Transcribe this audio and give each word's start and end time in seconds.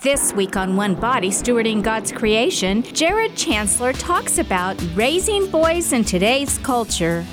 This 0.00 0.32
week 0.32 0.56
on 0.56 0.76
One 0.76 0.94
Body 0.94 1.28
Stewarding 1.28 1.82
God's 1.82 2.12
Creation, 2.12 2.84
Jared 2.84 3.34
Chancellor 3.34 3.92
talks 3.92 4.38
about 4.38 4.80
raising 4.94 5.50
boys 5.50 5.92
in 5.92 6.04
today's 6.04 6.56
culture. 6.58 7.24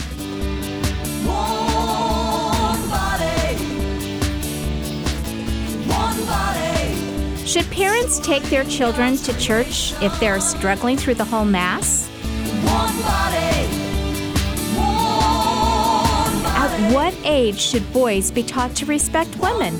One 1.27 2.89
body. 2.89 3.55
One 5.85 6.25
body. 6.25 7.45
Should 7.45 7.69
parents 7.69 8.19
take 8.19 8.41
their 8.45 8.63
children 8.63 9.15
to 9.17 9.37
church 9.37 9.93
if 10.01 10.19
they're 10.19 10.39
struggling 10.39 10.97
through 10.97 11.13
the 11.13 11.23
whole 11.23 11.45
Mass? 11.45 12.07
One 12.07 12.99
body. 13.03 13.67
One 14.73 16.41
body. 16.41 16.57
At 16.57 16.91
what 16.91 17.13
age 17.23 17.59
should 17.59 17.93
boys 17.93 18.31
be 18.31 18.41
taught 18.41 18.75
to 18.77 18.87
respect 18.87 19.37
women? 19.37 19.79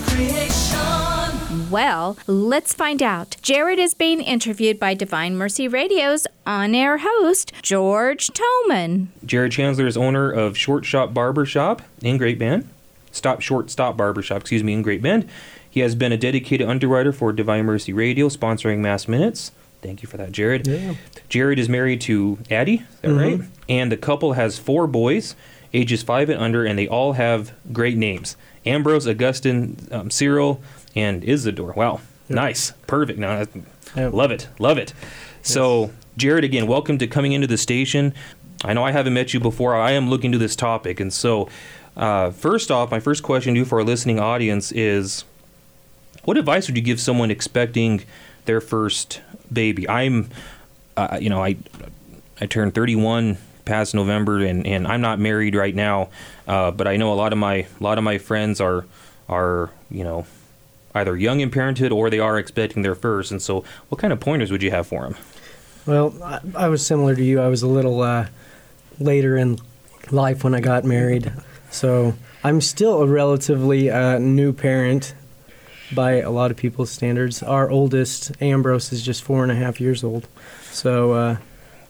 Body. 0.00 0.28
Stewarding 0.28 0.38
God's 0.38 1.40
creation. 1.40 1.70
Well, 1.70 2.16
let's 2.26 2.74
find 2.74 3.02
out. 3.02 3.36
Jared 3.42 3.78
is 3.78 3.94
being 3.94 4.20
interviewed 4.20 4.78
by 4.78 4.94
Divine 4.94 5.36
Mercy 5.36 5.68
Radio's 5.68 6.26
on 6.46 6.74
air 6.74 6.98
host, 6.98 7.52
George 7.62 8.28
Toman. 8.28 9.08
Jared 9.24 9.52
Chandler 9.52 9.86
is 9.86 9.96
owner 9.96 10.30
of 10.30 10.56
Short 10.56 10.84
Shop 10.84 11.14
Barber 11.14 11.46
Shop 11.46 11.82
in 12.02 12.18
Great 12.18 12.38
Bend. 12.38 12.68
Stop 13.10 13.40
Short 13.40 13.70
Stop 13.70 13.96
Barber 13.96 14.22
Shop, 14.22 14.42
excuse 14.42 14.62
me, 14.62 14.72
in 14.72 14.82
Great 14.82 15.02
Bend. 15.02 15.28
He 15.68 15.80
has 15.80 15.94
been 15.94 16.12
a 16.12 16.18
dedicated 16.18 16.68
underwriter 16.68 17.12
for 17.12 17.32
Divine 17.32 17.64
Mercy 17.64 17.92
Radio, 17.92 18.28
sponsoring 18.28 18.78
Mass 18.78 19.08
Minutes. 19.08 19.52
Thank 19.80 20.02
you 20.02 20.08
for 20.08 20.16
that, 20.18 20.32
Jared. 20.32 20.66
Yeah. 20.66 20.94
Jared 21.28 21.58
is 21.58 21.68
married 21.68 22.00
to 22.02 22.38
Addie, 22.50 22.84
is 22.92 23.00
that 23.00 23.12
right? 23.12 23.38
Mm-hmm. 23.38 23.52
And 23.68 23.90
the 23.90 23.96
couple 23.96 24.34
has 24.34 24.58
four 24.58 24.86
boys, 24.86 25.34
ages 25.72 26.02
five 26.02 26.28
and 26.28 26.40
under, 26.40 26.64
and 26.64 26.78
they 26.78 26.86
all 26.86 27.14
have 27.14 27.52
great 27.72 27.96
names: 27.96 28.36
Ambrose, 28.64 29.06
Augustine, 29.08 29.76
um, 29.90 30.10
Cyril, 30.10 30.60
and 30.94 31.24
Isidore. 31.24 31.72
Wow, 31.72 32.00
nice, 32.28 32.72
perfect. 32.86 33.18
Now, 33.18 33.44
Yeah. 33.96 34.08
love 34.08 34.30
it, 34.30 34.48
love 34.58 34.78
it. 34.78 34.92
So, 35.42 35.90
Jared, 36.16 36.44
again, 36.44 36.66
welcome 36.66 36.98
to 36.98 37.06
coming 37.06 37.32
into 37.32 37.46
the 37.46 37.58
station. 37.58 38.14
I 38.64 38.72
know 38.74 38.84
I 38.84 38.92
haven't 38.92 39.14
met 39.14 39.34
you 39.34 39.40
before. 39.40 39.74
I 39.74 39.92
am 39.92 40.08
looking 40.08 40.30
to 40.32 40.38
this 40.38 40.54
topic, 40.54 41.00
and 41.00 41.12
so, 41.12 41.48
uh, 41.96 42.30
first 42.30 42.70
off, 42.70 42.90
my 42.90 43.00
first 43.00 43.22
question 43.22 43.54
to 43.54 43.60
you 43.60 43.64
for 43.64 43.78
our 43.78 43.84
listening 43.84 44.20
audience 44.20 44.70
is, 44.72 45.24
what 46.24 46.38
advice 46.38 46.68
would 46.68 46.76
you 46.76 46.82
give 46.82 47.00
someone 47.00 47.30
expecting 47.30 48.02
their 48.44 48.60
first 48.60 49.20
baby? 49.52 49.88
I'm, 49.88 50.30
uh, 50.96 51.18
you 51.20 51.28
know, 51.28 51.42
I, 51.42 51.56
I 52.40 52.46
turned 52.46 52.74
31 52.74 53.38
past 53.64 53.94
November, 53.94 54.38
and, 54.40 54.66
and 54.66 54.86
I'm 54.86 55.00
not 55.00 55.18
married 55.18 55.54
right 55.54 55.74
now, 55.74 56.08
uh, 56.46 56.70
but 56.70 56.88
I 56.88 56.96
know 56.96 57.12
a 57.12 57.14
lot 57.14 57.32
of 57.32 57.38
my 57.38 57.54
a 57.54 57.66
lot 57.80 57.98
of 57.98 58.04
my 58.04 58.18
friends 58.18 58.60
are 58.60 58.84
are 59.28 59.70
you 59.90 60.04
know 60.04 60.26
either 60.94 61.16
young 61.16 61.40
and 61.40 61.52
parented 61.52 61.90
or 61.92 62.10
they 62.10 62.18
are 62.18 62.38
expecting 62.38 62.82
their 62.82 62.94
first. 62.94 63.30
And 63.30 63.40
so, 63.40 63.64
what 63.88 64.00
kind 64.00 64.12
of 64.12 64.20
pointers 64.20 64.50
would 64.50 64.62
you 64.62 64.70
have 64.70 64.86
for 64.86 65.02
them? 65.02 65.16
Well, 65.86 66.14
I, 66.22 66.40
I 66.54 66.68
was 66.68 66.84
similar 66.84 67.14
to 67.16 67.22
you. 67.22 67.40
I 67.40 67.48
was 67.48 67.62
a 67.62 67.66
little 67.66 68.02
uh, 68.02 68.26
later 68.98 69.36
in 69.36 69.58
life 70.10 70.44
when 70.44 70.54
I 70.54 70.60
got 70.60 70.84
married. 70.84 71.32
So 71.70 72.14
I'm 72.44 72.60
still 72.60 73.02
a 73.02 73.06
relatively 73.06 73.90
uh, 73.90 74.18
new 74.18 74.52
parent 74.52 75.14
by 75.94 76.20
a 76.20 76.30
lot 76.30 76.50
of 76.50 76.56
people's 76.56 76.90
standards. 76.90 77.42
Our 77.42 77.70
oldest, 77.70 78.32
Ambrose, 78.40 78.92
is 78.92 79.02
just 79.02 79.22
four 79.22 79.42
and 79.42 79.52
a 79.52 79.54
half 79.54 79.80
years 79.80 80.04
old. 80.04 80.28
So 80.70 81.12
uh, 81.12 81.36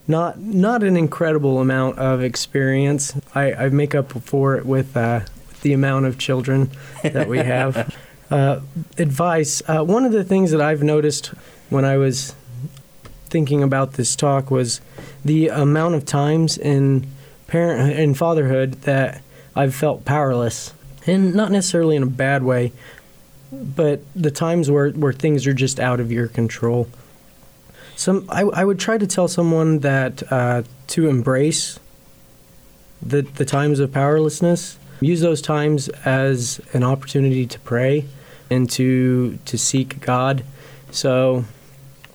not 0.07 0.39
not 0.39 0.83
an 0.83 0.97
incredible 0.97 1.61
amount 1.61 1.99
of 1.99 2.23
experience. 2.23 3.15
I, 3.35 3.53
I 3.53 3.69
make 3.69 3.95
up 3.95 4.13
for 4.23 4.57
it 4.57 4.67
with 4.67 4.97
uh, 4.97 5.21
the 5.63 5.73
amount 5.73 6.07
of 6.07 6.19
children 6.19 6.71
that 7.03 7.29
we 7.29 7.39
have. 7.39 7.97
uh, 8.31 8.61
advice. 8.99 9.63
Uh, 9.69 9.85
one 9.85 10.05
of 10.05 10.13
the 10.13 10.25
things 10.25 10.51
that 10.51 10.61
I've 10.61 10.83
noticed 10.83 11.29
when 11.71 11.85
I 11.85 11.97
was 11.97 12.35
thinking 13.27 13.63
about 13.63 13.95
this 13.95 14.17
talk 14.17 14.51
was 14.51 14.81
the 15.25 15.49
amount 15.49 15.95
of 15.95 16.05
times 16.05 16.59
in 16.59 17.07
parent 17.47 17.99
in 17.99 18.15
fatherhood 18.15 18.73
that 18.83 19.23
I've 19.55 19.75
felt 19.75 20.05
powerless, 20.05 20.73
and 21.07 21.35
not 21.35 21.51
necessarily 21.51 21.97
in 21.97 22.03
a 22.03 22.07
bad 22.07 22.43
way, 22.43 22.73
but 23.53 24.01
the 24.17 24.31
times 24.31 24.71
where 24.71 24.91
where 24.91 25.13
things 25.13 25.47
are 25.47 25.55
just 25.55 25.79
out 25.79 26.01
of 26.01 26.11
your 26.11 26.29
control. 26.29 26.89
Some 27.97 28.27
I, 28.29 28.43
I 28.43 28.65
would 28.65 28.79
try 28.79 28.99
to 28.99 29.07
tell 29.07 29.29
someone 29.29 29.81
that 29.81 30.23
uh, 30.33 30.63
to 30.89 31.09
embrace 31.09 31.79
the 33.01 33.23
the 33.23 33.45
times 33.45 33.81
of 33.81 33.93
powerlessness, 33.93 34.79
use 35.01 35.21
those 35.21 35.43
times 35.43 35.89
as 36.05 36.61
an 36.73 36.83
opportunity 36.83 37.47
to 37.47 37.59
pray 37.61 38.07
and 38.51 38.69
to 38.71 39.39
to 39.45 39.59
seek 39.59 40.01
God. 40.01 40.45
So 40.91 41.45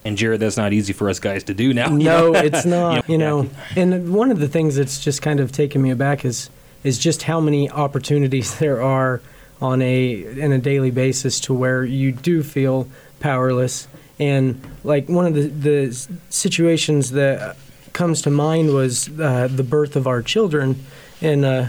And 0.06 0.18
Jared, 0.18 0.40
that's 0.40 0.58
not 0.58 0.74
easy 0.74 0.94
for 0.94 1.10
us 1.10 1.20
guys 1.20 1.44
to 1.46 1.54
do 1.54 1.74
now. 1.74 1.88
no, 1.90 2.34
it's 2.34 2.66
not. 2.78 3.10
You 3.10 3.18
know, 3.18 3.50
and 3.76 4.14
one 4.14 4.32
of 4.32 4.40
the 4.40 4.48
things 4.48 4.76
that's 4.76 5.00
just 5.00 5.22
kind 5.22 5.40
of 5.40 5.52
taken 5.52 5.82
me 5.82 5.92
aback 5.92 6.26
is 6.26 6.50
is 6.84 6.98
just 6.98 7.24
how 7.24 7.40
many 7.40 7.70
opportunities 7.70 8.58
there 8.60 8.82
are 8.82 9.22
on 9.62 9.82
a 9.82 10.24
in 10.40 10.52
a 10.52 10.60
daily 10.60 10.92
basis 10.92 11.40
to 11.42 11.54
where 11.54 11.84
you 11.84 12.12
do 12.12 12.44
feel 12.44 12.88
powerless. 13.20 13.88
And 14.20 14.62
like 14.84 15.10
one 15.10 15.26
of 15.28 15.34
the 15.36 15.48
the 15.48 16.08
situations 16.30 17.12
that 17.12 17.56
comes 17.94 18.22
to 18.24 18.30
mind 18.30 18.74
was 18.74 19.10
uh, 19.20 19.48
the 19.50 19.64
birth 19.64 19.96
of 19.96 20.08
our 20.08 20.22
children, 20.22 20.84
and 21.22 21.46
uh, 21.46 21.66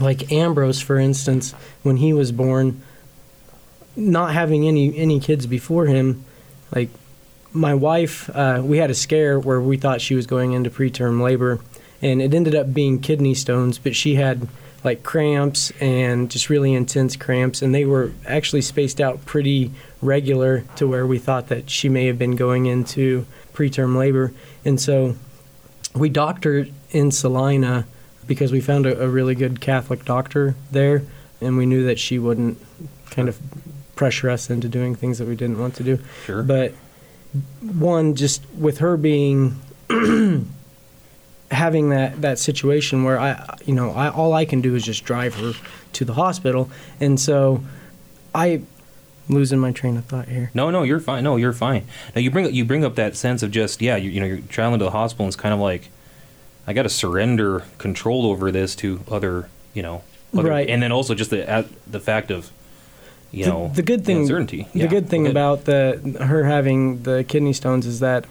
like 0.00 0.32
Ambrose, 0.32 0.80
for 0.80 0.98
instance, 0.98 1.52
when 1.82 1.96
he 1.96 2.12
was 2.12 2.32
born, 2.32 2.82
not 3.96 4.32
having 4.32 4.66
any 4.66 4.96
any 4.96 5.20
kids 5.20 5.46
before 5.46 5.86
him, 5.86 6.24
like 6.74 6.88
my 7.52 7.74
wife, 7.74 8.30
uh, 8.34 8.62
we 8.64 8.78
had 8.78 8.90
a 8.90 8.94
scare 8.94 9.38
where 9.38 9.60
we 9.60 9.76
thought 9.76 10.00
she 10.00 10.14
was 10.14 10.26
going 10.26 10.52
into 10.52 10.70
preterm 10.70 11.20
labor, 11.22 11.60
and 12.00 12.22
it 12.22 12.32
ended 12.32 12.54
up 12.54 12.72
being 12.72 13.00
kidney 13.00 13.34
stones, 13.34 13.78
but 13.78 13.94
she 13.94 14.14
had 14.14 14.48
like 14.84 15.02
cramps 15.02 15.70
and 15.80 16.30
just 16.30 16.50
really 16.50 16.74
intense 16.74 17.16
cramps, 17.16 17.62
and 17.62 17.74
they 17.74 17.84
were 17.84 18.12
actually 18.26 18.62
spaced 18.62 19.00
out 19.00 19.24
pretty 19.26 19.70
regular 20.02 20.64
to 20.76 20.86
where 20.86 21.06
we 21.06 21.18
thought 21.18 21.48
that 21.48 21.70
she 21.70 21.88
may 21.88 22.06
have 22.06 22.18
been 22.18 22.36
going 22.36 22.66
into 22.66 23.24
preterm 23.54 23.96
labor. 23.96 24.32
And 24.64 24.80
so 24.80 25.16
we 25.94 26.08
doctored 26.08 26.72
in 26.90 27.10
Salina 27.10 27.86
because 28.26 28.52
we 28.52 28.60
found 28.60 28.84
a, 28.84 29.02
a 29.02 29.08
really 29.08 29.34
good 29.34 29.60
Catholic 29.60 30.04
doctor 30.04 30.54
there, 30.70 31.02
and 31.40 31.56
we 31.56 31.66
knew 31.66 31.84
that 31.86 31.98
she 31.98 32.18
wouldn't 32.18 32.58
kind 33.10 33.28
of 33.28 33.38
pressure 33.94 34.30
us 34.30 34.50
into 34.50 34.68
doing 34.68 34.94
things 34.94 35.18
that 35.18 35.28
we 35.28 35.36
didn't 35.36 35.58
want 35.58 35.74
to 35.76 35.82
do. 35.82 35.98
Sure. 36.24 36.42
But 36.42 36.74
one, 37.60 38.14
just 38.14 38.44
with 38.50 38.78
her 38.78 38.96
being 38.96 39.60
having 41.50 41.90
that 41.90 42.22
that 42.22 42.38
situation 42.38 43.04
where 43.04 43.18
I, 43.18 43.56
you 43.64 43.74
know, 43.74 43.90
I 43.90 44.08
all 44.08 44.32
I 44.32 44.44
can 44.44 44.60
do 44.60 44.74
is 44.74 44.84
just 44.84 45.04
drive 45.04 45.34
her 45.34 45.52
to 45.94 46.04
the 46.04 46.14
hospital, 46.14 46.70
and 47.00 47.18
so 47.20 47.62
I 48.34 48.62
losing 49.28 49.58
my 49.58 49.72
train 49.72 49.96
of 49.96 50.04
thought 50.04 50.28
here. 50.28 50.50
No, 50.54 50.70
no, 50.70 50.82
you're 50.82 51.00
fine. 51.00 51.24
No, 51.24 51.36
you're 51.36 51.52
fine. 51.52 51.86
Now 52.14 52.20
you 52.20 52.30
bring 52.30 52.52
you 52.54 52.64
bring 52.64 52.84
up 52.84 52.94
that 52.96 53.16
sense 53.16 53.42
of 53.42 53.50
just 53.50 53.80
yeah, 53.82 53.96
you, 53.96 54.10
you 54.10 54.20
know, 54.20 54.26
you're 54.26 54.38
traveling 54.48 54.78
to 54.80 54.84
the 54.86 54.90
hospital, 54.90 55.24
and 55.26 55.30
it's 55.32 55.40
kind 55.40 55.54
of 55.54 55.60
like 55.60 55.90
I 56.66 56.72
got 56.72 56.82
to 56.84 56.88
surrender 56.88 57.64
control 57.78 58.26
over 58.26 58.50
this 58.52 58.74
to 58.76 59.00
other, 59.10 59.48
you 59.74 59.82
know, 59.82 60.02
other, 60.36 60.48
Right. 60.50 60.68
and 60.68 60.82
then 60.82 60.92
also 60.92 61.14
just 61.14 61.30
the 61.30 61.66
the 61.90 62.00
fact 62.00 62.30
of 62.30 62.50
you 63.30 63.44
the, 63.44 63.50
know 63.50 63.72
the 63.74 63.82
good 63.82 64.04
thing 64.04 64.18
uncertainty. 64.18 64.68
the 64.72 64.80
Yeah, 64.80 64.86
good 64.86 65.08
thing 65.08 65.22
go 65.24 65.30
ahead. 65.30 65.36
about 65.36 65.64
the 65.64 66.24
her 66.24 66.44
having 66.44 67.02
the 67.02 67.24
kidney 67.24 67.52
stones 67.52 67.86
is 67.86 68.00
that 68.00 68.26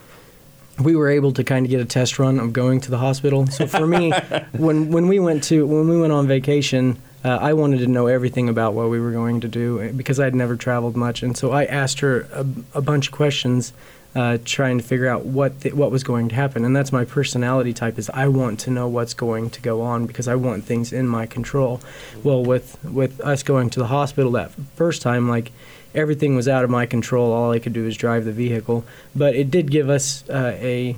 we 0.81 0.95
were 0.95 1.09
able 1.09 1.31
to 1.33 1.43
kind 1.43 1.65
of 1.65 1.69
get 1.69 1.79
a 1.81 1.85
test 1.85 2.17
run 2.19 2.39
of 2.39 2.53
going 2.53 2.79
to 2.81 2.89
the 2.91 2.97
hospital. 2.97 3.45
So 3.47 3.67
for 3.67 3.85
me, 3.87 4.11
when 4.53 4.91
when 4.91 5.07
we 5.07 5.19
went 5.19 5.43
to 5.45 5.65
when 5.67 5.87
we 5.89 5.99
went 5.99 6.13
on 6.13 6.27
vacation, 6.27 7.01
uh, 7.23 7.37
I 7.41 7.53
wanted 7.53 7.79
to 7.79 7.87
know 7.87 8.07
everything 8.07 8.49
about 8.49 8.73
what 8.73 8.89
we 8.89 8.99
were 8.99 9.11
going 9.11 9.41
to 9.41 9.47
do 9.47 9.81
uh, 9.81 9.91
because 9.91 10.19
I'd 10.19 10.35
never 10.35 10.55
traveled 10.55 10.95
much, 10.95 11.23
and 11.23 11.37
so 11.37 11.51
I 11.51 11.65
asked 11.65 11.99
her 11.99 12.27
a, 12.33 12.45
a 12.73 12.81
bunch 12.81 13.07
of 13.07 13.13
questions, 13.13 13.73
uh, 14.15 14.37
trying 14.43 14.77
to 14.77 14.83
figure 14.83 15.07
out 15.07 15.25
what 15.25 15.53
what 15.73 15.91
was 15.91 16.03
going 16.03 16.29
to 16.29 16.35
happen. 16.35 16.65
And 16.65 16.75
that's 16.75 16.91
my 16.91 17.05
personality 17.05 17.73
type 17.73 17.97
is 17.97 18.09
I 18.09 18.27
want 18.27 18.59
to 18.61 18.71
know 18.71 18.87
what's 18.87 19.13
going 19.13 19.49
to 19.51 19.61
go 19.61 19.81
on 19.81 20.05
because 20.05 20.27
I 20.27 20.35
want 20.35 20.65
things 20.65 20.91
in 20.91 21.07
my 21.07 21.25
control. 21.25 21.79
Well, 22.23 22.43
with 22.43 22.83
with 22.83 23.21
us 23.21 23.43
going 23.43 23.69
to 23.71 23.79
the 23.79 23.87
hospital 23.87 24.31
that 24.31 24.51
first 24.75 25.01
time, 25.01 25.29
like 25.29 25.51
everything 25.93 26.35
was 26.35 26.47
out 26.47 26.63
of 26.63 26.69
my 26.69 26.85
control. 26.85 27.31
All 27.31 27.51
I 27.51 27.59
could 27.59 27.73
do 27.73 27.83
was 27.83 27.95
drive 27.95 28.25
the 28.25 28.31
vehicle, 28.31 28.83
but 29.15 29.35
it 29.35 29.51
did 29.51 29.71
give 29.71 29.89
us 29.89 30.27
uh, 30.29 30.57
a 30.59 30.97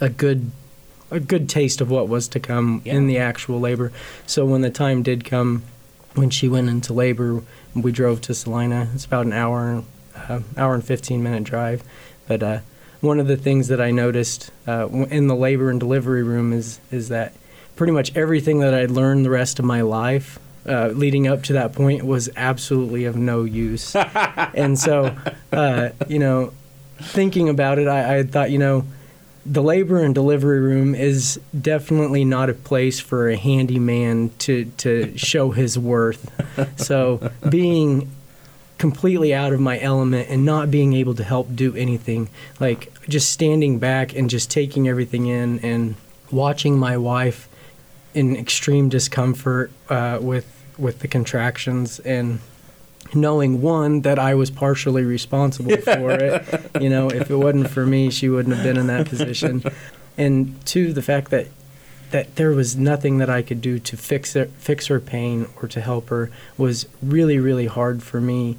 a 0.00 0.08
good 0.08 0.50
a 1.10 1.20
good 1.20 1.48
taste 1.48 1.80
of 1.80 1.90
what 1.90 2.08
was 2.08 2.28
to 2.28 2.40
come 2.40 2.82
in 2.84 3.06
the 3.06 3.18
actual 3.18 3.60
labor. 3.60 3.92
So 4.26 4.44
when 4.44 4.62
the 4.62 4.70
time 4.70 5.02
did 5.02 5.24
come, 5.24 5.62
when 6.14 6.30
she 6.30 6.48
went 6.48 6.68
into 6.68 6.92
labor, 6.92 7.42
we 7.74 7.92
drove 7.92 8.20
to 8.22 8.34
Salina. 8.34 8.88
It's 8.94 9.04
about 9.04 9.26
an 9.26 9.32
hour 9.32 9.84
uh, 10.16 10.40
hour 10.56 10.74
and 10.74 10.84
fifteen 10.84 11.22
minute 11.22 11.44
drive, 11.44 11.82
but. 12.26 12.42
Uh, 12.42 12.58
one 13.02 13.20
of 13.20 13.26
the 13.26 13.36
things 13.36 13.68
that 13.68 13.78
I 13.80 13.90
noticed 13.90 14.50
uh, 14.66 14.88
in 14.88 15.26
the 15.26 15.36
labor 15.36 15.68
and 15.68 15.78
delivery 15.78 16.22
room 16.22 16.54
is 16.54 16.80
is 16.90 17.10
that 17.10 17.34
pretty 17.76 17.92
much 17.92 18.16
everything 18.16 18.60
that 18.60 18.72
I'd 18.72 18.90
learned 18.90 19.24
the 19.24 19.30
rest 19.30 19.58
of 19.58 19.66
my 19.66 19.82
life 19.82 20.38
uh, 20.68 20.88
leading 20.88 21.28
up 21.28 21.42
to 21.44 21.52
that 21.54 21.72
point 21.72 22.04
was 22.04 22.28
absolutely 22.36 23.04
of 23.04 23.16
no 23.16 23.44
use. 23.44 23.94
and 23.96 24.78
so, 24.78 25.16
uh, 25.52 25.90
you 26.08 26.18
know, 26.18 26.52
thinking 26.98 27.48
about 27.48 27.78
it, 27.78 27.86
I, 27.86 28.18
I 28.18 28.22
thought, 28.24 28.50
you 28.50 28.58
know, 28.58 28.84
the 29.48 29.62
labor 29.62 30.02
and 30.02 30.14
delivery 30.14 30.60
room 30.60 30.94
is 30.94 31.40
definitely 31.58 32.24
not 32.24 32.50
a 32.50 32.54
place 32.54 32.98
for 32.98 33.28
a 33.28 33.36
handyman 33.36 34.30
to, 34.38 34.64
to 34.78 35.16
show 35.18 35.50
his 35.50 35.78
worth. 35.78 36.30
So, 36.76 37.30
being 37.48 38.10
completely 38.78 39.32
out 39.32 39.52
of 39.52 39.60
my 39.60 39.80
element 39.80 40.28
and 40.28 40.44
not 40.44 40.70
being 40.70 40.92
able 40.92 41.14
to 41.14 41.24
help 41.24 41.54
do 41.54 41.74
anything, 41.76 42.28
like 42.60 42.92
just 43.08 43.30
standing 43.30 43.78
back 43.78 44.14
and 44.14 44.28
just 44.28 44.50
taking 44.50 44.88
everything 44.88 45.26
in 45.26 45.60
and 45.60 45.94
watching 46.30 46.78
my 46.78 46.96
wife 46.96 47.48
in 48.14 48.36
extreme 48.36 48.88
discomfort 48.88 49.70
uh, 49.88 50.18
with 50.20 50.52
with 50.78 50.98
the 50.98 51.08
contractions 51.08 52.00
and 52.00 52.40
knowing 53.14 53.62
one 53.62 54.02
that 54.02 54.18
I 54.18 54.34
was 54.34 54.50
partially 54.50 55.04
responsible 55.04 55.76
for 55.76 56.10
it. 56.10 56.70
You 56.80 56.88
know, 56.90 57.08
if 57.08 57.30
it 57.30 57.36
wasn't 57.36 57.70
for 57.70 57.86
me, 57.86 58.10
she 58.10 58.28
wouldn't 58.28 58.54
have 58.54 58.64
been 58.64 58.76
in 58.76 58.86
that 58.88 59.08
position. 59.08 59.62
And 60.18 60.64
two, 60.66 60.92
the 60.92 61.02
fact 61.02 61.30
that 61.30 61.48
that 62.12 62.36
there 62.36 62.50
was 62.52 62.76
nothing 62.76 63.18
that 63.18 63.28
I 63.28 63.42
could 63.42 63.60
do 63.60 63.80
to 63.80 63.96
fix 63.96 64.34
her, 64.34 64.44
fix 64.58 64.86
her 64.86 65.00
pain 65.00 65.48
or 65.60 65.66
to 65.68 65.80
help 65.80 66.08
her 66.08 66.30
was 66.56 66.86
really 67.02 67.38
really 67.38 67.66
hard 67.66 68.02
for 68.02 68.20
me. 68.20 68.56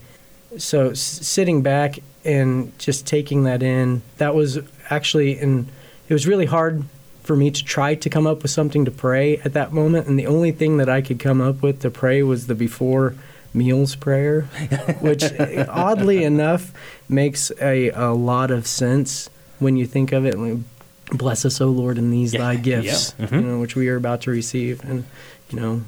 So 0.58 0.90
s- 0.90 1.00
sitting 1.00 1.62
back 1.62 2.00
and 2.26 2.78
just 2.78 3.08
taking 3.08 3.44
that 3.46 3.64
in, 3.64 4.02
that 4.18 4.36
was 4.36 4.60
actually 4.90 5.38
and 5.40 5.68
it 6.10 6.14
was 6.14 6.28
really 6.28 6.46
hard 6.46 6.84
for 7.24 7.36
me 7.36 7.52
to 7.52 7.64
try 7.64 7.96
to 7.96 8.10
come 8.10 8.28
up 8.28 8.42
with 8.42 8.52
something 8.52 8.86
to 8.86 8.92
pray 8.92 9.38
at 9.40 9.54
that 9.54 9.74
moment 9.74 10.08
and 10.08 10.18
the 10.18 10.28
only 10.28 10.52
thing 10.52 10.78
that 10.78 10.88
I 10.90 11.02
could 11.02 11.20
come 11.20 11.42
up 11.42 11.62
with 11.62 11.82
to 11.82 11.90
pray 11.90 12.24
was 12.24 12.48
the 12.48 12.56
before 12.56 13.16
meals 13.54 13.96
prayer, 13.96 14.42
which 15.02 15.24
oddly 15.70 16.24
enough 16.24 16.72
makes 17.10 17.52
a, 17.62 17.90
a 17.90 18.14
lot 18.14 18.52
of 18.52 18.68
sense 18.68 19.30
when 19.60 19.78
you 19.78 19.86
think 19.86 20.12
of 20.12 20.26
it. 20.26 20.38
Like, 20.38 20.60
Bless 21.14 21.46
us, 21.46 21.62
O 21.62 21.70
Lord, 21.70 21.98
in 21.98 22.12
these 22.12 22.34
thy 22.34 22.58
gifts, 22.58 23.16
yeah. 23.18 23.28
Mhm. 23.28 23.32
you 23.32 23.42
know, 23.48 23.60
which 23.62 23.78
we 23.78 23.88
are 23.88 23.96
about 23.96 24.20
to 24.24 24.32
receive. 24.32 24.84
And, 24.84 25.06
you 25.50 25.58
know, 25.58 25.82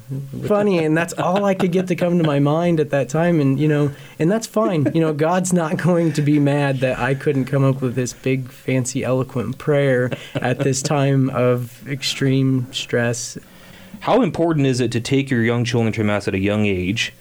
funny. 0.48 0.82
And 0.86 0.96
that's 0.96 1.12
all 1.12 1.44
I 1.44 1.56
could 1.56 1.74
get 1.74 1.88
to 1.88 1.96
come 1.98 2.18
to 2.20 2.24
my 2.24 2.40
mind 2.40 2.80
at 2.80 2.92
that 2.92 3.10
time. 3.10 3.42
And, 3.42 3.60
you 3.60 3.68
know, 3.68 3.92
and 4.18 4.32
that's 4.32 4.48
fine. 4.48 4.90
You 4.94 5.02
know, 5.02 5.12
God's 5.12 5.52
not 5.52 5.76
going 5.76 6.14
to 6.14 6.22
be 6.22 6.40
mad 6.40 6.78
that 6.80 7.00
I 7.00 7.16
couldn't 7.16 7.46
come 7.46 7.66
up 7.66 7.82
with 7.82 7.96
this 7.96 8.14
big, 8.14 8.50
fancy, 8.50 9.04
eloquent 9.04 9.58
prayer 9.58 10.10
at 10.36 10.60
this 10.60 10.82
time 10.82 11.30
of 11.32 11.86
extreme 11.86 12.72
stress 12.72 13.38
How 14.00 14.22
important 14.22 14.68
is 14.68 14.80
it 14.80 14.90
to 14.94 15.02
take 15.02 15.30
your 15.30 15.44
young 15.44 15.66
children 15.66 15.92
to 15.92 16.04
Mass 16.06 16.30
at 16.30 16.34
a 16.34 16.40
young 16.40 16.66
age? 16.66 17.12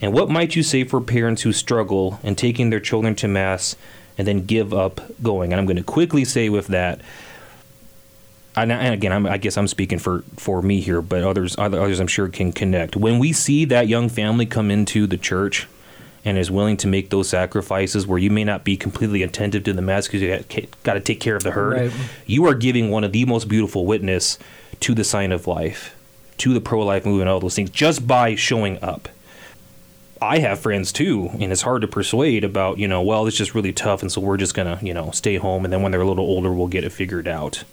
And 0.00 0.12
what 0.12 0.28
might 0.28 0.54
you 0.56 0.62
say 0.62 0.84
for 0.84 1.00
parents 1.00 1.42
who 1.42 1.52
struggle 1.52 2.18
in 2.22 2.34
taking 2.34 2.70
their 2.70 2.80
children 2.80 3.14
to 3.16 3.28
Mass 3.28 3.76
and 4.18 4.26
then 4.26 4.44
give 4.44 4.74
up 4.74 5.00
going? 5.22 5.52
And 5.52 5.60
I'm 5.60 5.66
going 5.66 5.76
to 5.76 5.82
quickly 5.82 6.24
say 6.24 6.48
with 6.48 6.66
that, 6.68 7.00
and 8.56 8.70
again, 8.70 9.12
I'm, 9.12 9.26
I 9.26 9.36
guess 9.38 9.56
I'm 9.56 9.66
speaking 9.66 9.98
for, 9.98 10.22
for 10.36 10.62
me 10.62 10.80
here, 10.80 11.02
but 11.02 11.24
others, 11.24 11.56
others 11.58 11.98
I'm 11.98 12.06
sure 12.06 12.28
can 12.28 12.52
connect. 12.52 12.94
When 12.94 13.18
we 13.18 13.32
see 13.32 13.64
that 13.66 13.88
young 13.88 14.08
family 14.08 14.46
come 14.46 14.70
into 14.70 15.06
the 15.08 15.16
church 15.16 15.66
and 16.24 16.38
is 16.38 16.50
willing 16.52 16.76
to 16.78 16.86
make 16.86 17.10
those 17.10 17.28
sacrifices 17.28 18.06
where 18.06 18.18
you 18.18 18.30
may 18.30 18.44
not 18.44 18.62
be 18.64 18.76
completely 18.76 19.22
attentive 19.22 19.64
to 19.64 19.72
the 19.72 19.82
Mass 19.82 20.06
because 20.06 20.22
you 20.22 20.28
got, 20.38 20.66
got 20.84 20.94
to 20.94 21.00
take 21.00 21.18
care 21.20 21.34
of 21.36 21.42
the 21.42 21.50
herd, 21.50 21.72
Right. 21.72 21.92
you 22.26 22.46
are 22.46 22.54
giving 22.54 22.90
one 22.90 23.02
of 23.04 23.12
the 23.12 23.24
most 23.24 23.48
beautiful 23.48 23.86
witness 23.86 24.38
to 24.80 24.94
the 24.94 25.04
sign 25.04 25.32
of 25.32 25.46
life, 25.48 25.96
to 26.38 26.54
the 26.54 26.60
pro-life 26.60 27.04
movement, 27.04 27.28
all 27.28 27.40
those 27.40 27.56
things, 27.56 27.70
just 27.70 28.06
by 28.06 28.36
showing 28.36 28.78
up. 28.82 29.08
I 30.24 30.38
have 30.38 30.60
friends 30.60 30.92
too, 30.92 31.30
and 31.34 31.52
it's 31.52 31.62
hard 31.62 31.82
to 31.82 31.88
persuade 31.88 32.44
about, 32.44 32.78
you 32.78 32.88
know, 32.88 33.02
well, 33.02 33.26
it's 33.26 33.36
just 33.36 33.54
really 33.54 33.72
tough, 33.72 34.02
and 34.02 34.10
so 34.10 34.20
we're 34.20 34.36
just 34.36 34.54
gonna, 34.54 34.78
you 34.82 34.94
know, 34.94 35.10
stay 35.10 35.36
home, 35.36 35.64
and 35.64 35.72
then 35.72 35.82
when 35.82 35.92
they're 35.92 36.00
a 36.00 36.06
little 36.06 36.24
older, 36.24 36.52
we'll 36.52 36.66
get 36.66 36.84
it 36.84 36.90
figured 36.90 37.28
out. 37.28 37.64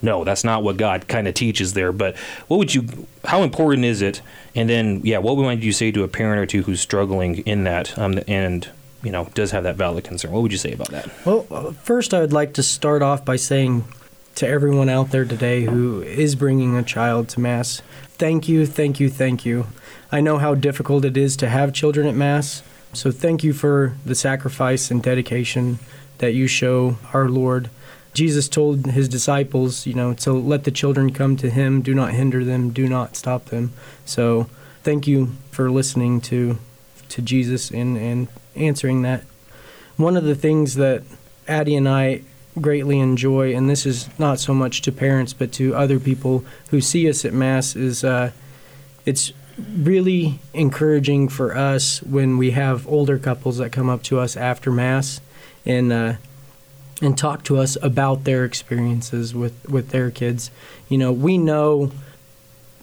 No, 0.00 0.24
that's 0.24 0.42
not 0.42 0.64
what 0.64 0.76
God 0.76 1.06
kind 1.06 1.28
of 1.28 1.34
teaches 1.34 1.74
there. 1.74 1.92
But 1.92 2.16
what 2.48 2.56
would 2.56 2.74
you? 2.74 3.06
How 3.24 3.42
important 3.42 3.84
is 3.84 4.02
it? 4.02 4.20
And 4.54 4.68
then, 4.68 5.00
yeah, 5.04 5.18
what 5.18 5.36
would 5.36 5.62
you 5.62 5.72
say 5.72 5.92
to 5.92 6.02
a 6.02 6.08
parent 6.08 6.40
or 6.40 6.46
two 6.46 6.62
who's 6.62 6.80
struggling 6.80 7.38
in 7.38 7.64
that, 7.64 7.96
um, 7.96 8.18
and 8.26 8.68
you 9.04 9.12
know, 9.12 9.28
does 9.34 9.52
have 9.52 9.62
that 9.62 9.76
valid 9.76 10.04
concern? 10.04 10.32
What 10.32 10.42
would 10.42 10.52
you 10.52 10.58
say 10.58 10.72
about 10.72 10.88
that? 10.88 11.10
Well, 11.24 11.72
first, 11.82 12.14
I 12.14 12.20
would 12.20 12.32
like 12.32 12.52
to 12.54 12.62
start 12.62 13.02
off 13.02 13.24
by 13.24 13.36
saying 13.36 13.84
to 14.34 14.48
everyone 14.48 14.88
out 14.88 15.10
there 15.10 15.24
today 15.24 15.62
who 15.64 16.02
is 16.02 16.34
bringing 16.34 16.76
a 16.76 16.82
child 16.82 17.28
to 17.30 17.40
Mass, 17.40 17.82
thank 18.18 18.48
you, 18.48 18.66
thank 18.66 18.98
you, 19.00 19.08
thank 19.08 19.44
you. 19.44 19.66
I 20.10 20.20
know 20.20 20.38
how 20.38 20.54
difficult 20.54 21.04
it 21.04 21.16
is 21.16 21.36
to 21.38 21.48
have 21.48 21.72
children 21.72 22.06
at 22.06 22.14
Mass, 22.14 22.62
so 22.92 23.10
thank 23.10 23.42
you 23.42 23.52
for 23.52 23.94
the 24.04 24.14
sacrifice 24.14 24.90
and 24.90 25.02
dedication 25.02 25.78
that 26.18 26.34
you 26.34 26.46
show 26.46 26.98
our 27.12 27.28
Lord. 27.28 27.70
Jesus 28.14 28.48
told 28.48 28.86
his 28.86 29.08
disciples, 29.08 29.86
you 29.86 29.94
know, 29.94 30.12
to 30.14 30.32
let 30.32 30.64
the 30.64 30.70
children 30.70 31.12
come 31.12 31.36
to 31.38 31.48
him, 31.48 31.80
do 31.80 31.94
not 31.94 32.12
hinder 32.12 32.44
them, 32.44 32.70
do 32.70 32.86
not 32.86 33.16
stop 33.16 33.46
them. 33.46 33.72
So, 34.04 34.48
thank 34.82 35.06
you 35.06 35.32
for 35.50 35.70
listening 35.70 36.20
to 36.22 36.58
to 37.08 37.22
Jesus 37.22 37.70
and 37.70 37.96
and 37.96 38.28
answering 38.54 39.02
that 39.02 39.24
one 39.96 40.16
of 40.16 40.24
the 40.24 40.34
things 40.34 40.74
that 40.74 41.02
Addie 41.48 41.76
and 41.76 41.88
I 41.88 42.22
greatly 42.60 42.98
enjoy, 42.98 43.54
and 43.54 43.68
this 43.68 43.86
is 43.86 44.08
not 44.18 44.38
so 44.38 44.52
much 44.52 44.82
to 44.82 44.92
parents 44.92 45.32
but 45.32 45.52
to 45.52 45.74
other 45.74 45.98
people 45.98 46.44
who 46.70 46.80
see 46.80 47.08
us 47.08 47.24
at 47.24 47.32
Mass, 47.32 47.74
is 47.74 48.04
uh, 48.04 48.30
it's 49.06 49.32
really 49.76 50.38
encouraging 50.54 51.28
for 51.28 51.56
us 51.56 52.02
when 52.02 52.38
we 52.38 52.50
have 52.52 52.86
older 52.86 53.18
couples 53.18 53.58
that 53.58 53.70
come 53.72 53.88
up 53.88 54.02
to 54.02 54.18
us 54.18 54.36
after 54.36 54.70
Mass 54.70 55.20
and 55.64 55.92
uh, 55.92 56.14
and 57.02 57.18
talk 57.18 57.42
to 57.44 57.58
us 57.58 57.76
about 57.82 58.24
their 58.24 58.44
experiences 58.44 59.34
with, 59.34 59.68
with 59.68 59.88
their 59.88 60.10
kids. 60.10 60.50
You 60.88 60.98
know, 60.98 61.12
we 61.12 61.36
know 61.36 61.90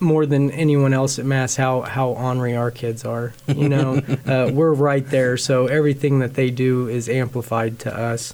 more 0.01 0.25
than 0.25 0.51
anyone 0.51 0.93
else 0.93 1.19
at 1.19 1.25
Mass 1.25 1.55
how, 1.55 1.81
how 1.81 2.09
ornery 2.09 2.55
our 2.55 2.69
kids 2.69 3.05
are. 3.05 3.33
You 3.47 3.69
know, 3.69 3.95
uh, 4.25 4.51
we're 4.53 4.73
right 4.73 5.05
there, 5.05 5.37
so 5.37 5.67
everything 5.67 6.19
that 6.19 6.33
they 6.33 6.51
do 6.51 6.87
is 6.89 7.07
amplified 7.07 7.79
to 7.79 7.95
us. 7.95 8.33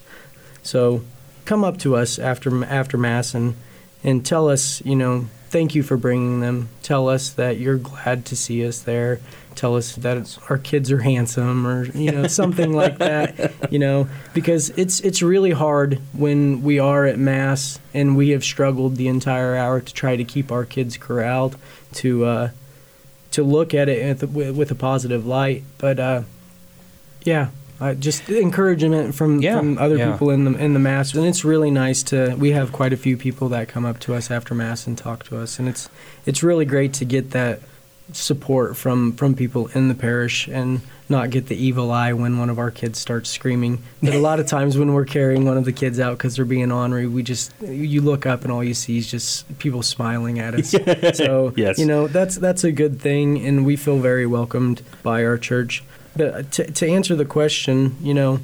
So 0.64 1.04
come 1.46 1.64
up 1.64 1.78
to 1.80 1.96
us 1.96 2.20
after 2.20 2.64
after 2.66 2.98
Mass 2.98 3.34
and 3.34 3.56
and 4.04 4.26
tell 4.26 4.50
us, 4.50 4.84
you 4.86 4.96
know, 4.96 5.28
thank 5.50 5.74
you 5.74 5.82
for 5.82 5.98
bringing 5.98 6.40
them. 6.40 6.70
Tell 6.84 7.08
us 7.08 7.32
that 7.32 7.58
you're 7.58 7.78
glad 7.78 8.26
to 8.26 8.36
see 8.36 8.66
us 8.68 8.82
there. 8.82 9.20
Tell 9.56 9.76
us 9.78 9.96
that 9.96 10.18
it's, 10.18 10.38
our 10.50 10.58
kids 10.58 10.92
are 10.92 11.00
handsome, 11.00 11.66
or 11.66 11.86
you 11.86 12.12
know, 12.12 12.28
something 12.28 12.74
like 12.74 12.98
that. 13.00 13.54
You 13.72 13.80
know, 13.80 14.08
because 14.34 14.70
it's 14.72 15.00
it's 15.00 15.22
really 15.22 15.52
hard 15.52 16.00
when 16.14 16.62
we 16.62 16.78
are 16.80 17.06
at 17.06 17.18
mass 17.18 17.80
and 17.94 18.16
we 18.16 18.30
have 18.30 18.44
struggled 18.44 18.96
the 18.96 19.08
entire 19.08 19.56
hour 19.56 19.82
to 19.82 19.94
try 19.94 20.16
to 20.16 20.24
keep 20.24 20.52
our 20.52 20.66
kids 20.66 20.98
corralled 20.98 21.58
to 21.94 22.26
uh, 22.26 22.50
to 23.32 23.44
look 23.44 23.74
at 23.74 23.90
it 23.90 24.30
with 24.30 24.72
a 24.72 24.76
positive 24.76 25.26
light. 25.26 25.64
But 25.78 26.00
uh, 26.00 26.22
yeah, 27.24 27.50
uh, 27.80 27.94
just 27.94 28.30
encouragement 28.30 29.16
from 29.16 29.42
Yeah, 29.42 29.58
from 29.60 29.78
other 29.78 29.98
yeah. 29.98 30.12
people 30.12 30.30
in 30.30 30.46
the 30.46 30.58
in 30.58 30.74
the 30.74 30.80
mass, 30.80 31.14
and 31.14 31.26
it's 31.26 31.44
really 31.44 31.72
nice 31.72 32.04
to. 32.04 32.36
We 32.38 32.52
have 32.52 32.72
quite 32.72 32.94
a 32.94 32.98
few 32.98 33.18
people 33.18 33.50
that 33.50 33.68
come 33.68 33.86
up 33.86 34.00
to 34.02 34.14
us 34.14 34.32
after 34.32 34.54
mass 34.56 34.88
and 34.88 34.98
talk 34.98 35.24
to 35.26 35.38
us, 35.40 35.60
and 35.60 35.68
it's 35.68 35.90
it's 36.26 36.42
really 36.44 36.66
great 36.66 36.94
to 36.94 37.06
get 37.06 37.32
that 37.32 37.60
support 38.12 38.78
from 38.78 39.14
from 39.14 39.34
people 39.36 39.68
in 39.74 39.88
the 39.88 39.96
parish 39.96 40.48
and 40.48 40.82
not 41.10 41.30
get 41.30 41.48
the 41.48 41.56
evil 41.56 41.92
eye 41.92 42.14
when 42.14 42.38
one 42.40 42.50
of 42.50 42.58
our 42.58 42.72
kids 42.72 42.98
starts 43.00 43.30
screaming. 43.30 43.80
But 44.02 44.14
a 44.16 44.20
lot 44.20 44.40
of 44.40 44.48
times 44.48 44.78
when 44.78 44.94
we're 44.94 45.06
carrying 45.06 45.46
one 45.46 45.58
of 45.58 45.66
the 45.66 45.72
kids 45.72 46.00
out 46.00 46.18
because 46.18 46.36
they're 46.36 46.46
being 46.46 46.72
ornery, 46.72 47.08
we 47.08 47.24
just 47.24 47.52
you 47.62 48.02
look 48.02 48.26
up 48.26 48.44
and 48.44 48.52
all 48.52 48.64
you 48.64 48.74
see 48.74 48.98
is 48.98 49.10
just 49.10 49.58
people 49.60 49.84
smiling 49.84 50.40
at 50.40 50.54
us. 50.56 50.72
so 51.18 51.54
Yes. 51.56 51.78
you 51.80 51.86
know 51.86 52.08
that's 52.08 52.36
that's 52.38 52.64
a 52.64 52.72
good 52.72 53.00
thing, 53.02 53.44
and 53.46 53.66
we 53.66 53.76
feel 53.76 53.98
very 54.00 54.26
welcomed 54.26 54.82
by 55.04 55.24
our 55.26 55.38
church. 55.38 55.84
But 56.16 56.52
to 56.54 56.72
to 56.72 56.88
answer 56.88 57.16
the 57.16 57.26
question, 57.26 57.98
you 58.02 58.14
know. 58.14 58.40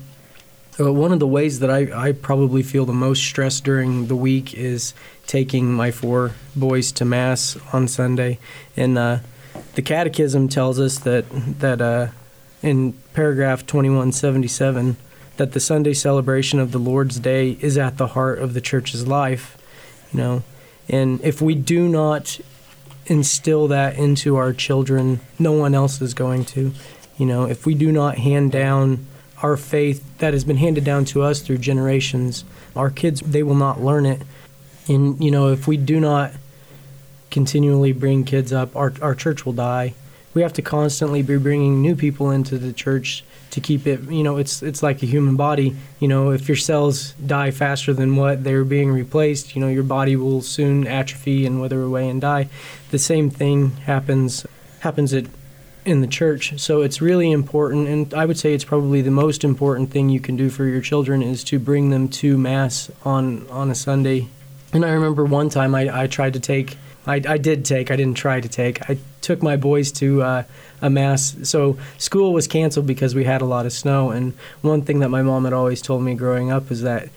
Uh, 0.79 0.91
one 0.91 1.11
of 1.11 1.19
the 1.19 1.27
ways 1.27 1.59
that 1.59 1.69
I, 1.69 2.07
I 2.07 2.11
probably 2.13 2.63
feel 2.63 2.85
the 2.85 2.93
most 2.93 3.21
stress 3.23 3.59
during 3.59 4.07
the 4.07 4.15
week 4.15 4.53
is 4.53 4.93
taking 5.27 5.71
my 5.73 5.91
four 5.91 6.31
boys 6.55 6.93
to 6.93 7.05
mass 7.05 7.57
on 7.73 7.89
Sunday, 7.89 8.39
and 8.77 8.97
uh, 8.97 9.19
the 9.75 9.81
Catechism 9.81 10.47
tells 10.47 10.79
us 10.79 10.99
that 10.99 11.25
that 11.59 11.81
uh, 11.81 12.07
in 12.63 12.93
paragraph 13.13 13.65
twenty 13.65 13.89
one 13.89 14.13
seventy 14.13 14.47
seven 14.47 14.95
that 15.37 15.51
the 15.51 15.59
Sunday 15.59 15.93
celebration 15.93 16.59
of 16.59 16.71
the 16.71 16.77
Lord's 16.77 17.19
Day 17.19 17.57
is 17.59 17.77
at 17.77 17.97
the 17.97 18.07
heart 18.07 18.39
of 18.39 18.53
the 18.53 18.61
Church's 18.61 19.05
life, 19.07 19.57
you 20.13 20.19
know, 20.19 20.43
and 20.87 21.19
if 21.21 21.41
we 21.41 21.53
do 21.53 21.87
not 21.89 22.39
instill 23.07 23.67
that 23.67 23.97
into 23.97 24.35
our 24.35 24.53
children, 24.53 25.19
no 25.37 25.51
one 25.51 25.75
else 25.75 26.01
is 26.01 26.13
going 26.13 26.45
to. 26.45 26.71
You 27.21 27.27
know, 27.27 27.45
if 27.45 27.67
we 27.67 27.75
do 27.75 27.91
not 27.91 28.17
hand 28.17 28.51
down 28.51 29.05
our 29.43 29.55
faith 29.55 30.01
that 30.17 30.33
has 30.33 30.43
been 30.43 30.57
handed 30.57 30.83
down 30.83 31.05
to 31.05 31.21
us 31.21 31.39
through 31.41 31.59
generations, 31.59 32.43
our 32.75 32.89
kids 32.89 33.21
they 33.21 33.43
will 33.43 33.53
not 33.53 33.79
learn 33.79 34.07
it. 34.07 34.23
And 34.87 35.23
you 35.23 35.29
know, 35.29 35.49
if 35.49 35.67
we 35.67 35.77
do 35.77 35.99
not 35.99 36.31
continually 37.29 37.91
bring 37.91 38.23
kids 38.23 38.51
up, 38.51 38.75
our 38.75 38.93
our 39.03 39.13
church 39.13 39.45
will 39.45 39.53
die. 39.53 39.93
we 40.33 40.41
have 40.41 40.53
to 40.53 40.61
constantly 40.63 41.21
be 41.21 41.37
bringing 41.37 41.81
new 41.81 41.95
people 41.95 42.31
into 42.31 42.57
the 42.57 42.73
church 42.73 43.23
to 43.51 43.59
keep 43.59 43.85
it. 43.85 44.01
You 44.09 44.23
know, 44.23 44.37
it's 44.37 44.63
it's 44.63 44.81
like 44.81 45.03
a 45.03 45.05
human 45.05 45.35
body. 45.35 45.75
You 45.99 46.07
know, 46.07 46.31
if 46.31 46.47
your 46.47 46.55
cells 46.55 47.11
die 47.13 47.51
faster 47.51 47.93
than 47.93 48.15
what 48.15 48.43
they're 48.43 48.63
being 48.63 48.91
replaced, 48.91 49.55
you 49.55 49.61
know, 49.61 49.67
your 49.67 49.83
body 49.83 50.15
will 50.15 50.41
soon 50.41 50.87
atrophy 50.87 51.45
and 51.45 51.61
wither 51.61 51.83
away 51.83 52.09
and 52.09 52.19
die. 52.21 52.49
The 52.91 52.99
same 52.99 53.29
thing 53.29 53.71
happens 53.85 54.45
happens 54.79 55.13
at 55.13 55.25
in 55.85 56.01
the 56.01 56.07
church. 56.07 56.59
So 56.59 56.81
it's 56.81 57.01
really 57.01 57.31
important, 57.31 57.87
and 57.87 58.13
I 58.13 58.25
would 58.25 58.37
say 58.37 58.53
it's 58.53 58.63
probably 58.63 59.01
the 59.01 59.11
most 59.11 59.43
important 59.43 59.89
thing 59.91 60.09
you 60.09 60.19
can 60.19 60.35
do 60.35 60.49
for 60.49 60.65
your 60.65 60.81
children 60.81 61.21
is 61.23 61.43
to 61.45 61.59
bring 61.59 61.89
them 61.89 62.07
to 62.09 62.37
mass 62.37 62.91
on 63.03 63.47
on 63.49 63.71
a 63.71 63.75
Sunday. 63.75 64.27
And 64.73 64.85
I 64.85 64.91
remember 64.91 65.25
one 65.25 65.49
time 65.49 65.75
I, 65.75 66.03
I 66.03 66.07
tried 66.07 66.33
to 66.33 66.39
take, 66.39 66.77
I, 67.05 67.21
I 67.27 67.37
did 67.37 67.65
take, 67.65 67.91
I 67.91 67.95
didn't 67.95 68.15
try 68.15 68.39
to 68.39 68.47
take, 68.47 68.89
I 68.89 68.97
took 69.19 69.43
my 69.43 69.57
boys 69.57 69.91
to 69.93 70.21
uh, 70.21 70.43
a 70.81 70.89
mass. 70.89 71.35
So 71.43 71.77
school 71.97 72.31
was 72.31 72.47
canceled 72.47 72.87
because 72.87 73.13
we 73.13 73.25
had 73.25 73.41
a 73.41 73.45
lot 73.45 73.65
of 73.65 73.73
snow. 73.73 74.11
And 74.11 74.33
one 74.61 74.83
thing 74.83 74.99
that 74.99 75.09
my 75.09 75.21
mom 75.21 75.43
had 75.43 75.53
always 75.53 75.81
told 75.81 76.03
me 76.03 76.15
growing 76.15 76.51
up 76.51 76.71
is 76.71 76.83
that 76.83 77.09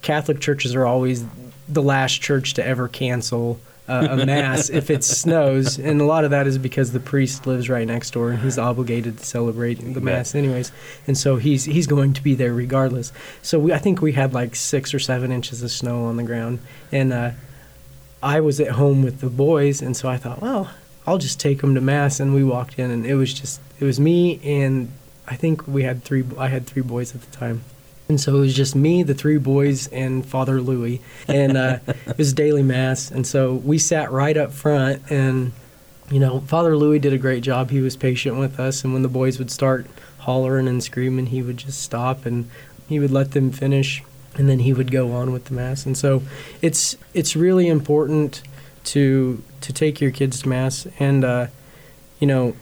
Catholic 0.00 0.40
churches 0.40 0.74
are 0.74 0.86
always 0.86 1.24
the 1.68 1.82
last 1.82 2.22
church 2.22 2.54
to 2.54 2.66
ever 2.66 2.88
cancel 2.88 3.60
uh, 3.88 4.08
a 4.10 4.26
mass 4.26 4.70
if 4.70 4.90
it 4.90 5.04
snows, 5.04 5.78
and 5.78 6.00
a 6.00 6.04
lot 6.04 6.24
of 6.24 6.30
that 6.30 6.46
is 6.46 6.58
because 6.58 6.92
the 6.92 7.00
priest 7.00 7.46
lives 7.46 7.68
right 7.68 7.86
next 7.86 8.12
door 8.12 8.30
and 8.30 8.40
he's 8.40 8.58
obligated 8.58 9.18
to 9.18 9.24
celebrate 9.24 9.74
the 9.74 10.00
mass 10.00 10.34
anyways, 10.34 10.72
and 11.06 11.16
so 11.18 11.36
he's 11.36 11.64
he's 11.64 11.86
going 11.86 12.12
to 12.14 12.22
be 12.22 12.34
there 12.34 12.54
regardless. 12.54 13.12
So 13.42 13.58
we, 13.58 13.72
I 13.72 13.78
think 13.78 14.00
we 14.00 14.12
had 14.12 14.32
like 14.32 14.56
six 14.56 14.94
or 14.94 14.98
seven 14.98 15.30
inches 15.30 15.62
of 15.62 15.70
snow 15.70 16.04
on 16.04 16.16
the 16.16 16.22
ground, 16.22 16.60
and 16.90 17.12
uh, 17.12 17.30
I 18.22 18.40
was 18.40 18.60
at 18.60 18.72
home 18.72 19.02
with 19.02 19.20
the 19.20 19.30
boys, 19.30 19.82
and 19.82 19.96
so 19.96 20.08
I 20.08 20.16
thought, 20.16 20.40
well, 20.40 20.70
I'll 21.06 21.18
just 21.18 21.38
take 21.38 21.60
them 21.60 21.74
to 21.74 21.80
mass, 21.80 22.20
and 22.20 22.34
we 22.34 22.42
walked 22.42 22.78
in, 22.78 22.90
and 22.90 23.04
it 23.04 23.16
was 23.16 23.34
just 23.34 23.60
it 23.78 23.84
was 23.84 24.00
me 24.00 24.40
and 24.42 24.90
I 25.26 25.36
think 25.36 25.66
we 25.66 25.82
had 25.82 26.02
three. 26.02 26.24
I 26.38 26.48
had 26.48 26.66
three 26.66 26.82
boys 26.82 27.14
at 27.14 27.22
the 27.22 27.30
time. 27.34 27.62
And 28.08 28.20
so 28.20 28.36
it 28.36 28.40
was 28.40 28.54
just 28.54 28.76
me, 28.76 29.02
the 29.02 29.14
three 29.14 29.38
boys, 29.38 29.86
and 29.88 30.24
Father 30.26 30.60
Louis. 30.60 31.00
And 31.26 31.56
uh, 31.56 31.78
it 32.06 32.18
was 32.18 32.34
daily 32.34 32.62
mass. 32.62 33.10
And 33.10 33.26
so 33.26 33.54
we 33.54 33.78
sat 33.78 34.12
right 34.12 34.36
up 34.36 34.52
front. 34.52 35.10
And, 35.10 35.52
you 36.10 36.20
know, 36.20 36.40
Father 36.40 36.76
Louis 36.76 36.98
did 36.98 37.14
a 37.14 37.18
great 37.18 37.42
job. 37.42 37.70
He 37.70 37.80
was 37.80 37.96
patient 37.96 38.38
with 38.38 38.60
us. 38.60 38.84
And 38.84 38.92
when 38.92 39.02
the 39.02 39.08
boys 39.08 39.38
would 39.38 39.50
start 39.50 39.86
hollering 40.18 40.68
and 40.68 40.82
screaming, 40.82 41.26
he 41.26 41.42
would 41.42 41.56
just 41.56 41.80
stop 41.82 42.26
and 42.26 42.50
he 42.88 43.00
would 43.00 43.10
let 43.10 43.30
them 43.30 43.50
finish. 43.50 44.02
And 44.36 44.48
then 44.48 44.58
he 44.58 44.72
would 44.72 44.90
go 44.90 45.12
on 45.12 45.32
with 45.32 45.46
the 45.46 45.54
mass. 45.54 45.86
And 45.86 45.96
so 45.96 46.22
it's 46.60 46.96
it's 47.14 47.36
really 47.36 47.68
important 47.68 48.42
to 48.84 49.42
to 49.62 49.72
take 49.72 50.00
your 50.00 50.10
kids 50.10 50.42
to 50.42 50.48
mass. 50.48 50.86
And, 50.98 51.24
uh, 51.24 51.46
you 52.18 52.26
know, 52.26 52.54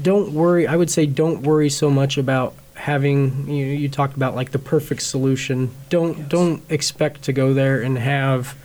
don't 0.00 0.32
worry. 0.32 0.66
I 0.66 0.74
would 0.74 0.90
say 0.90 1.06
don't 1.06 1.42
worry 1.42 1.68
so 1.68 1.90
much 1.90 2.18
about 2.18 2.54
having 2.82 3.48
you 3.48 3.64
you 3.64 3.88
talked 3.88 4.16
about 4.16 4.34
like 4.34 4.50
the 4.50 4.58
perfect 4.58 5.02
solution. 5.02 5.70
Don't 5.88 6.28
don't 6.28 6.62
expect 6.68 7.22
to 7.22 7.32
go 7.32 7.54
there 7.54 7.80
and 7.80 7.96
have 7.96 8.56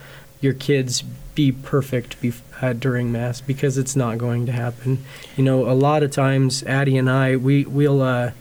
your 0.41 0.53
kids 0.53 1.03
be 1.36 1.51
perfect 1.51 2.19
be, 2.19 2.33
uh, 2.59 2.74
during 2.74 3.12
mass 3.12 3.41
because 3.41 3.77
it's 3.77 3.95
not 3.95 4.17
going 4.17 4.47
to 4.47 4.51
happen. 4.51 5.05
You 5.36 5.43
know, 5.43 5.69
a 5.69 5.74
lot 5.74 6.01
of 6.01 6.09
times 6.09 6.63
Addie 6.63 6.97
and 6.97 7.09
I 7.09 7.36
we 7.36 7.65
we'll 7.65 8.01
uh, 8.01 8.31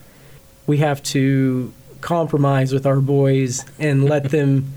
we 0.66 0.78
have 0.78 1.02
to 1.14 1.72
compromise 2.00 2.72
with 2.72 2.86
our 2.86 3.00
boys 3.00 3.66
and 3.78 4.04
let 4.04 4.30
them 4.30 4.72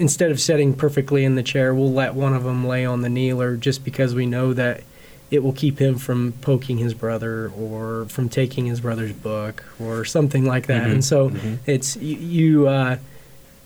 instead 0.00 0.32
of 0.32 0.40
sitting 0.40 0.74
perfectly 0.74 1.24
in 1.24 1.36
the 1.36 1.44
chair, 1.44 1.72
we'll 1.72 1.92
let 1.92 2.14
one 2.14 2.34
of 2.34 2.42
them 2.42 2.66
lay 2.66 2.84
on 2.84 3.02
the 3.02 3.08
kneeler 3.08 3.56
just 3.56 3.84
because 3.84 4.16
we 4.16 4.26
know 4.26 4.52
that 4.54 4.82
it 5.30 5.42
will 5.42 5.52
keep 5.52 5.78
him 5.78 5.96
from 5.96 6.32
poking 6.40 6.78
his 6.78 6.92
brother 6.94 7.50
or 7.56 8.06
from 8.08 8.28
taking 8.28 8.66
his 8.66 8.80
brother's 8.80 9.12
book 9.12 9.64
or 9.80 10.04
something 10.04 10.44
like 10.44 10.66
that. 10.66 10.86
Mhm, 10.88 10.92
And 10.92 11.04
so 11.04 11.30
mhm. 11.30 11.58
it's 11.66 11.96
you 11.96 12.16
you, 12.16 12.68
uh, 12.68 12.96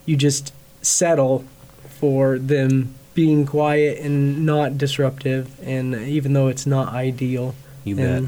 you 0.07 0.17
just 0.17 0.53
settle 0.83 1.45
for 1.89 2.39
them 2.39 2.95
being 3.15 3.47
quiet 3.47 3.99
and 4.01 4.45
not 4.45 4.77
disruptive, 4.77 5.49
and 5.65 5.95
even 5.95 6.33
though 6.33 6.49
it's 6.49 6.67
not 6.67 6.93
ideal, 6.93 7.55
You 7.85 7.97
bet. 7.97 8.23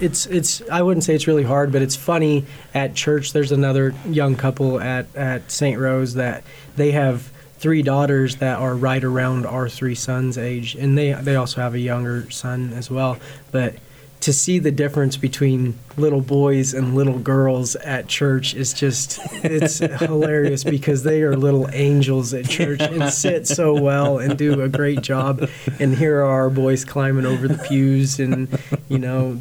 it's 0.00 0.26
it's 0.26 0.62
I 0.70 0.82
wouldn't 0.82 1.04
say 1.04 1.14
it's 1.14 1.26
really 1.26 1.42
hard, 1.42 1.72
but 1.72 1.80
it's 1.82 1.96
funny 1.96 2.44
at 2.74 2.94
church. 2.94 3.32
There's 3.32 3.50
another 3.50 3.94
young 4.08 4.36
couple 4.36 4.78
at 4.80 5.06
at 5.16 5.50
St. 5.50 5.78
Rose 5.78 6.14
that 6.14 6.44
they 6.76 6.90
have 6.92 7.30
three 7.60 7.82
daughters 7.82 8.36
that 8.36 8.58
are 8.58 8.74
right 8.74 9.04
around 9.04 9.44
our 9.44 9.68
three 9.68 9.94
sons' 9.94 10.38
age, 10.38 10.74
and 10.74 10.96
they 10.96 11.12
they 11.12 11.36
also 11.36 11.60
have 11.60 11.74
a 11.74 11.78
younger 11.78 12.28
son 12.30 12.72
as 12.72 12.90
well. 12.90 13.18
But 13.52 13.76
to 14.20 14.32
see 14.34 14.58
the 14.58 14.70
difference 14.70 15.16
between 15.16 15.78
little 15.96 16.20
boys 16.20 16.74
and 16.74 16.94
little 16.94 17.18
girls 17.18 17.74
at 17.76 18.06
church 18.06 18.54
is 18.54 18.72
just 18.74 19.18
it's 19.44 19.78
hilarious 20.00 20.62
because 20.62 21.02
they 21.04 21.22
are 21.22 21.36
little 21.36 21.68
angels 21.72 22.34
at 22.34 22.46
church 22.46 22.80
and 22.80 23.10
sit 23.10 23.46
so 23.46 23.78
well 23.80 24.18
and 24.18 24.36
do 24.36 24.60
a 24.60 24.68
great 24.68 25.00
job 25.00 25.48
and 25.78 25.94
here 25.94 26.20
are 26.20 26.30
our 26.30 26.50
boys 26.50 26.84
climbing 26.84 27.24
over 27.24 27.48
the 27.48 27.58
pews 27.66 28.20
and 28.20 28.58
you 28.88 28.98
know 28.98 29.38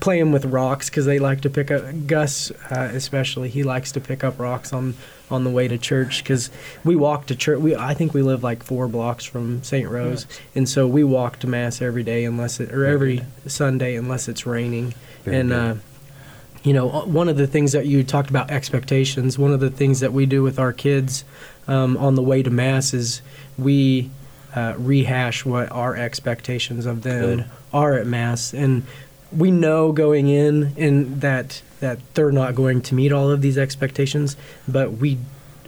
playing 0.00 0.30
with 0.30 0.44
rocks 0.44 0.88
because 0.88 1.04
they 1.04 1.18
like 1.18 1.40
to 1.40 1.50
pick 1.50 1.70
up 1.72 1.82
gus 2.06 2.52
uh, 2.70 2.90
especially 2.92 3.48
he 3.48 3.64
likes 3.64 3.90
to 3.90 4.00
pick 4.00 4.22
up 4.22 4.38
rocks 4.38 4.72
on 4.72 4.94
on 5.30 5.44
the 5.44 5.50
way 5.50 5.68
to 5.68 5.76
church 5.76 6.22
because 6.22 6.50
we 6.84 6.96
walk 6.96 7.26
to 7.26 7.36
church 7.36 7.58
we 7.58 7.76
i 7.76 7.94
think 7.94 8.14
we 8.14 8.22
live 8.22 8.42
like 8.42 8.62
four 8.62 8.88
blocks 8.88 9.24
from 9.24 9.62
st 9.62 9.88
rose 9.88 10.26
and 10.54 10.68
so 10.68 10.86
we 10.86 11.04
walk 11.04 11.38
to 11.38 11.46
mass 11.46 11.82
every 11.82 12.02
day 12.02 12.24
unless 12.24 12.60
it 12.60 12.72
or 12.72 12.86
every 12.86 13.22
sunday 13.46 13.94
unless 13.96 14.28
it's 14.28 14.46
raining 14.46 14.94
Very 15.24 15.36
and 15.38 15.52
uh 15.52 15.74
you 16.64 16.72
know, 16.72 16.88
one 16.88 17.28
of 17.28 17.36
the 17.36 17.46
things 17.46 17.72
that 17.72 17.86
you 17.86 18.02
talked 18.02 18.30
about 18.30 18.50
expectations. 18.50 19.38
One 19.38 19.52
of 19.52 19.60
the 19.60 19.70
things 19.70 20.00
that 20.00 20.12
we 20.12 20.26
do 20.26 20.42
with 20.42 20.58
our 20.58 20.72
kids 20.72 21.24
um, 21.66 21.96
on 21.96 22.14
the 22.14 22.22
way 22.22 22.42
to 22.42 22.50
mass 22.50 22.92
is 22.92 23.22
we 23.56 24.10
uh, 24.54 24.74
rehash 24.76 25.44
what 25.44 25.70
our 25.70 25.96
expectations 25.96 26.86
of 26.86 27.02
them 27.02 27.36
Good. 27.36 27.44
are 27.72 27.94
at 27.94 28.06
mass, 28.06 28.52
and 28.52 28.82
we 29.30 29.50
know 29.50 29.92
going 29.92 30.28
in 30.28 30.74
and 30.76 31.20
that 31.20 31.62
that 31.80 31.98
they're 32.14 32.32
not 32.32 32.54
going 32.54 32.82
to 32.82 32.94
meet 32.94 33.12
all 33.12 33.30
of 33.30 33.42
these 33.42 33.58
expectations, 33.58 34.36
but 34.66 34.92
we. 34.92 35.18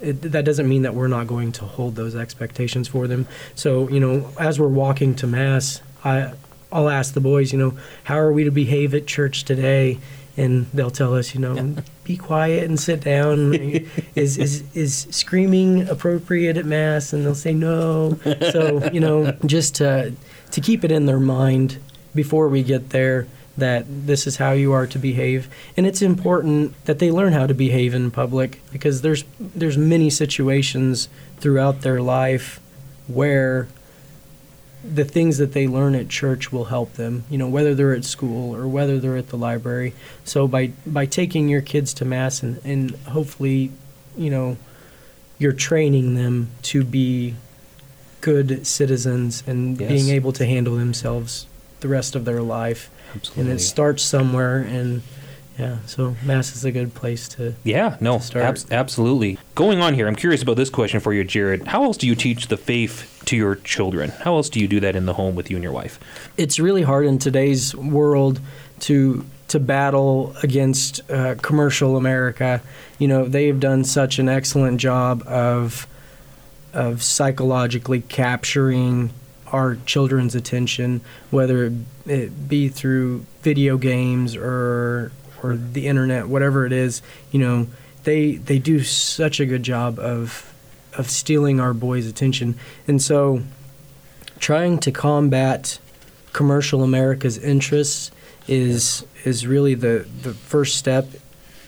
It, 0.00 0.22
that 0.22 0.46
doesn't 0.46 0.66
mean 0.66 0.80
that 0.82 0.94
we're 0.94 1.08
not 1.08 1.26
going 1.26 1.52
to 1.52 1.66
hold 1.66 1.94
those 1.94 2.16
expectations 2.16 2.88
for 2.88 3.06
them. 3.06 3.26
So, 3.54 3.86
you 3.90 4.00
know, 4.00 4.30
as 4.40 4.58
we're 4.58 4.68
walking 4.68 5.14
to 5.16 5.26
mass, 5.26 5.82
I, 6.02 6.32
I'll 6.72 6.88
ask 6.88 7.12
the 7.12 7.20
boys, 7.20 7.52
you 7.52 7.58
know, 7.58 7.76
how 8.04 8.18
are 8.18 8.32
we 8.32 8.44
to 8.44 8.50
behave 8.50 8.94
at 8.94 9.06
church 9.06 9.44
today? 9.44 9.98
and 10.36 10.66
they'll 10.72 10.90
tell 10.90 11.14
us, 11.14 11.34
you 11.34 11.40
know, 11.40 11.76
be 12.04 12.16
quiet 12.16 12.64
and 12.64 12.78
sit 12.78 13.00
down. 13.00 13.54
is 14.14 14.38
is 14.38 14.64
is 14.74 15.06
screaming 15.10 15.88
appropriate 15.88 16.56
at 16.56 16.64
mass? 16.64 17.12
And 17.12 17.24
they'll 17.24 17.34
say 17.34 17.52
no. 17.52 18.18
So 18.50 18.90
you 18.90 19.00
know, 19.00 19.32
just 19.44 19.74
to 19.76 20.14
to 20.50 20.60
keep 20.60 20.84
it 20.84 20.90
in 20.90 21.06
their 21.06 21.20
mind 21.20 21.78
before 22.14 22.48
we 22.48 22.62
get 22.62 22.90
there 22.90 23.26
that 23.56 23.84
this 24.06 24.26
is 24.26 24.36
how 24.36 24.52
you 24.52 24.72
are 24.72 24.86
to 24.86 24.98
behave, 24.98 25.48
and 25.76 25.86
it's 25.86 26.00
important 26.02 26.72
that 26.86 26.98
they 26.98 27.10
learn 27.10 27.32
how 27.32 27.46
to 27.46 27.54
behave 27.54 27.94
in 27.94 28.10
public 28.10 28.60
because 28.72 29.02
there's 29.02 29.24
there's 29.38 29.76
many 29.76 30.08
situations 30.10 31.08
throughout 31.38 31.80
their 31.82 32.00
life 32.00 32.60
where 33.08 33.66
the 34.82 35.04
things 35.04 35.36
that 35.36 35.52
they 35.52 35.66
learn 35.68 35.94
at 35.94 36.08
church 36.08 36.50
will 36.50 36.66
help 36.66 36.94
them 36.94 37.24
you 37.28 37.36
know 37.36 37.46
whether 37.48 37.74
they're 37.74 37.92
at 37.94 38.04
school 38.04 38.56
or 38.56 38.66
whether 38.66 38.98
they're 38.98 39.16
at 39.16 39.28
the 39.28 39.36
library. 39.36 39.92
So 40.24 40.48
by 40.48 40.68
by 40.86 41.04
taking 41.06 41.48
your 41.48 41.60
kids 41.60 41.92
to 41.94 42.04
mass 42.04 42.42
and, 42.42 42.60
and 42.64 42.92
hopefully 43.08 43.72
you 44.16 44.30
know 44.30 44.56
you're 45.38 45.52
training 45.52 46.14
them 46.14 46.48
to 46.62 46.84
be 46.84 47.34
good 48.20 48.66
citizens 48.66 49.42
and 49.46 49.78
Yes. 49.80 49.88
being 49.90 50.08
able 50.08 50.32
to 50.32 50.44
handle 50.46 50.76
themselves 50.76 51.46
the 51.80 51.88
rest 51.88 52.14
of 52.14 52.24
their 52.26 52.42
life 52.42 52.90
Absolutely. 53.14 53.42
and 53.42 53.52
it 53.52 53.62
starts 53.62 54.02
somewhere 54.02 54.58
and 54.58 55.02
yeah 55.58 55.78
so 55.86 56.16
mass 56.24 56.54
is 56.56 56.64
a 56.64 56.72
good 56.72 56.94
place 56.94 57.28
to 57.28 57.54
Yeah, 57.64 57.96
no, 58.00 58.18
to 58.18 58.24
start. 58.24 58.44
abs- 58.44 58.70
absolutely. 58.70 59.38
Going 59.54 59.80
on 59.82 59.94
here, 59.94 60.06
I'm 60.08 60.16
curious 60.16 60.42
about 60.42 60.56
this 60.56 60.70
question 60.70 61.00
for 61.00 61.12
you, 61.12 61.22
Jared. 61.24 61.66
How 61.68 61.82
else 61.84 61.96
do 61.98 62.06
you 62.06 62.14
teach 62.14 62.46
the 62.48 62.56
faith 62.56 63.20
to 63.26 63.36
your 63.36 63.56
children? 63.56 64.10
How 64.10 64.36
else 64.36 64.48
do 64.48 64.58
you 64.60 64.66
do 64.68 64.80
that 64.80 64.96
in 64.96 65.04
the 65.06 65.14
home 65.14 65.34
with 65.34 65.50
you 65.50 65.56
and 65.56 65.62
your 65.62 65.72
wife? 65.72 65.98
it's 66.38 66.58
really 66.58 66.82
hard 66.82 67.04
in 67.04 67.18
today's 67.18 67.74
world 67.76 68.40
to 68.80 69.24
to 69.48 69.58
battle 69.60 70.32
against 70.44 71.00
uh, 71.10 71.34
commercial 71.42 71.96
America. 71.96 72.62
You 73.00 73.08
know, 73.08 73.24
they've 73.26 73.58
done 73.58 73.82
such 73.84 74.18
an 74.20 74.28
excellent 74.28 74.80
job 74.80 75.22
of 75.26 75.86
of 76.72 77.02
psychologically 77.02 78.00
capturing 78.02 79.10
our 79.52 79.76
children's 79.86 80.34
attention, 80.34 81.00
whether 81.30 81.72
it 82.06 82.48
be 82.48 82.68
through 82.68 83.24
video 83.42 83.76
games 83.76 84.36
or 84.36 85.12
or 85.42 85.56
the 85.56 85.86
internet, 85.86 86.28
whatever 86.28 86.66
it 86.66 86.72
is. 86.72 87.02
You 87.30 87.40
know, 87.40 87.66
they 88.04 88.32
they 88.32 88.58
do 88.58 88.82
such 88.82 89.40
a 89.40 89.46
good 89.46 89.62
job 89.62 89.98
of 89.98 90.52
of 90.96 91.08
stealing 91.10 91.60
our 91.60 91.72
boys' 91.72 92.06
attention, 92.06 92.56
and 92.86 93.00
so 93.00 93.42
trying 94.38 94.78
to 94.78 94.90
combat 94.90 95.78
commercial 96.32 96.82
America's 96.82 97.38
interests 97.38 98.10
is 98.48 99.04
is 99.24 99.46
really 99.46 99.74
the 99.74 100.06
the 100.22 100.34
first 100.34 100.76
step 100.76 101.06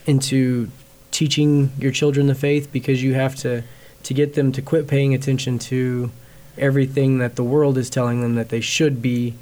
into 0.05 0.69
teaching 1.11 1.71
your 1.77 1.91
children 1.91 2.27
the 2.27 2.35
faith 2.35 2.71
because 2.71 3.03
you 3.03 3.13
have 3.13 3.35
to 3.35 3.63
to 4.01 4.13
get 4.13 4.33
them 4.33 4.51
to 4.51 4.61
quit 4.61 4.87
paying 4.87 5.13
attention 5.13 5.57
to 5.59 6.11
everything 6.57 7.17
that 7.19 7.35
the 7.35 7.43
world 7.43 7.77
is 7.77 7.89
telling 7.89 8.21
them 8.21 8.35
that 8.35 8.49
they 8.49 8.61
should 8.61 9.01
be 9.01 9.33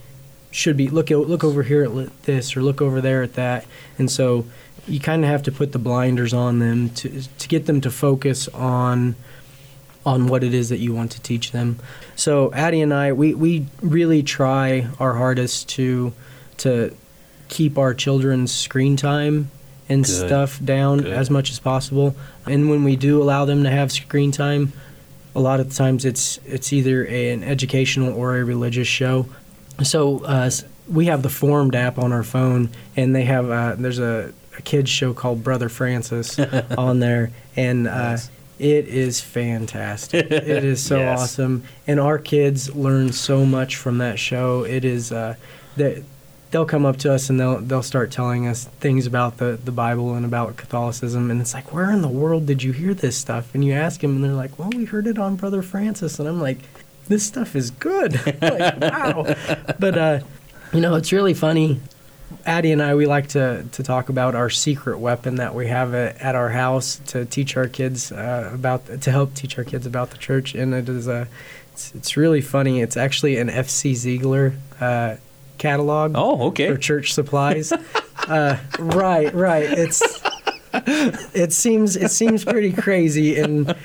should 0.49 0.75
be 0.75 0.89
look 0.89 1.09
look 1.09 1.43
over 1.43 1.63
here 1.63 1.83
at 1.83 2.23
this 2.23 2.55
or 2.57 2.61
look 2.61 2.81
over 2.81 2.99
there 2.99 3.23
at 3.23 3.33
that 3.35 3.65
and 3.97 4.11
so 4.11 4.45
you 4.87 4.99
kind 4.99 5.23
of 5.23 5.29
have 5.29 5.43
to 5.43 5.51
put 5.51 5.71
the 5.71 5.79
blinders 5.79 6.33
on 6.33 6.59
them 6.59 6.89
to 6.89 7.21
to 7.37 7.47
get 7.47 7.65
them 7.65 7.79
to 7.81 7.91
focus 7.91 8.47
on 8.49 9.15
on 10.05 10.27
what 10.27 10.43
it 10.43 10.53
is 10.53 10.69
that 10.69 10.79
you 10.79 10.93
want 10.93 11.11
to 11.11 11.21
teach 11.21 11.51
them. 11.51 11.79
So 12.15 12.51
Addie 12.53 12.81
and 12.81 12.93
I, 12.93 13.13
we, 13.13 13.33
we 13.33 13.67
really 13.81 14.23
try 14.23 14.87
our 14.99 15.13
hardest 15.13 15.69
to 15.69 16.13
to 16.57 16.95
keep 17.49 17.77
our 17.77 17.93
children's 17.93 18.51
screen 18.51 18.95
time 18.95 19.51
and 19.89 20.05
Good. 20.05 20.27
stuff 20.27 20.63
down 20.63 20.99
Good. 20.99 21.13
as 21.13 21.29
much 21.29 21.51
as 21.51 21.59
possible. 21.59 22.15
And 22.45 22.69
when 22.69 22.83
we 22.83 22.95
do 22.95 23.21
allow 23.21 23.45
them 23.45 23.63
to 23.63 23.69
have 23.69 23.91
screen 23.91 24.31
time, 24.31 24.73
a 25.35 25.39
lot 25.39 25.59
of 25.59 25.73
times 25.73 26.05
it's 26.05 26.39
it's 26.45 26.73
either 26.73 27.05
a, 27.07 27.31
an 27.31 27.43
educational 27.43 28.13
or 28.13 28.37
a 28.37 28.43
religious 28.43 28.87
show. 28.87 29.27
So 29.83 30.19
uh, 30.25 30.51
we 30.89 31.05
have 31.05 31.23
the 31.23 31.29
Formed 31.29 31.75
app 31.75 31.97
on 31.97 32.11
our 32.11 32.23
phone, 32.23 32.69
and 32.95 33.15
they 33.15 33.23
have 33.23 33.49
uh, 33.49 33.75
there's 33.77 33.99
a, 33.99 34.33
a 34.57 34.61
kids 34.61 34.89
show 34.89 35.13
called 35.13 35.43
Brother 35.43 35.69
Francis 35.69 36.37
on 36.77 36.99
there, 36.99 37.31
and 37.55 37.87
uh, 37.87 38.11
Nice. 38.11 38.29
it 38.59 38.87
is 38.87 39.21
fantastic. 39.21 40.29
it 40.31 40.63
is 40.63 40.83
so 40.83 40.97
Yes. 40.99 41.19
awesome, 41.21 41.63
and 41.87 41.99
our 41.99 42.17
kids 42.19 42.75
learn 42.75 43.11
so 43.13 43.45
much 43.45 43.75
from 43.77 43.97
that 43.99 44.19
show. 44.19 44.63
It 44.63 44.83
is 44.85 45.11
uh, 45.11 45.35
that 45.77 46.03
they'll 46.51 46.65
come 46.65 46.85
up 46.85 46.97
to 46.97 47.11
us 47.11 47.29
and 47.29 47.39
they'll 47.39 47.59
they'll 47.59 47.81
start 47.81 48.11
telling 48.11 48.45
us 48.45 48.65
things 48.79 49.07
about 49.07 49.37
the, 49.37 49.57
the 49.63 49.71
Bible 49.71 50.13
and 50.13 50.25
about 50.25 50.57
Catholicism, 50.57 51.31
and 51.31 51.41
it's 51.41 51.53
like, 51.53 51.73
where 51.73 51.89
in 51.91 52.01
the 52.01 52.09
world 52.09 52.45
did 52.45 52.61
you 52.61 52.71
hear 52.73 52.93
this 52.93 53.17
stuff? 53.17 53.53
And 53.55 53.65
you 53.65 53.73
ask 53.73 54.01
them, 54.01 54.15
and 54.15 54.23
they're 54.23 54.33
like, 54.33 54.59
well, 54.59 54.69
we 54.69 54.85
heard 54.85 55.07
it 55.07 55.17
on 55.17 55.35
Brother 55.35 55.61
Francis, 55.61 56.19
and 56.19 56.27
I'm 56.27 56.41
like, 56.41 56.59
this 57.07 57.25
stuff 57.25 57.55
is 57.55 57.71
good. 57.71 58.13
like, 58.41 58.79
wow. 58.79 59.35
But 59.79 59.97
uh, 59.97 60.19
you 60.73 60.81
know, 60.81 60.95
it's 60.95 61.11
really 61.11 61.33
funny. 61.33 61.79
Addie 62.45 62.71
and 62.71 62.81
I, 62.81 62.95
we 62.95 63.05
like 63.05 63.27
to, 63.29 63.65
to 63.73 63.83
talk 63.83 64.07
about 64.07 64.35
our 64.35 64.49
secret 64.49 64.99
weapon 64.99 65.35
that 65.35 65.53
we 65.53 65.67
have 65.67 65.93
at, 65.93 66.19
at 66.21 66.33
our 66.33 66.49
house 66.49 67.01
to 67.07 67.25
teach 67.25 67.57
our 67.57 67.67
kids 67.67 68.11
uh, 68.11 68.51
about 68.53 69.01
to 69.01 69.11
help 69.11 69.35
teach 69.35 69.57
our 69.57 69.65
kids 69.65 69.85
about 69.85 70.11
the 70.11 70.17
church, 70.17 70.55
and 70.55 70.73
it 70.73 70.87
is 70.87 71.07
a 71.07 71.27
it's, 71.73 71.93
it's 71.93 72.17
really 72.17 72.41
funny. 72.41 72.81
It's 72.81 72.97
actually 72.97 73.37
an 73.37 73.49
FC 73.49 73.93
Ziegler 73.95 74.53
uh, 74.79 75.17
catalog 75.61 76.13
Oh, 76.15 76.47
okay. 76.47 76.67
for 76.71 76.77
church 76.77 77.13
supplies. 77.13 77.71
uh, 78.27 78.57
right, 78.79 79.33
right. 79.33 79.63
It's 79.69 80.01
it 81.33 81.53
seems 81.53 81.95
it 81.95 82.11
seems 82.11 82.43
pretty 82.43 82.73
crazy, 82.73 83.37
and 83.39 83.75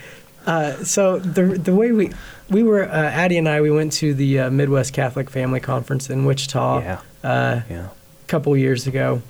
uh, 0.46 0.72
so 0.84 1.18
the 1.18 1.42
the 1.58 1.74
way 1.74 1.92
we 1.92 2.10
we 2.48 2.62
were 2.62 2.84
uh, 2.84 2.88
Addie 3.22 3.38
and 3.38 3.48
I 3.48 3.60
we 3.60 3.70
went 3.70 3.92
to 3.94 4.14
the 4.14 4.40
uh, 4.40 4.50
Midwest 4.50 4.92
Catholic 4.92 5.28
Family 5.30 5.60
Conference 5.60 6.08
in 6.10 6.24
Wichita 6.24 6.80
Yeah. 6.80 7.00
uh, 7.22 7.60
Yeah. 7.68 7.86
a 7.88 8.26
couple 8.28 8.56
years 8.56 8.86
ago, 8.86 9.20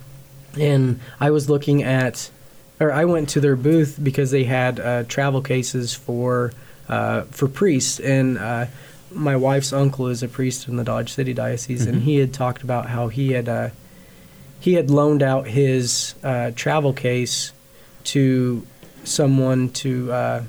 and 0.59 1.01
I 1.19 1.31
was 1.31 1.49
looking 1.51 1.83
at, 1.83 2.31
or 2.79 2.93
I 2.93 3.05
went 3.07 3.29
to 3.31 3.41
their 3.41 3.57
booth 3.57 3.99
because 4.03 4.31
they 4.31 4.45
had 4.45 4.79
uh, 4.79 5.03
travel 5.05 5.43
cases 5.43 5.95
for 5.95 6.53
uh, 6.89 7.23
for 7.33 7.49
priests, 7.49 7.99
and 8.01 8.39
uh, 8.39 8.67
my 9.13 9.37
wife's 9.37 9.73
uncle 9.73 10.09
is 10.09 10.23
a 10.23 10.29
priest 10.29 10.69
in 10.69 10.77
the 10.77 10.85
Dodge 10.85 11.13
City 11.13 11.33
Diocese, 11.33 11.87
and 11.87 12.03
he 12.03 12.17
had 12.19 12.33
talked 12.35 12.63
about 12.63 12.87
how 12.89 13.09
he 13.09 13.33
had 13.33 13.49
uh, 13.49 13.71
he 14.61 14.75
had 14.75 14.91
loaned 14.91 15.23
out 15.23 15.47
his 15.47 16.15
uh, 16.23 16.51
travel 16.55 16.93
case 16.93 17.53
to 18.05 18.67
someone 19.05 19.69
to. 19.71 20.13
Uh, 20.13 20.43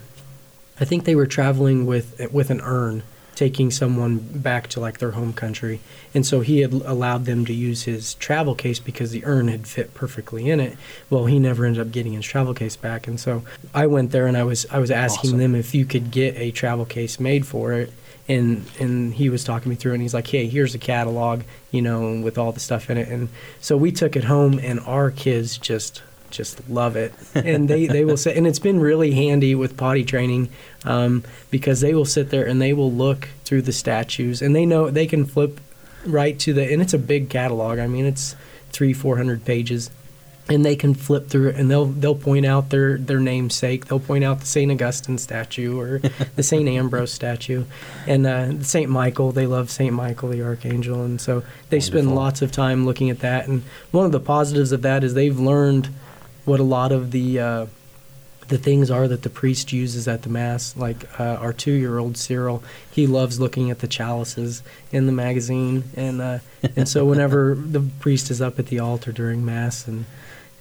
I 0.80 0.86
think 0.86 1.06
they 1.06 1.16
were 1.16 1.28
traveling 1.28 1.86
with 1.86 2.32
with 2.32 2.50
an 2.50 2.62
urn, 2.62 3.04
taking 3.36 3.72
someone 3.72 4.18
back 4.18 4.68
to 4.70 4.80
like 4.80 5.00
their 5.00 5.12
home 5.12 5.34
country, 5.34 5.80
and 6.14 6.26
so 6.26 6.42
he 6.42 6.60
had 6.60 6.74
allowed 6.74 7.26
them 7.26 7.46
to 7.46 7.54
use 7.54 7.84
his 7.84 8.14
travel 8.16 8.54
case 8.56 8.80
because 8.80 9.12
the 9.12 9.26
urn 9.26 9.48
had 9.48 9.68
fit 9.68 9.94
perfectly 9.94 10.50
in 10.50 10.60
it. 10.60 10.78
Well, 11.10 11.26
he 11.26 11.40
never 11.40 11.66
ended 11.66 11.82
up 11.82 11.92
getting 11.92 12.14
his 12.14 12.26
travel 12.26 12.54
case 12.54 12.76
back, 12.76 13.08
and 13.08 13.20
so 13.20 13.44
I 13.74 13.88
went 13.88 14.12
there 14.12 14.28
and 14.28 14.38
I 14.38 14.44
was 14.44 14.66
I 14.72 14.80
was 14.80 14.92
asking 14.92 15.30
Awesome. 15.32 15.40
them 15.40 15.56
if 15.56 15.74
you 15.74 15.86
could 15.86 16.12
get 16.12 16.36
a 16.38 16.52
travel 16.52 16.86
case 16.86 17.20
made 17.20 17.46
for 17.46 17.74
it. 17.74 17.92
And 18.28 18.66
and 18.80 19.14
he 19.14 19.30
was 19.30 19.44
talking 19.44 19.70
me 19.70 19.76
through, 19.76 19.94
it 19.94 19.96
and 19.96 20.02
he's 20.02 20.14
like, 20.14 20.28
"Hey, 20.28 20.48
here's 20.48 20.76
a 20.76 20.80
catalog, 20.80 21.44
you 21.72 21.82
know, 21.82 22.20
with 22.22 22.38
all 22.38 22.52
the 22.52 22.60
stuff 22.60 22.90
in 22.90 22.98
it." 22.98 23.08
And 23.08 23.30
so 23.62 23.78
we 23.78 23.92
took 23.92 24.16
it 24.16 24.26
home, 24.26 24.60
and 24.60 24.80
our 24.82 25.12
kids 25.12 25.58
just 25.58 26.02
just 26.30 26.70
love 26.70 26.96
it, 26.96 27.14
and 27.36 27.70
they 27.70 27.88
they 27.88 28.04
will 28.04 28.18
say, 28.18 28.36
and 28.36 28.46
it's 28.46 28.60
been 28.60 28.80
really 28.80 29.12
handy 29.12 29.56
with 29.56 29.78
potty 29.78 30.04
training 30.04 30.50
um, 30.84 31.24
because 31.52 31.82
they 31.82 31.94
will 31.94 32.06
sit 32.06 32.30
there 32.30 32.46
and 32.46 32.62
they 32.62 32.74
will 32.74 32.92
look 32.92 33.30
through 33.46 33.62
the 33.62 33.72
statues, 33.72 34.42
and 34.42 34.56
they 34.56 34.66
know 34.66 34.90
they 34.90 35.08
can 35.08 35.26
flip 35.26 35.60
right 36.06 36.38
to 36.40 36.54
the, 36.54 36.72
and 36.72 36.82
it's 36.82 36.94
a 36.94 37.00
big 37.00 37.30
catalog. 37.30 37.80
I 37.80 37.88
mean, 37.88 38.06
it's 38.06 38.36
three 38.72 38.94
four 38.94 39.18
hundred 39.18 39.46
pages, 39.46 39.90
and 40.50 40.64
they 40.64 40.76
can 40.76 40.94
flip 40.94 41.28
through 41.28 41.50
it, 41.50 41.56
and 41.56 41.70
they'll 41.70 41.86
they'll 41.86 42.16
point 42.16 42.46
out 42.46 42.70
their 42.70 42.98
their 42.98 43.20
namesake. 43.20 43.86
They'll 43.86 44.00
point 44.00 44.24
out 44.24 44.40
the 44.40 44.46
Saint 44.46 44.72
Augustine 44.72 45.18
statue 45.18 45.80
or 45.80 46.00
the 46.36 46.44
Saint 46.44 46.68
Ambrose 46.68 47.12
statue, 47.12 47.66
and 48.06 48.26
uh, 48.26 48.62
Saint 48.64 48.90
Michael. 48.90 49.32
They 49.32 49.48
love 49.48 49.70
Saint 49.70 49.94
Michael 49.94 50.30
the 50.30 50.44
Archangel, 50.44 51.04
and 51.04 51.20
so 51.20 51.44
they 51.70 51.80
spend 51.80 52.16
lots 52.16 52.42
of 52.42 52.52
time 52.52 52.86
looking 52.86 53.10
at 53.10 53.20
that. 53.20 53.48
And 53.48 53.64
one 53.92 54.06
of 54.06 54.12
the 54.12 54.20
positives 54.20 54.72
of 54.72 54.82
that 54.84 55.04
is 55.04 55.14
they've 55.14 55.40
learned 55.40 55.90
what 56.46 56.60
a 56.60 56.64
lot 56.64 56.92
of 56.92 57.12
the 57.12 57.40
uh, 57.40 57.66
the 58.48 58.58
things 58.58 58.90
are 58.90 59.08
that 59.08 59.24
the 59.24 59.30
priest 59.30 59.74
uses 59.74 60.08
at 60.08 60.22
the 60.22 60.30
mass. 60.30 60.76
Like 60.78 61.20
uh, 61.20 61.36
our 61.36 61.54
two-year-old 61.54 62.18
Cyril, 62.18 62.64
he 62.90 63.06
loves 63.08 63.40
looking 63.40 63.70
at 63.70 63.80
the 63.80 63.88
chalices 63.88 64.64
in 64.92 65.06
the 65.06 65.12
magazine, 65.12 65.84
and 65.96 66.22
uh, 66.22 66.40
and 66.76 66.88
so 66.88 67.06
whenever 67.06 67.56
the 67.60 67.82
priest 68.00 68.32
is 68.32 68.42
up 68.42 68.60
at 68.60 68.68
the 68.68 68.80
altar 68.80 69.12
during 69.12 69.44
mass, 69.44 69.88
and 69.88 70.06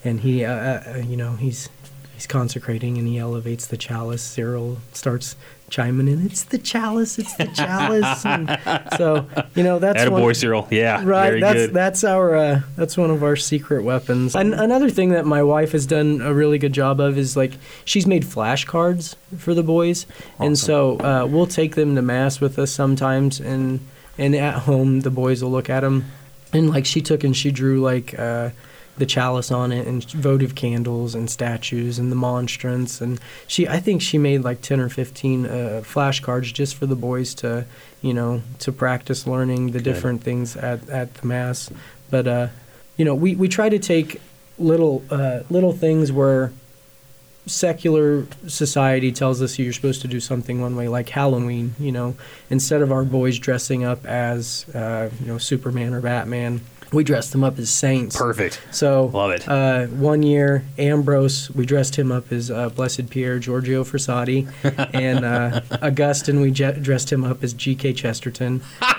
and 0.07 0.21
he, 0.21 0.45
uh, 0.45 0.53
uh, 0.55 1.03
you 1.07 1.16
know, 1.16 1.33
he's 1.37 1.69
he's 2.14 2.27
consecrating 2.27 2.97
and 2.99 3.07
he 3.07 3.19
elevates 3.19 3.66
the 3.66 3.77
chalice, 3.77 4.23
Cyril 4.23 4.79
starts 4.92 5.37
chiming 5.69 6.09
in, 6.09 6.25
"It's 6.25 6.45
the 6.45 6.59
chalice, 6.59 7.19
it's 7.19 7.35
the 7.35 7.47
chalice." 7.47 8.25
and 8.25 8.59
so 8.97 9.27
you 9.55 9.62
know 9.62 9.79
that's 9.79 10.03
Attaboy, 10.03 10.23
one, 10.23 10.35
Cyril. 10.35 10.66
Yeah. 10.71 11.03
Right, 11.05 11.29
Very 11.29 11.40
that's 11.40 11.55
good. 11.66 11.75
that's 11.75 12.05
our 12.05 12.37
uh, 12.37 12.61
that's 12.77 12.97
one 12.97 13.11
of 13.11 13.23
our 13.23 13.37
secret 13.37 13.85
weapons. 13.85 14.35
And 14.35 14.55
another 14.55 14.90
thing 14.90 15.11
that 15.11 15.27
my 15.27 15.42
wife 15.42 15.73
has 15.73 15.87
done 15.87 16.21
a 16.23 16.33
really 16.33 16.59
good 16.59 16.73
job 16.73 17.01
of 17.01 17.19
is 17.19 17.37
like 17.37 17.53
she's 17.85 18.07
made 18.07 18.25
flashcards 18.25 19.14
for 19.37 19.55
the 19.55 19.62
boys, 19.62 20.07
and 20.38 20.59
so 20.59 20.99
uh, 21.01 21.27
we'll 21.29 21.47
take 21.47 21.75
them 21.75 21.95
to 21.97 22.03
mass 22.03 22.40
with 22.40 22.59
us 22.59 22.71
sometimes, 22.71 23.40
and 23.40 23.81
and 24.19 24.35
at 24.35 24.55
home 24.61 25.01
the 25.01 25.11
boys 25.11 25.42
will 25.42 25.51
look 25.51 25.69
at 25.69 25.81
them, 25.81 26.07
and 26.53 26.71
like 26.71 26.87
she 26.87 27.01
took 27.03 27.25
and 27.25 27.37
she 27.37 27.51
drew 27.51 27.81
like. 27.81 28.19
Uh, 28.19 28.51
the 28.98 29.06
chalice 29.06 29.50
on 29.50 29.72
it 29.72 29.87
and 29.87 30.04
votive 30.12 30.54
candles 30.54 31.14
and 31.14 31.30
statues 31.30 31.98
and 31.98 32.11
the 32.11 32.16
monstrance. 32.16 33.00
And 33.00 33.20
she 33.46 33.68
I 33.68 33.78
think 33.80 34.02
she 34.02 34.18
made 34.18 34.42
like 34.42 34.62
10 34.62 34.80
or 34.80 34.88
15 34.88 35.46
uh, 35.46 35.48
flashcards 35.85 36.52
just 36.52 36.74
for 36.76 36.87
the 36.87 36.96
boys 36.96 37.35
to 37.35 37.66
you 38.02 38.14
know 38.14 38.42
to 38.61 38.72
practice 38.72 39.26
learning 39.26 39.72
the 39.72 39.80
different 39.80 40.22
things 40.22 40.56
at, 40.56 40.88
at 40.88 41.14
the 41.14 41.26
mass. 41.26 41.70
But 42.11 42.26
uh 42.26 42.48
you 42.96 43.04
know 43.04 43.14
we, 43.14 43.35
we 43.35 43.48
try 43.48 43.68
to 43.68 43.78
take 43.78 44.20
little 44.59 45.04
uh, 45.11 45.40
little 45.50 45.72
things 45.72 46.11
where 46.11 46.52
secular 47.46 48.26
society 48.48 49.12
tells 49.12 49.40
us 49.40 49.59
you're 49.59 49.72
supposed 49.72 50.02
to 50.02 50.09
do 50.09 50.18
something 50.18 50.61
one 50.61 50.74
way 50.74 50.88
like 50.88 51.09
halloween 51.11 51.74
you 51.78 51.92
know 51.92 52.16
instead 52.50 52.82
of 52.82 52.90
our 52.90 53.04
boys 53.04 53.38
dressing 53.38 53.85
up 53.85 54.04
as 54.04 54.66
uh, 54.74 55.09
you 55.20 55.26
know 55.26 55.38
superman 55.38 55.94
or 55.94 56.00
batman 56.00 56.61
we 56.92 57.03
dressed 57.05 57.33
them 57.33 57.42
up 57.44 57.59
as 57.59 57.68
saints 57.70 58.16
Perfect. 58.16 58.61
so 58.70 59.07
Love 59.07 59.31
it. 59.33 59.49
Uh, 59.49 59.87
one 59.87 60.22
year, 60.22 60.64
Ambrose, 60.79 61.51
we 61.51 61.66
dressed 61.66 61.96
him 61.96 62.11
up 62.12 62.31
as 62.33 62.51
uh, 62.51 62.68
Blessed 62.70 63.11
Pierre 63.11 63.38
Giorgio 63.38 63.85
Frassati, 63.85 64.49
and 64.94 65.25
uh, 65.25 65.61
Augustine, 65.83 66.40
we 66.40 66.51
je- 66.51 66.79
dressed 66.81 67.12
him 67.12 67.25
up 67.25 67.42
as 67.44 67.53
G.K. 67.53 67.92
Chesterton. 67.94 68.62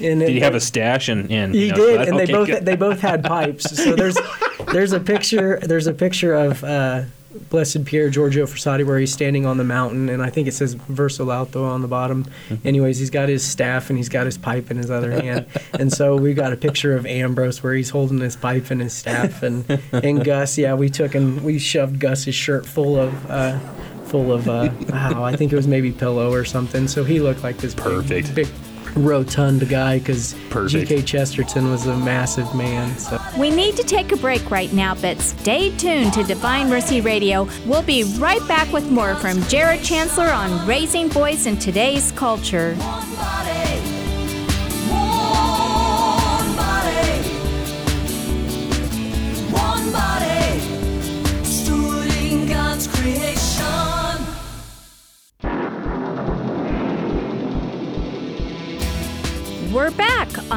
And 0.00 0.20
Did 0.20 0.28
he 0.30 0.40
have 0.40 0.54
a 0.56 0.60
stash 0.60 1.08
and? 1.08 1.30
and 1.30 1.54
He 1.54 1.66
you 1.66 1.70
know, 1.72 1.76
did, 1.76 2.00
that- 2.00 2.08
and 2.08 2.18
they 2.18 2.26
both 2.26 2.46
good. 2.48 2.64
they 2.64 2.76
both 2.76 3.00
had 3.00 3.22
pipes. 3.24 3.76
So 3.82 3.94
there's 3.94 4.16
there's 4.72 4.92
a 4.92 5.00
picture 5.00 5.58
there's 5.62 5.86
a 5.86 5.92
picture 5.94 6.34
of 6.34 6.62
uh, 6.64 7.02
Blessed 7.50 7.84
Pierre 7.84 8.10
Giorgio 8.10 8.46
Frassati 8.46 8.86
where 8.86 8.98
he's 8.98 9.12
standing 9.12 9.44
on 9.46 9.58
the 9.58 9.64
mountain, 9.64 10.08
and 10.08 10.22
I 10.22 10.30
think 10.30 10.46
it 10.48 10.54
says 10.54 10.74
Verso 10.74 11.24
l'Alto 11.24 11.64
on 11.64 11.82
the 11.82 11.88
bottom. 11.88 12.24
Mm-hmm. 12.48 12.66
Anyways, 12.68 12.98
he's 12.98 13.10
got 13.10 13.28
his 13.28 13.44
staff 13.44 13.90
and 13.90 13.96
he's 13.98 14.08
got 14.08 14.26
his 14.26 14.38
pipe 14.38 14.70
in 14.70 14.76
his 14.76 14.90
other 14.90 15.10
hand, 15.10 15.46
and 15.74 15.92
so 15.92 16.16
we 16.16 16.34
got 16.34 16.52
a 16.52 16.56
picture 16.56 16.94
of 16.96 17.06
Ambrose 17.06 17.62
where 17.62 17.74
he's 17.74 17.90
holding 17.90 18.18
his 18.20 18.36
pipe 18.36 18.70
and 18.70 18.80
his 18.80 18.92
staff, 18.92 19.42
and 19.42 19.64
and 19.92 20.24
Gus, 20.24 20.56
yeah, 20.58 20.74
we 20.74 20.88
took 20.88 21.14
and 21.14 21.42
we 21.42 21.58
shoved 21.58 21.98
Gus's 21.98 22.34
shirt 22.34 22.66
full 22.66 22.98
of. 22.98 23.30
Uh, 23.30 23.58
Full 24.08 24.32
of, 24.32 24.46
uh, 24.48 24.70
wow, 24.90 25.24
I 25.24 25.34
think 25.34 25.50
it 25.52 25.56
was 25.56 25.66
maybe 25.66 25.90
pillow 25.90 26.30
or 26.30 26.44
something. 26.44 26.86
So 26.86 27.02
he 27.02 27.18
looked 27.20 27.42
like 27.42 27.56
this 27.56 27.74
big- 27.74 27.84
Perfect. 27.84 28.34
big 28.34 28.46
rotund 28.96 29.68
guy 29.68 29.98
because 29.98 30.34
G.K. 30.68 31.02
Chesterton 31.02 31.70
was 31.70 31.86
a 31.86 31.96
massive 31.96 32.54
man. 32.54 32.96
So. 32.98 33.20
We 33.38 33.50
need 33.50 33.76
to 33.76 33.82
take 33.82 34.12
a 34.12 34.16
break 34.16 34.50
right 34.50 34.72
now, 34.72 34.94
but 34.94 35.20
stay 35.20 35.76
tuned 35.76 36.12
to 36.14 36.24
Divine 36.24 36.68
Mercy 36.68 37.00
Radio. 37.00 37.48
We'll 37.66 37.82
be 37.82 38.04
right 38.18 38.46
back 38.46 38.72
with 38.72 38.90
more 38.90 39.14
from 39.16 39.42
Jared 39.44 39.82
Chancellor 39.82 40.28
on 40.28 40.66
raising 40.66 41.08
boys 41.08 41.46
in 41.46 41.56
today's 41.58 42.12
culture. 42.12 42.76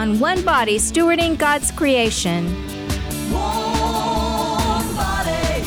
On 0.08 0.20
One 0.20 0.42
Body 0.44 0.78
Stewarding 0.78 1.38
God's 1.38 1.70
Creation. 1.72 2.48
One 3.34 4.96
body, 4.96 5.64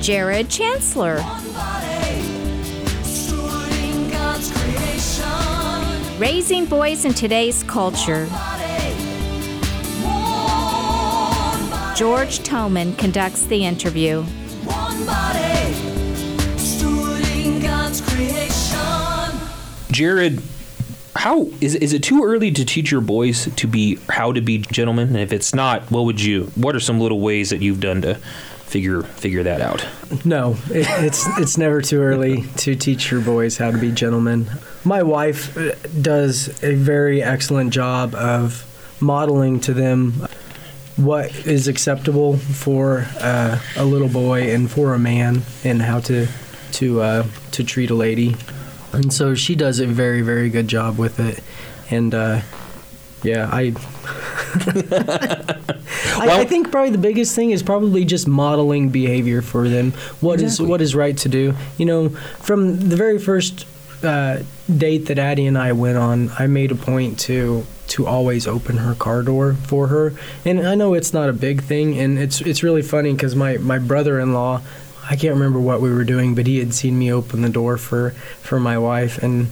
Jared 0.00 0.48
Chancellor, 0.48 1.20
one 1.20 1.52
body, 1.52 2.22
stewarding 3.02 4.10
God's 4.10 4.50
creation. 4.50 6.18
raising 6.18 6.64
boys 6.64 7.04
in 7.04 7.12
today's 7.12 7.62
culture. 7.64 8.26
Body, 8.30 8.94
one 10.02 11.70
body, 11.70 11.98
George 11.98 12.38
Toman 12.40 12.96
conducts 12.96 13.44
the 13.44 13.66
interview. 13.66 14.22
one 14.64 15.04
body, 15.04 15.38
God's 17.60 18.00
creation. 18.00 19.38
Jared, 19.90 20.40
how 21.28 21.46
is 21.60 21.74
is 21.74 21.92
it 21.92 22.02
too 22.02 22.24
early 22.24 22.50
to 22.50 22.64
teach 22.64 22.90
your 22.90 23.02
boys 23.02 23.54
to 23.56 23.66
be 23.66 23.96
how 24.08 24.32
to 24.32 24.40
be 24.40 24.58
gentlemen? 24.58 25.08
And 25.08 25.18
if 25.18 25.30
it's 25.30 25.54
not, 25.54 25.90
what 25.90 26.06
would 26.06 26.22
you? 26.22 26.44
What 26.54 26.74
are 26.74 26.80
some 26.80 26.98
little 27.00 27.20
ways 27.20 27.50
that 27.50 27.60
you've 27.60 27.80
done 27.80 28.00
to 28.00 28.14
figure 28.14 29.02
figure 29.02 29.42
that 29.42 29.60
out? 29.60 29.86
No, 30.24 30.56
it, 30.70 30.86
it's 31.04 31.26
it's 31.36 31.58
never 31.58 31.82
too 31.82 32.00
early 32.00 32.44
to 32.58 32.74
teach 32.74 33.10
your 33.10 33.20
boys 33.20 33.58
how 33.58 33.70
to 33.70 33.76
be 33.76 33.92
gentlemen. 33.92 34.46
My 34.84 35.02
wife 35.02 35.54
uh, 35.54 35.74
does 36.00 36.48
a 36.64 36.74
very 36.74 37.22
excellent 37.22 37.74
job 37.74 38.14
of 38.14 38.64
modeling 38.98 39.60
to 39.60 39.74
them 39.74 40.26
what 40.96 41.46
is 41.46 41.68
acceptable 41.68 42.38
for 42.38 43.06
uh, 43.20 43.58
a 43.76 43.84
little 43.84 44.08
boy 44.08 44.54
and 44.54 44.70
for 44.70 44.94
a 44.94 44.98
man, 44.98 45.42
and 45.62 45.82
how 45.82 46.00
to 46.00 46.26
to 46.72 47.02
uh, 47.02 47.26
to 47.50 47.64
treat 47.64 47.90
a 47.90 47.94
lady. 47.94 48.34
And 48.92 49.12
so 49.12 49.34
she 49.34 49.54
does 49.54 49.80
a 49.80 49.86
very 49.86 50.22
very 50.22 50.48
good 50.50 50.68
job 50.68 50.98
with 50.98 51.20
it. 51.20 51.42
And 51.90 52.14
uh, 52.14 52.40
yeah, 53.22 53.48
I. 53.52 53.74
I, 56.20 56.40
I 56.40 56.44
think 56.44 56.70
probably 56.70 56.90
the 56.90 56.98
biggest 56.98 57.34
thing 57.34 57.50
is 57.50 57.62
probably 57.62 58.04
just 58.04 58.26
modeling 58.26 58.88
behavior 58.90 59.42
for 59.42 59.68
them. 59.68 59.92
What 60.20 60.36
is 60.40 60.54
Exactly. 60.54 60.66
what 60.66 60.80
is 60.80 60.94
right 60.94 61.16
to 61.18 61.28
do? 61.28 61.54
You 61.76 61.86
know, 61.86 62.08
from 62.40 62.88
the 62.88 62.96
very 62.96 63.18
first 63.18 63.66
uh, 64.02 64.42
date 64.74 65.06
that 65.06 65.18
Addie 65.18 65.46
and 65.46 65.58
I 65.58 65.72
went 65.72 65.98
on, 65.98 66.30
I 66.38 66.46
made 66.46 66.70
a 66.70 66.74
point 66.74 67.18
to 67.20 67.66
to 67.88 68.06
always 68.06 68.46
open 68.46 68.76
her 68.78 68.94
car 68.94 69.22
door 69.22 69.54
for 69.54 69.86
her. 69.88 70.12
And 70.44 70.66
I 70.66 70.74
know 70.74 70.94
it's 70.94 71.12
not 71.12 71.28
a 71.28 71.32
big 71.32 71.62
thing, 71.62 71.98
and 71.98 72.18
it's 72.18 72.40
it's 72.40 72.62
really 72.62 72.82
funny 72.82 73.12
because 73.12 73.34
my 73.34 73.58
my 73.58 73.78
brother-in-law, 73.78 74.62
I 75.10 75.16
can't 75.16 75.34
remember 75.34 75.58
what 75.58 75.80
we 75.80 75.90
were 75.92 76.04
doing, 76.04 76.34
but 76.34 76.46
he 76.46 76.58
had 76.58 76.74
seen 76.74 76.98
me 76.98 77.12
open 77.12 77.42
the 77.42 77.48
door 77.48 77.78
for 77.78 78.10
for 78.42 78.60
my 78.60 78.76
wife 78.78 79.22
and 79.22 79.48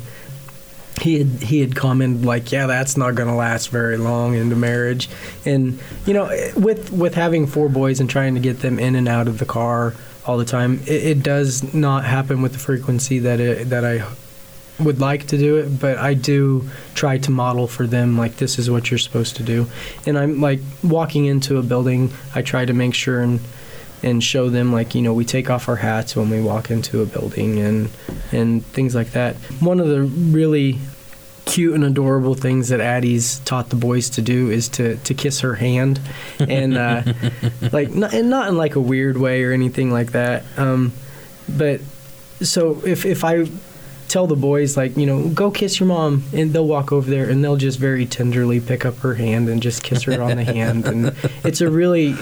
he 1.01 1.19
had 1.19 1.43
he 1.43 1.61
had 1.61 1.77
commented 1.77 2.25
like, 2.25 2.53
"Yeah, 2.53 2.67
that's 2.67 2.97
not 2.97 3.15
going 3.15 3.29
to 3.29 3.35
last 3.35 3.69
very 3.69 3.97
long 3.97 4.35
into 4.35 4.57
marriage." 4.57 5.09
And 5.45 5.79
you 6.07 6.15
know, 6.15 6.27
with 6.57 6.93
with 6.93 7.15
having 7.15 7.47
four 7.47 7.69
boys 7.69 8.01
and 8.01 8.09
trying 8.09 8.35
to 8.35 8.41
get 8.41 8.61
them 8.61 8.79
in 8.79 8.95
and 8.97 9.09
out 9.09 9.29
of 9.29 9.39
the 9.39 9.45
car 9.45 9.95
all 10.27 10.39
the 10.39 10.45
time, 10.45 10.81
it, 10.87 11.05
it 11.05 11.23
does 11.23 11.75
not 11.75 12.05
happen 12.05 12.43
with 12.43 12.53
the 12.53 12.59
frequency 12.59 13.19
that 13.21 13.41
it 13.41 13.71
that 13.71 13.85
I 13.85 14.05
would 14.83 15.01
like 15.01 15.27
to 15.29 15.39
do 15.39 15.57
it. 15.57 15.79
But 15.79 15.99
I 15.99 16.15
do 16.15 16.69
try 16.95 17.19
to 17.19 17.31
model 17.31 17.67
for 17.67 17.87
them 17.87 18.17
like 18.17 18.37
this 18.37 18.59
is 18.59 18.71
what 18.71 18.91
you're 18.91 18.99
supposed 18.99 19.37
to 19.37 19.43
do. 19.43 19.69
And 20.07 20.19
I'm 20.19 20.41
like 20.41 20.61
walking 20.83 21.27
into 21.27 21.59
a 21.59 21.63
building, 21.63 22.11
I 22.35 22.43
try 22.43 22.65
to 22.65 22.73
make 22.73 22.95
sure 22.95 23.21
and 23.21 23.41
and 24.03 24.23
show 24.23 24.51
them 24.51 24.73
like 24.73 24.95
you 24.95 25.03
know 25.03 25.13
we 25.13 25.25
take 25.25 25.51
off 25.51 25.69
our 25.69 25.77
hats 25.77 26.17
when 26.17 26.31
we 26.31 26.41
walk 26.41 26.71
into 26.71 27.03
a 27.03 27.07
building 27.07 27.59
and 27.59 27.91
and 28.33 28.65
things 28.67 28.95
like 28.95 29.13
that. 29.13 29.37
One 29.61 29.81
of 29.81 29.89
the 29.89 30.03
really 30.03 30.79
cute 31.47 31.75
and 31.75 31.85
adorable 31.85 32.35
things 32.35 32.69
that 32.69 32.81
Addie's 32.81 33.39
taught 33.41 33.71
the 33.71 33.77
boys 33.77 34.11
to 34.11 34.23
do 34.23 34.51
is 34.51 34.69
to 34.71 34.97
to 34.97 35.15
kiss 35.15 35.41
her 35.41 35.55
hand, 35.55 36.01
and 36.39 36.77
uh, 36.77 37.03
like 37.73 37.91
not, 37.91 38.13
and 38.13 38.29
not 38.29 38.49
in 38.49 38.57
like 38.57 38.75
a 38.75 38.81
weird 38.81 39.17
way 39.17 39.43
or 39.45 39.53
anything 39.53 39.91
like 39.91 40.13
that. 40.13 40.45
Um, 40.57 40.93
but 41.49 41.81
so 42.41 42.83
if 42.85 43.07
if 43.07 43.25
I 43.25 43.47
tell 44.09 44.27
the 44.27 44.37
boys 44.37 44.77
like 44.77 44.97
you 44.97 45.07
know 45.07 45.29
go 45.29 45.51
kiss 45.51 45.81
your 45.81 45.89
mom 45.89 46.23
and 46.33 46.53
they'll 46.53 46.67
walk 46.67 46.93
over 46.93 47.11
there 47.11 47.29
and 47.29 47.43
they'll 47.43 47.57
just 47.57 47.79
very 47.79 48.07
tenderly 48.07 48.61
pick 48.61 48.85
up 48.85 48.97
her 48.99 49.15
hand 49.15 49.49
and 49.49 49.61
just 49.61 49.83
kiss 49.83 50.05
her 50.05 50.23
on 50.23 50.37
the 50.37 50.45
hand 50.45 50.87
and 50.87 51.17
it's 51.45 51.61
a 51.61 51.69
really 51.69 52.15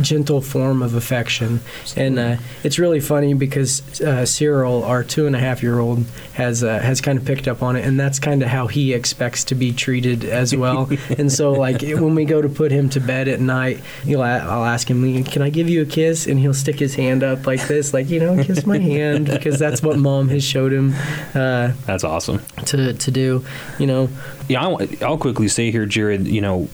gentle 0.00 0.40
form 0.40 0.82
of 0.82 0.94
affection 0.94 1.60
and 1.96 2.18
uh, 2.18 2.36
it's 2.64 2.78
really 2.78 3.00
funny 3.00 3.34
because 3.34 4.00
uh, 4.00 4.24
Cyril 4.24 4.84
our 4.84 5.04
two 5.04 5.26
and 5.26 5.36
a 5.36 5.38
half 5.38 5.62
year 5.62 5.78
old 5.78 6.04
has 6.34 6.64
uh, 6.64 6.78
has 6.78 7.00
kind 7.00 7.18
of 7.18 7.24
picked 7.24 7.46
up 7.48 7.62
on 7.62 7.76
it 7.76 7.84
and 7.84 7.98
that's 7.98 8.18
kind 8.18 8.42
of 8.42 8.48
how 8.48 8.66
he 8.66 8.92
expects 8.92 9.44
to 9.44 9.54
be 9.54 9.72
treated 9.72 10.24
as 10.24 10.54
well 10.54 10.88
and 11.18 11.30
so 11.30 11.52
like 11.52 11.82
when 11.82 12.14
we 12.14 12.24
go 12.24 12.40
to 12.40 12.48
put 12.48 12.72
him 12.72 12.88
to 12.88 13.00
bed 13.00 13.28
at 13.28 13.40
night 13.40 13.80
I'll 14.08 14.64
ask 14.64 14.88
him 14.88 15.24
can 15.24 15.42
I 15.42 15.50
give 15.50 15.68
you 15.68 15.82
a 15.82 15.86
kiss 15.86 16.26
and 16.26 16.38
he'll 16.38 16.54
stick 16.54 16.78
his 16.78 16.94
hand 16.94 17.22
up 17.22 17.46
like 17.46 17.66
this 17.66 17.92
like 17.92 18.08
you 18.08 18.20
know 18.20 18.42
kiss 18.42 18.64
my 18.66 18.78
hand 18.78 19.26
because 19.26 19.58
that's 19.58 19.82
what 19.82 19.98
mom 19.98 20.28
has 20.28 20.44
showed 20.44 20.72
him 20.72 20.94
uh, 21.34 21.72
That's 21.86 22.04
awesome. 22.04 22.40
to 22.66 22.94
to 22.94 23.10
do 23.10 23.44
you 23.78 23.86
know 23.86 24.08
Yeah, 24.48 24.62
I'll, 24.62 24.78
I'll 25.02 25.18
quickly 25.18 25.48
say 25.48 25.70
here, 25.70 25.86
Jared. 25.86 26.26
You 26.26 26.40
know, 26.40 26.68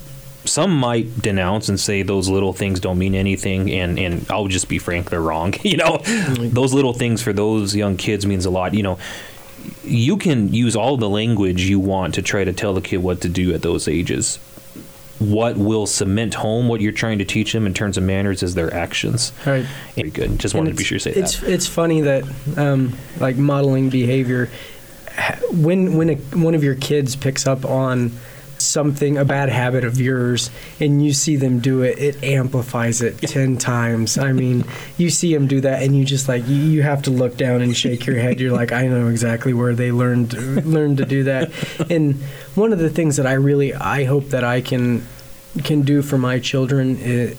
some 0.45 0.77
might 0.77 1.21
denounce 1.21 1.69
and 1.69 1.79
say 1.79 2.03
those 2.03 2.29
little 2.29 2.53
things 2.53 2.81
don't 2.81 2.99
mean 2.99 3.15
anything, 3.15 3.71
and 3.71 3.99
and 3.99 4.27
I'll 4.31 4.49
just 4.49 4.69
be 4.69 4.79
frank, 4.79 5.11
they're 5.11 5.21
wrong. 5.21 5.55
You 5.69 5.77
know, 5.77 5.99
those 5.99 6.73
little 6.73 6.95
things 6.95 7.21
for 7.21 7.35
those 7.35 7.77
young 7.77 7.99
kids 7.99 8.25
means 8.25 8.47
a 8.47 8.51
lot. 8.51 8.73
You 8.73 8.83
know, 8.83 8.99
you 9.85 10.17
can 10.17 10.53
use 10.53 10.75
all 10.77 10.97
the 10.97 11.09
language 11.09 11.63
you 11.63 11.79
want 11.79 12.15
to 12.15 12.23
try 12.23 12.43
to 12.43 12.55
tell 12.55 12.73
the 12.73 12.81
kid 12.81 12.99
what 12.99 13.21
to 13.23 13.29
do 13.29 13.53
at 13.53 13.61
those 13.61 13.87
ages. 13.87 14.37
What 15.19 15.59
will 15.59 15.87
cement 15.87 16.35
home 16.35 16.69
what 16.69 16.81
you're 16.81 16.93
trying 16.93 17.19
to 17.19 17.25
teach 17.25 17.53
them 17.53 17.67
in 17.67 17.75
terms 17.75 17.99
of 17.99 18.05
manners 18.05 18.43
is 18.43 18.55
their 18.55 18.73
actions. 18.73 19.33
right 19.45 19.67
Very 19.95 20.11
good. 20.11 20.39
Just 20.39 20.55
wanted 20.55 20.71
to 20.71 20.77
be 20.77 20.85
sure 20.85 20.99
to 20.99 21.03
say 21.03 21.13
it's, 21.13 21.41
that. 21.41 21.51
It's 21.51 21.67
funny 21.67 22.03
that 22.03 22.25
um, 22.57 22.97
like 23.19 23.37
modeling 23.37 23.91
behavior, 23.91 24.49
when 25.51 25.97
when 25.97 26.11
a, 26.11 26.15
one 26.15 26.55
of 26.55 26.65
your 26.65 26.77
kids 26.77 27.15
picks 27.15 27.47
up 27.47 27.65
on 27.65 28.13
something 28.59 29.17
a 29.17 29.25
bad 29.25 29.49
habit 29.49 29.85
of 29.85 30.01
yours 30.01 30.51
and 30.81 31.05
you 31.05 31.13
see 31.13 31.37
them 31.37 31.61
do 31.61 31.83
it 31.83 31.99
it 31.99 32.23
amplifies 32.23 33.01
it 33.03 33.19
10 33.19 33.57
times. 33.59 34.19
I 34.19 34.33
mean 34.33 34.65
you 34.97 35.11
see 35.11 35.33
them 35.33 35.47
do 35.47 35.61
that 35.61 35.83
and 35.83 35.97
you 35.97 36.05
just 36.05 36.29
like 36.29 36.47
you, 36.47 36.79
have 36.79 37.03
to 37.03 37.11
look 37.11 37.37
down 37.37 37.61
and 37.61 37.77
shake 37.77 38.07
your 38.07 38.17
head. 38.17 38.41
You're 38.41 38.53
like 38.53 38.73
i 38.73 38.87
know 38.87 39.09
exactly 39.09 39.53
where 39.53 39.75
they 39.75 39.91
learned 39.91 40.33
learned 40.65 40.99
to 40.99 41.05
do 41.05 41.25
that. 41.25 41.51
And 41.91 42.17
one 42.55 42.73
of 42.73 42.79
the 42.79 42.91
things 42.91 43.17
that 43.17 43.27
i 43.27 43.33
really 43.33 43.75
i 43.75 44.05
hope 44.05 44.27
that 44.29 44.45
i 44.45 44.61
can 44.61 45.05
can 45.65 45.83
do 45.83 46.03
for 46.03 46.19
my 46.19 46.39
children 46.39 46.97
is, 46.99 47.37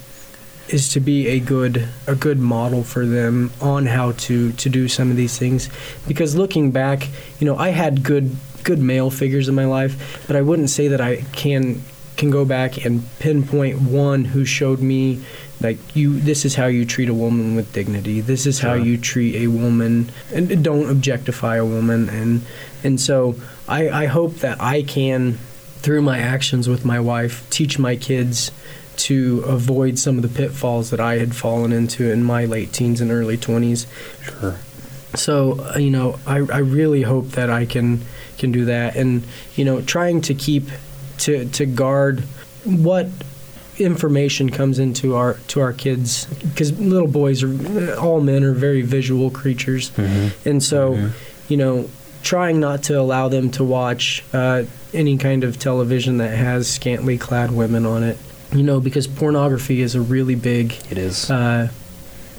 is 0.68 0.94
to 0.94 1.00
be 1.00 1.28
a 1.28 1.40
good 1.40 1.88
a 2.08 2.16
good 2.16 2.40
model 2.40 2.84
for 2.84 3.06
them 3.06 3.52
on 3.62 3.86
how 3.86 4.12
to 4.14 4.52
to 4.54 4.70
do 4.70 4.88
some 4.88 5.10
of 5.10 5.18
these 5.18 5.38
things. 5.38 5.70
Because 6.08 6.36
looking 6.36 6.72
back 6.72 7.08
you 7.40 7.46
know 7.46 7.58
I 7.58 7.70
had 7.70 8.04
good 8.04 8.36
good 8.64 8.80
male 8.80 9.10
figures 9.10 9.48
in 9.48 9.56
my 9.56 9.66
life 9.66 10.24
but 10.28 10.36
I 10.36 10.42
wouldn't 10.42 10.70
say 10.70 10.88
that 10.90 11.02
I 11.02 11.18
can 11.34 11.82
can 12.18 12.30
go 12.30 12.44
back 12.44 12.86
and 12.86 13.04
pinpoint 13.20 13.82
one 13.82 14.26
who 14.26 14.44
showed 14.44 14.80
me 14.80 15.24
like 15.62 15.78
you 15.96 16.20
this 16.20 16.46
is 16.46 16.56
how 16.56 16.66
you 16.68 16.86
treat 16.86 17.10
a 17.10 17.14
woman 17.14 17.56
with 17.56 17.72
dignity 17.74 18.22
this 18.22 18.46
is 18.46 18.60
how 18.60 18.74
you 18.74 18.98
treat 18.98 19.36
a 19.36 19.48
woman 19.48 20.10
and 20.34 20.64
don't 20.64 20.90
objectify 20.90 21.58
a 21.58 21.66
woman 21.66 22.10
and 22.10 22.42
and 22.84 23.00
so 23.00 23.36
I 23.68 23.90
I 23.90 24.06
hope 24.06 24.36
that 24.36 24.62
I 24.62 24.84
can 24.84 25.38
through 25.82 26.02
my 26.02 26.20
actions 26.20 26.68
with 26.68 26.84
my 26.84 27.00
wife 27.00 27.50
teach 27.50 27.80
my 27.80 27.96
kids 27.96 28.52
to 29.00 29.42
avoid 29.48 29.98
some 29.98 30.18
of 30.18 30.22
the 30.22 30.28
pitfalls 30.28 30.90
that 30.90 31.00
I 31.00 31.18
had 31.18 31.34
fallen 31.34 31.72
into 31.72 32.12
in 32.12 32.24
my 32.24 32.44
late 32.44 32.74
teens 32.74 33.00
and 33.00 33.12
early 33.12 33.38
20s. 33.38 33.88
Sure. 34.22 34.58
So, 35.16 35.60
uh, 35.74 35.78
you 35.78 35.90
know, 35.90 36.20
I, 36.28 36.38
I 36.38 36.60
really 36.60 37.04
hope 37.04 37.30
that 37.30 37.50
I 37.50 37.66
can 37.66 38.02
can 38.40 38.52
do 38.52 38.66
that 38.66 38.96
and, 38.96 39.24
you 39.56 39.64
know, 39.66 39.82
trying 39.82 40.22
to 40.22 40.34
keep 40.34 40.64
to 41.20 41.46
to 41.50 41.66
guard 41.66 42.22
what 42.64 43.08
information 43.78 44.50
comes 44.50 44.80
into 44.80 45.16
our 45.16 45.36
to 45.48 45.62
our 45.62 45.72
kids 45.72 46.26
because 46.44 46.78
little 46.80 47.08
boys 47.08 47.44
are 47.44 47.96
all 47.96 48.20
men 48.20 48.44
are 48.44 48.52
very 48.54 48.82
visual 48.82 49.30
creatures 49.30 49.92
Mm-hmm. 49.92 50.50
and 50.50 50.62
so 50.62 50.96
Mhm. 50.96 51.12
you 51.48 51.58
know 51.58 51.90
trying 52.22 52.60
not 52.60 52.84
to 52.84 53.00
allow 53.00 53.30
them 53.30 53.50
to 53.52 53.64
watch 53.64 54.24
uh, 54.34 54.64
any 54.94 55.18
kind 55.18 55.46
of 55.46 55.58
television 55.58 56.18
that 56.18 56.36
has 56.38 56.68
scantily 56.70 57.18
clad 57.18 57.50
women 57.52 57.86
on 57.86 58.04
it. 58.04 58.18
You 58.52 58.64
know, 58.64 58.82
because 58.82 59.08
pornography 59.08 59.82
is 59.82 59.96
a 59.96 60.02
really 60.02 60.36
big. 60.36 60.74
It 60.90 60.98
is. 60.98 61.30
Uh, 61.32 61.70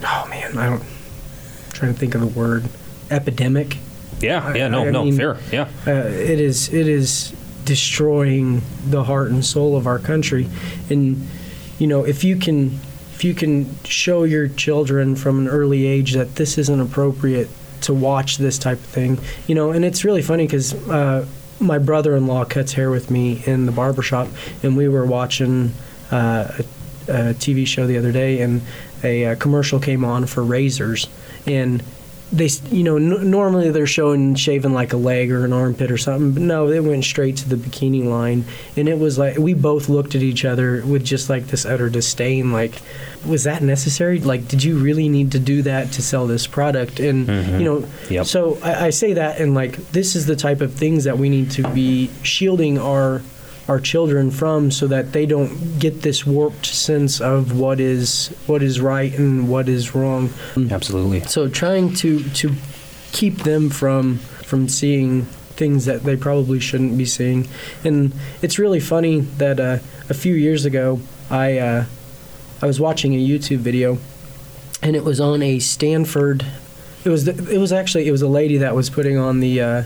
oh 0.03 0.27
man, 0.29 0.55
I 0.57 0.65
don't. 0.69 0.81
I'm 0.81 1.71
trying 1.73 1.93
to 1.93 1.99
think 1.99 2.13
of 2.13 2.21
the 2.21 2.27
word. 2.27 2.65
Epidemic. 3.09 3.77
Yeah, 4.21 4.53
yeah, 4.53 4.67
no, 4.67 4.85
I 4.85 4.91
no, 4.91 5.03
mean- 5.05 5.17
fair. 5.17 5.37
Yeah. 5.51 5.67
Uh, 5.85 5.91
it 6.07 6.39
is. 6.39 6.73
It 6.73 6.87
is 6.87 7.33
destroying 7.65 8.61
the 8.89 9.03
heart 9.03 9.29
and 9.31 9.45
soul 9.45 9.75
of 9.77 9.87
our 9.87 9.99
country, 9.99 10.47
and 10.89 11.27
you 11.79 11.87
know, 11.87 12.03
if 12.03 12.23
you 12.23 12.35
can, 12.35 12.79
if 13.13 13.23
you 13.23 13.33
can 13.33 13.75
show 13.83 14.23
your 14.23 14.47
children 14.47 15.15
from 15.15 15.39
an 15.39 15.47
early 15.47 15.85
age 15.85 16.13
that 16.13 16.35
this 16.35 16.57
isn't 16.57 16.79
appropriate 16.79 17.49
to 17.81 17.93
watch 17.93 18.37
this 18.37 18.57
type 18.59 18.77
of 18.77 18.85
thing, 18.85 19.19
you 19.47 19.55
know, 19.55 19.71
and 19.71 19.83
it's 19.83 20.03
really 20.05 20.21
funny 20.21 20.45
because 20.45 20.73
uh, 20.89 21.25
my 21.59 21.77
brother-in-law 21.79 22.45
cuts 22.45 22.73
hair 22.73 22.89
with 22.91 23.09
me 23.09 23.41
in 23.45 23.65
the 23.65 23.71
barber 23.71 24.01
shop, 24.01 24.27
and 24.63 24.75
we 24.77 24.87
were 24.87 25.05
watching 25.05 25.71
uh, 26.11 26.51
a, 27.07 27.11
a 27.11 27.33
TV 27.33 27.65
show 27.65 27.87
the 27.87 27.97
other 27.97 28.11
day, 28.11 28.41
and 28.41 28.61
a, 29.03 29.25
uh 29.25 29.35
commercial 29.35 29.79
came 29.79 30.05
on 30.05 30.25
for 30.27 30.43
razors, 30.43 31.07
and 31.47 31.81
they, 32.31 32.49
you 32.69 32.83
know, 32.83 32.95
n- 32.95 33.29
normally 33.29 33.71
they're 33.71 33.85
showing 33.85 34.35
shaving 34.35 34.73
like 34.73 34.93
a 34.93 34.97
leg 34.97 35.31
or 35.31 35.43
an 35.43 35.51
armpit 35.53 35.91
or 35.91 35.97
something, 35.97 36.31
but 36.31 36.41
no, 36.43 36.69
they 36.69 36.79
went 36.79 37.03
straight 37.03 37.37
to 37.37 37.49
the 37.49 37.55
bikini 37.57 38.05
line, 38.05 38.45
and 38.77 38.87
it 38.87 38.97
was 38.97 39.17
like 39.17 39.37
we 39.37 39.53
both 39.53 39.89
looked 39.89 40.15
at 40.15 40.21
each 40.21 40.45
other 40.45 40.81
with 40.85 41.03
just 41.03 41.29
like 41.29 41.47
this 41.47 41.65
utter 41.65 41.89
disdain, 41.89 42.51
like, 42.51 42.81
was 43.25 43.43
that 43.43 43.61
necessary? 43.61 44.19
Like, 44.19 44.47
did 44.47 44.63
you 44.63 44.77
really 44.79 45.09
need 45.09 45.31
to 45.33 45.39
do 45.39 45.61
that 45.63 45.91
to 45.93 46.01
sell 46.01 46.25
this 46.25 46.47
product? 46.47 46.99
And 46.99 47.27
mm-hmm. 47.27 47.59
you 47.59 47.65
know, 47.65 47.87
Yep. 48.09 48.25
so 48.25 48.57
I, 48.63 48.87
I 48.87 48.89
say 48.91 49.13
that, 49.13 49.39
and 49.39 49.53
like, 49.53 49.75
this 49.91 50.15
is 50.15 50.25
the 50.25 50.35
type 50.35 50.61
of 50.61 50.73
things 50.73 51.03
that 51.03 51.17
we 51.17 51.29
need 51.29 51.51
to 51.51 51.67
be 51.69 52.09
shielding 52.23 52.77
our 52.77 53.21
our 53.71 53.79
children 53.79 54.29
from 54.29 54.69
so 54.69 54.85
that 54.85 55.13
they 55.13 55.25
don't 55.25 55.79
get 55.79 56.01
this 56.01 56.25
warped 56.25 56.65
sense 56.65 57.21
of 57.21 57.57
what 57.57 57.79
is 57.79 58.27
what 58.45 58.61
is 58.61 58.81
right 58.81 59.17
and 59.17 59.47
what 59.47 59.69
is 59.69 59.95
wrong. 59.95 60.29
Absolutely. 60.69 61.21
So 61.21 61.47
trying 61.47 61.93
to 61.95 62.21
to 62.31 62.51
keep 63.13 63.43
them 63.43 63.69
from 63.69 64.17
from 64.17 64.67
seeing 64.67 65.23
things 65.55 65.85
that 65.85 66.03
they 66.03 66.17
probably 66.17 66.59
shouldn't 66.59 66.97
be 66.97 67.05
seeing, 67.05 67.47
and 67.85 68.13
it's 68.41 68.59
really 68.59 68.81
funny 68.81 69.21
that 69.39 69.57
uh, 69.57 69.77
a 70.09 70.13
few 70.13 70.33
years 70.35 70.65
ago 70.65 70.99
I 71.29 71.57
uh, 71.57 71.85
I 72.61 72.65
was 72.65 72.77
watching 72.77 73.13
a 73.15 73.25
YouTube 73.25 73.59
video, 73.59 73.99
and 74.81 74.97
it 74.97 75.05
was 75.05 75.21
on 75.21 75.41
a 75.41 75.59
Stanford. 75.59 76.45
It 77.05 77.09
was 77.09 77.23
the, 77.23 77.33
it 77.49 77.57
was 77.57 77.71
actually 77.71 78.05
it 78.05 78.11
was 78.11 78.21
a 78.21 78.27
lady 78.27 78.57
that 78.57 78.75
was 78.75 78.89
putting 78.89 79.17
on 79.17 79.39
the 79.39 79.61
uh, 79.61 79.83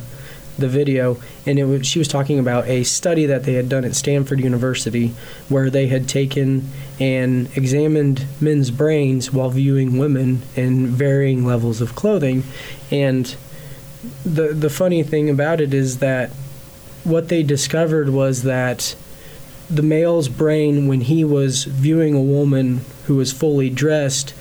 the 0.57 0.67
video, 0.67 1.17
and 1.45 1.59
it 1.59 1.65
was 1.65 1.85
she 1.85 1.99
was 1.99 2.07
talking 2.07 2.39
about 2.39 2.67
a 2.67 2.83
study 2.83 3.25
that 3.25 3.43
they 3.43 3.53
had 3.53 3.69
done 3.69 3.85
at 3.85 3.95
Stanford 3.95 4.39
University, 4.39 5.13
where 5.49 5.69
they 5.69 5.87
had 5.87 6.07
taken 6.07 6.69
and 6.99 7.49
examined 7.57 8.25
men's 8.39 8.71
brains 8.71 9.33
while 9.33 9.49
viewing 9.49 9.97
women 9.97 10.41
in 10.55 10.87
varying 10.87 11.45
levels 11.45 11.81
of 11.81 11.95
clothing, 11.95 12.43
and 12.91 13.35
the 14.23 14.53
the 14.53 14.69
funny 14.69 15.03
thing 15.03 15.29
about 15.29 15.61
it 15.61 15.73
is 15.73 15.99
that 15.99 16.29
what 17.03 17.29
they 17.29 17.43
discovered 17.43 18.09
was 18.09 18.43
that 18.43 18.95
the 19.69 19.81
male's 19.81 20.29
brain 20.29 20.87
when 20.87 21.01
he 21.01 21.23
was 21.23 21.63
viewing 21.63 22.13
a 22.13 22.21
woman 22.21 22.81
who 23.05 23.15
was 23.15 23.31
fully 23.31 23.69
dressed 23.69 24.33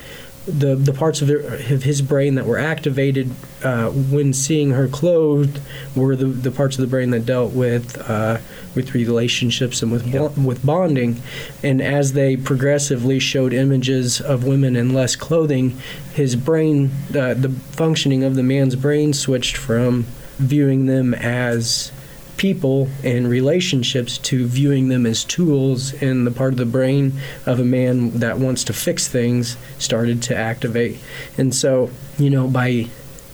the 0.47 0.75
the 0.75 0.93
parts 0.93 1.21
of, 1.21 1.29
of 1.29 1.83
his 1.83 2.01
brain 2.01 2.35
that 2.35 2.45
were 2.45 2.57
activated 2.57 3.31
uh, 3.63 3.89
when 3.89 4.31
seeing 4.31 4.71
her 4.71 4.87
clothed 4.87 5.59
were 5.95 6.15
the, 6.15 6.25
the 6.25 6.51
parts 6.51 6.77
of 6.77 6.81
the 6.81 6.87
brain 6.87 7.09
that 7.09 7.25
dealt 7.25 7.53
with 7.53 7.97
uh, 8.09 8.37
with 8.75 8.93
relationships 8.93 9.81
and 9.81 9.91
with 9.91 10.11
bo- 10.11 10.33
with 10.41 10.63
bonding, 10.65 11.21
and 11.63 11.81
as 11.81 12.13
they 12.13 12.37
progressively 12.37 13.19
showed 13.19 13.53
images 13.53 14.21
of 14.21 14.43
women 14.43 14.75
in 14.75 14.93
less 14.93 15.15
clothing, 15.15 15.77
his 16.13 16.35
brain 16.35 16.91
uh, 17.09 17.33
the 17.33 17.49
functioning 17.71 18.23
of 18.23 18.35
the 18.35 18.43
man's 18.43 18.75
brain 18.75 19.13
switched 19.13 19.57
from 19.57 20.05
viewing 20.37 20.85
them 20.85 21.13
as 21.13 21.91
people 22.37 22.89
and 23.03 23.27
relationships 23.27 24.17
to 24.17 24.45
viewing 24.45 24.89
them 24.89 25.05
as 25.05 25.23
tools 25.23 25.93
and 26.01 26.27
the 26.27 26.31
part 26.31 26.53
of 26.53 26.57
the 26.57 26.65
brain 26.65 27.13
of 27.45 27.59
a 27.59 27.63
man 27.65 28.11
that 28.19 28.37
wants 28.37 28.63
to 28.63 28.73
fix 28.73 29.07
things 29.07 29.57
started 29.77 30.21
to 30.23 30.35
activate. 30.35 30.99
And 31.37 31.53
so 31.55 31.89
you 32.17 32.29
know 32.29 32.47
by 32.47 32.87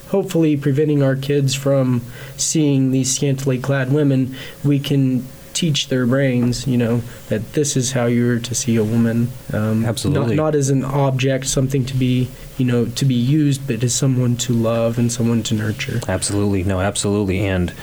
hopefully 0.09 0.57
preventing 0.57 1.01
our 1.01 1.15
kids 1.15 1.55
from 1.55 2.01
seeing 2.37 2.91
these 2.91 3.15
scantily 3.15 3.57
clad 3.57 3.91
women 3.91 4.35
we 4.63 4.79
can 4.79 5.25
teach 5.61 5.87
their 5.89 6.05
brains 6.07 6.65
you 6.65 6.77
know 6.83 7.01
that 7.29 7.53
this 7.53 7.77
is 7.77 7.91
how 7.91 8.05
you're 8.05 8.39
to 8.39 8.53
see 8.55 8.75
a 8.77 8.83
woman 8.83 9.27
um, 9.53 9.85
Absolutely. 9.85 10.35
not, 10.35 10.45
not 10.45 10.55
as 10.55 10.69
an 10.69 10.83
object 10.83 11.45
something 11.45 11.85
to 11.85 11.95
be 11.95 12.27
you 12.57 12.65
know 12.65 12.85
to 12.85 13.05
be 13.05 13.13
used 13.13 13.67
but 13.67 13.83
as 13.83 13.93
someone 13.93 14.35
to 14.35 14.53
love 14.53 14.97
and 14.97 15.11
someone 15.11 15.43
to 15.43 15.53
nurture 15.53 15.99
Absolutely. 16.07 16.63
No, 16.63 16.79
absolutely. 16.79 17.45
And 17.45 17.73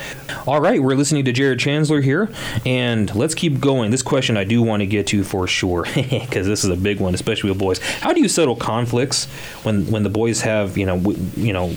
all 0.47 0.61
right, 0.61 0.83
we're 0.83 0.95
listening 0.95 1.25
to 1.25 1.33
Jared 1.33 1.59
Chancellor 1.59 2.01
here, 2.01 2.31
and 2.65 3.13
let's 3.15 3.35
keep 3.35 3.61
going. 3.61 3.91
This 3.91 4.03
question 4.03 4.37
I 4.37 4.45
do 4.45 4.63
want 4.63 4.81
to 4.81 4.87
get 4.87 5.07
to 5.09 5.25
for 5.25 5.47
sure, 5.47 5.85
because 5.95 6.47
this 6.47 6.65
is 6.65 6.71
a 6.71 6.77
big 6.77 7.01
one, 7.01 7.15
especially 7.15 7.51
with 7.51 7.59
boys. 7.59 7.79
How 7.79 8.13
do 8.13 8.21
you 8.21 8.29
settle 8.29 8.57
conflicts 8.57 9.27
when 9.65 9.91
when 9.91 10.03
the 10.03 10.11
boys 10.11 10.43
have 10.43 10.77
you 10.77 10.87
know 10.87 10.99
w- 10.99 11.19
you 11.37 11.53
know 11.53 11.75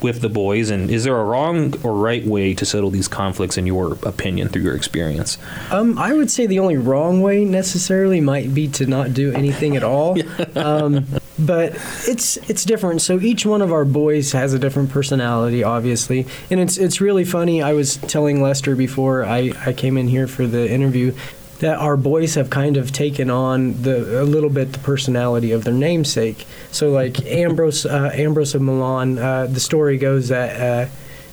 with 0.00 0.20
the 0.20 0.28
boys, 0.28 0.70
and 0.70 0.90
is 0.90 1.04
there 1.04 1.18
a 1.18 1.24
wrong 1.24 1.74
or 1.82 1.94
right 1.94 2.24
way 2.24 2.54
to 2.54 2.64
settle 2.64 2.90
these 2.90 3.08
conflicts 3.08 3.56
in 3.56 3.66
your 3.66 3.94
opinion 4.04 4.48
through 4.48 4.62
your 4.62 4.76
experience? 4.76 5.38
Um, 5.70 5.98
I 5.98 6.12
would 6.12 6.30
say 6.30 6.46
the 6.46 6.58
only 6.58 6.76
wrong 6.76 7.20
way 7.20 7.44
necessarily 7.44 8.20
might 8.20 8.54
be 8.54 8.68
to 8.68 8.86
not 8.86 9.14
do 9.14 9.32
anything 9.32 9.76
at 9.76 9.82
all. 9.82 10.16
um, 10.56 11.06
but 11.38 11.74
it's 12.06 12.36
it's 12.48 12.64
different. 12.64 13.00
So 13.00 13.20
each 13.20 13.46
one 13.46 13.62
of 13.62 13.72
our 13.72 13.84
boys 13.84 14.32
has 14.32 14.52
a 14.54 14.58
different 14.58 14.90
personality, 14.90 15.62
obviously, 15.62 16.26
and 16.50 16.58
it's 16.58 16.76
it's 16.76 17.00
really 17.00 17.24
funny. 17.24 17.62
I 17.62 17.72
was 17.74 17.96
telling 17.96 18.42
Lester 18.42 18.74
before 18.74 19.24
I, 19.24 19.52
I 19.64 19.72
came 19.72 19.96
in 19.96 20.08
here 20.08 20.26
for 20.26 20.46
the 20.46 20.68
interview 20.68 21.14
that 21.60 21.78
our 21.78 21.96
boys 21.96 22.34
have 22.34 22.50
kind 22.50 22.76
of 22.76 22.92
taken 22.92 23.30
on 23.30 23.82
the 23.82 24.22
a 24.22 24.24
little 24.24 24.50
bit 24.50 24.72
the 24.72 24.78
personality 24.78 25.52
of 25.52 25.64
their 25.64 25.74
namesake. 25.74 26.46
So 26.70 26.90
like 26.90 27.24
Ambrose 27.26 27.84
uh, 27.84 28.10
Ambrose 28.14 28.54
of 28.54 28.62
Milan, 28.62 29.18
uh, 29.18 29.46
the 29.46 29.60
story 29.60 29.98
goes 29.98 30.28
that. 30.28 30.60
Uh, 30.60 30.90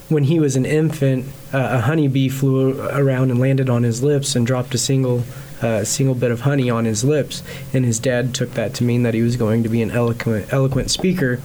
when 0.08 0.22
he 0.22 0.38
was 0.38 0.54
an 0.54 0.64
infant, 0.64 1.26
uh, 1.52 1.68
a 1.72 1.80
honeybee 1.80 2.28
flew 2.28 2.80
around 2.80 3.30
and 3.32 3.40
landed 3.40 3.68
on 3.68 3.82
his 3.82 4.04
lips 4.04 4.36
and 4.36 4.46
dropped 4.46 4.72
a 4.72 4.78
single 4.78 5.24
uh, 5.62 5.84
single 5.84 6.14
bit 6.14 6.30
of 6.30 6.42
honey 6.42 6.68
on 6.68 6.84
his 6.84 7.02
lips, 7.02 7.42
and 7.72 7.84
his 7.84 7.98
dad 7.98 8.34
took 8.34 8.50
that 8.50 8.74
to 8.74 8.84
mean 8.84 9.02
that 9.02 9.14
he 9.14 9.22
was 9.22 9.36
going 9.36 9.62
to 9.62 9.68
be 9.68 9.82
an 9.82 9.90
eloquent 9.90 10.52
eloquent 10.52 10.90
speaker. 10.90 11.40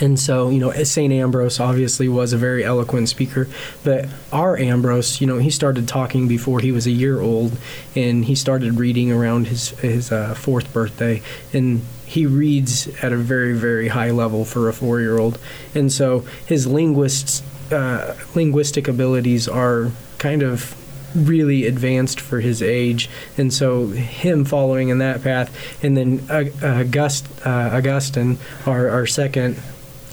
And 0.00 0.18
so, 0.18 0.48
you 0.48 0.58
know, 0.58 0.72
St. 0.72 1.12
Ambrose 1.12 1.60
obviously 1.60 2.08
was 2.08 2.32
a 2.32 2.36
very 2.36 2.64
eloquent 2.64 3.08
speaker, 3.08 3.48
but 3.82 4.08
our 4.32 4.56
Ambrose, 4.56 5.20
you 5.20 5.26
know, 5.26 5.38
he 5.38 5.50
started 5.50 5.86
talking 5.88 6.28
before 6.28 6.60
he 6.60 6.72
was 6.72 6.86
a 6.86 6.90
year 6.90 7.20
old, 7.20 7.56
and 7.94 8.24
he 8.24 8.34
started 8.34 8.78
reading 8.78 9.12
around 9.12 9.48
his 9.48 9.70
his 9.80 10.10
uh, 10.10 10.34
fourth 10.34 10.72
birthday, 10.72 11.22
and 11.52 11.82
he 12.06 12.26
reads 12.26 12.88
at 13.02 13.12
a 13.12 13.16
very 13.16 13.54
very 13.54 13.88
high 13.88 14.10
level 14.10 14.44
for 14.44 14.68
a 14.68 14.72
four 14.72 15.00
year 15.00 15.18
old, 15.18 15.38
and 15.74 15.92
so 15.92 16.20
his 16.46 16.66
linguists 16.66 17.42
uh, 17.72 18.16
linguistic 18.34 18.88
abilities 18.88 19.48
are 19.48 19.90
kind 20.18 20.42
of 20.42 20.76
really 21.14 21.66
advanced 21.66 22.20
for 22.20 22.40
his 22.40 22.62
age, 22.62 23.08
and 23.38 23.52
so 23.52 23.88
him 23.88 24.44
following 24.44 24.88
in 24.88 24.98
that 24.98 25.22
path, 25.22 25.54
and 25.82 25.96
then 25.96 26.20
August, 26.62 27.26
uh, 27.46 27.70
Augustine, 27.72 28.38
our, 28.66 28.88
our 28.88 29.06
second, 29.06 29.56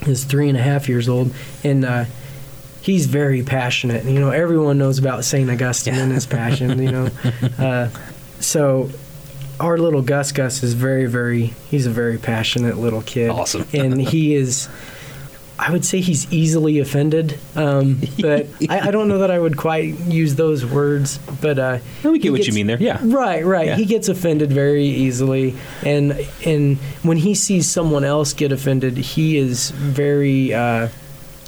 is 0.06 0.24
three 0.24 0.48
and 0.48 0.56
a 0.58 0.62
half 0.62 0.88
years 0.88 1.08
old, 1.08 1.32
and 1.64 1.84
uh, 1.84 2.04
he's 2.82 3.06
very 3.06 3.42
passionate. 3.42 4.04
You 4.04 4.20
know, 4.20 4.30
everyone 4.30 4.78
knows 4.78 4.98
about 4.98 5.24
Saint 5.24 5.50
Augustine 5.50 5.94
and 5.94 6.12
his 6.12 6.26
passion. 6.26 6.82
You 6.82 6.92
know, 6.92 7.10
uh, 7.58 7.88
so 8.40 8.90
our 9.60 9.78
little 9.78 10.02
Gus 10.02 10.32
Gus 10.32 10.62
is 10.62 10.74
very, 10.74 11.06
very. 11.06 11.54
He's 11.70 11.86
a 11.86 11.90
very 11.90 12.18
passionate 12.18 12.76
little 12.78 13.02
kid. 13.02 13.30
Awesome. 13.30 13.66
and 13.72 14.00
he 14.00 14.34
is. 14.34 14.68
I 15.64 15.70
would 15.70 15.84
say 15.84 16.00
he's 16.00 16.30
easily 16.32 16.80
offended, 16.80 17.38
um, 17.54 18.00
but 18.20 18.48
I, 18.68 18.88
I 18.88 18.90
don't 18.90 19.06
know 19.06 19.18
that 19.18 19.30
I 19.30 19.38
would 19.38 19.56
quite 19.56 19.96
use 20.00 20.34
those 20.34 20.66
words. 20.66 21.18
But 21.40 21.58
uh, 21.58 21.78
We 22.02 22.18
get 22.18 22.32
what 22.32 22.46
you 22.46 22.52
mean 22.52 22.66
there. 22.66 22.78
Yeah. 22.82 22.98
Right, 23.00 23.44
right. 23.46 23.66
Yeah. 23.66 23.76
He 23.76 23.84
gets 23.84 24.08
offended 24.08 24.52
very 24.52 24.84
easily, 24.84 25.54
and 25.84 26.12
and 26.44 26.78
when 27.04 27.16
he 27.16 27.34
sees 27.36 27.70
someone 27.70 28.02
else 28.02 28.32
get 28.32 28.50
offended, 28.50 28.96
he 28.96 29.36
is 29.38 29.70
very 29.70 30.52
uh, 30.52 30.88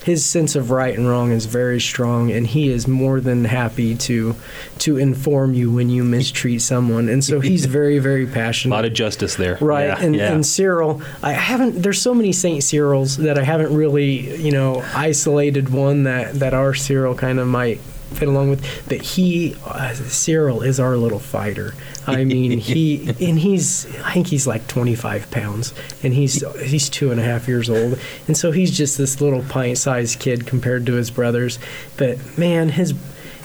his 0.05 0.25
sense 0.25 0.55
of 0.55 0.71
right 0.71 0.97
and 0.97 1.09
wrong 1.09 1.33
is 1.33 1.47
very 1.47 1.81
strong, 1.81 2.31
and 2.31 2.47
he 2.47 2.69
is 2.69 2.87
more 2.87 3.21
than 3.21 3.45
happy 3.45 3.95
to 3.97 4.37
to 4.81 4.99
inform 4.99 5.55
you 5.55 5.71
when 5.71 5.89
you 5.89 6.05
mistreat 6.05 6.61
someone. 6.61 7.09
And 7.09 7.25
so 7.25 7.41
he's 7.41 7.65
very 7.81 7.99
very 7.99 8.27
passionate. 8.27 8.75
A 8.75 8.77
lot 8.77 8.85
of 8.85 8.93
justice 8.93 9.37
there. 9.37 9.57
Right, 9.61 9.87
Yeah, 9.87 9.99
and, 10.01 10.15
yeah. 10.15 10.33
and 10.33 10.45
Cyril, 10.45 11.01
I 11.23 11.33
haven't. 11.33 11.83
There's 11.83 12.01
so 12.01 12.13
many 12.13 12.33
Saint 12.33 12.63
Cyrils 12.63 13.17
that 13.17 13.39
I 13.39 13.45
haven't 13.45 13.75
really, 13.75 14.37
you 14.37 14.53
know, 14.53 14.85
isolated 14.95 15.71
one 15.71 16.03
that 16.05 16.35
that 16.35 16.53
our 16.53 16.75
Cyril 16.75 17.15
kind 17.15 17.39
of 17.41 17.49
might 17.49 17.81
fit 18.13 18.29
along 18.29 18.51
with. 18.51 18.89
But 18.89 19.03
he, 19.03 19.57
uh, 19.65 19.95
Cyril, 19.95 20.63
is 20.63 20.79
our 20.81 20.97
little 20.97 21.19
fighter. 21.19 21.75
I 22.07 22.25
mean, 22.25 22.59
he 22.59 23.09
and 23.21 23.39
he's. 23.39 23.87
I 24.01 24.13
think 24.13 24.27
he's 24.27 24.47
like 24.47 24.67
25 24.69 25.31
pounds, 25.31 25.75
and 26.03 26.15
he's 26.15 26.45
he's 26.61 26.89
two 26.89 27.11
and 27.11 27.21
a 27.21 27.25
half 27.25 27.49
years 27.49 27.71
old, 27.71 27.99
and 28.27 28.37
so 28.37 28.51
he's 28.51 28.77
just 28.77 28.99
this 28.99 29.21
little 29.21 29.43
pint-sized 29.43 30.19
kid 30.19 30.47
compared 30.47 30.87
to 30.87 30.95
his 30.95 31.11
brothers. 31.11 31.59
But 31.97 32.39
man, 32.39 32.71
his 32.71 32.95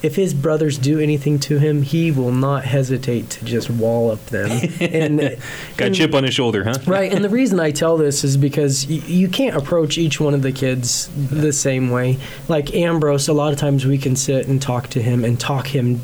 if 0.01 0.15
his 0.15 0.33
brothers 0.33 0.77
do 0.77 0.99
anything 0.99 1.39
to 1.39 1.57
him, 1.59 1.81
he 1.81 2.11
will 2.11 2.31
not 2.31 2.63
hesitate 2.65 3.29
to 3.31 3.45
just 3.45 3.69
wallop 3.69 4.23
them. 4.27 4.49
And 4.79 5.19
Got 5.19 5.29
a 5.31 5.85
and- 5.85 5.95
chip 5.95 6.13
on 6.13 6.23
his 6.23 6.33
shoulder, 6.33 6.63
huh? 6.63 6.75
right 6.85 7.11
and 7.13 7.23
the 7.23 7.29
reason 7.29 7.59
i 7.59 7.71
tell 7.71 7.97
this 7.97 8.23
is 8.23 8.37
because 8.37 8.87
y- 8.87 9.01
you 9.05 9.27
can't 9.27 9.55
approach 9.55 9.97
each 9.97 10.19
one 10.19 10.33
of 10.33 10.41
the 10.41 10.51
kids 10.51 11.09
the 11.15 11.51
same 11.53 11.89
way 11.89 12.17
like 12.47 12.73
ambrose 12.73 13.27
a 13.27 13.33
lot 13.33 13.51
of 13.53 13.59
times 13.59 13.85
we 13.85 13.97
can 13.97 14.15
sit 14.15 14.47
and 14.47 14.61
talk 14.61 14.87
to 14.89 15.01
him 15.01 15.23
and 15.25 15.39
talk 15.39 15.67
him 15.67 15.99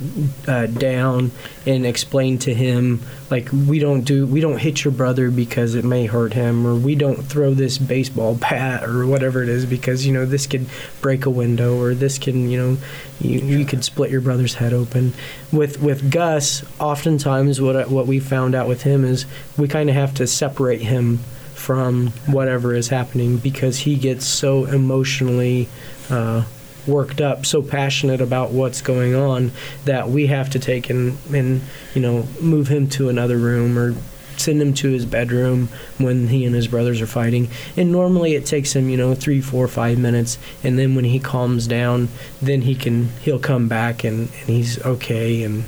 uh, 0.47 0.65
down 0.67 1.31
and 1.65 1.85
explain 1.85 2.37
to 2.39 2.53
him 2.53 3.01
like 3.31 3.49
we 3.51 3.79
don't 3.79 4.01
do 4.01 4.27
we 4.27 4.39
don't 4.39 4.59
hit 4.59 4.83
your 4.83 4.91
brother 4.91 5.31
because 5.31 5.73
it 5.73 5.83
may 5.83 6.05
hurt 6.05 6.33
him 6.33 6.65
or 6.65 6.75
we 6.75 6.95
don't 6.95 7.23
throw 7.23 7.53
this 7.53 7.77
baseball 7.77 8.35
bat 8.49 8.83
or 8.83 9.05
whatever 9.07 9.41
it 9.41 9.49
is 9.49 9.65
because 9.65 10.05
you 10.05 10.13
know 10.13 10.25
this 10.25 10.45
could 10.45 10.65
break 11.01 11.25
a 11.25 11.29
window 11.29 11.79
or 11.79 11.93
this 11.93 12.17
can 12.17 12.49
you 12.49 12.57
know 12.57 12.77
you, 13.19 13.39
you 13.39 13.65
could 13.65 13.83
split 13.83 14.11
your 14.11 14.21
brother's 14.21 14.55
head 14.55 14.73
open. 14.73 15.13
With 15.51 15.81
with 15.81 16.11
gus 16.11 16.63
oftentimes 16.79 17.61
what 17.61 17.89
what 17.89 18.07
we 18.07 18.19
found 18.19 18.55
out 18.55 18.67
with 18.67 18.83
him 18.83 19.03
is 19.03 19.25
we 19.57 19.67
kind 19.67 19.89
of 19.89 19.95
have 19.95 20.13
to 20.15 20.27
separate 20.27 20.81
him 20.81 21.19
from 21.53 22.07
whatever 22.27 22.75
is 22.75 22.89
happening 22.89 23.37
because 23.37 23.79
he 23.79 23.95
gets 23.95 24.25
so 24.25 24.65
emotionally 24.65 25.67
uh, 26.09 26.43
worked 26.87 27.21
up, 27.21 27.45
so 27.45 27.61
passionate 27.61 28.21
about 28.21 28.51
what's 28.51 28.81
going 28.81 29.15
on 29.15 29.51
that 29.85 30.09
we 30.09 30.27
have 30.27 30.49
to 30.51 30.59
take 30.59 30.89
and 30.89 31.17
and 31.33 31.61
you 31.93 32.01
know 32.01 32.27
move 32.41 32.67
him 32.67 32.89
to 32.89 33.09
another 33.09 33.37
room 33.37 33.77
or 33.77 33.95
send 34.37 34.61
him 34.61 34.73
to 34.73 34.89
his 34.89 35.05
bedroom 35.05 35.69
when 35.97 36.27
he 36.27 36.45
and 36.45 36.53
his 36.53 36.67
brothers 36.67 37.01
are 37.01 37.07
fighting. 37.07 37.49
And 37.77 37.91
normally 37.91 38.35
it 38.35 38.45
takes 38.45 38.75
him 38.75 38.89
you 38.89 38.97
know 38.97 39.15
three, 39.15 39.41
four, 39.41 39.67
five 39.67 39.97
minutes, 39.97 40.37
and 40.63 40.77
then 40.77 40.95
when 40.95 41.05
he 41.05 41.19
calms 41.19 41.67
down, 41.67 42.09
then 42.41 42.61
he 42.61 42.75
can 42.75 43.09
he'll 43.21 43.39
come 43.39 43.67
back 43.67 44.03
and 44.03 44.29
and 44.29 44.49
he's 44.49 44.83
okay 44.83 45.43
and 45.43 45.65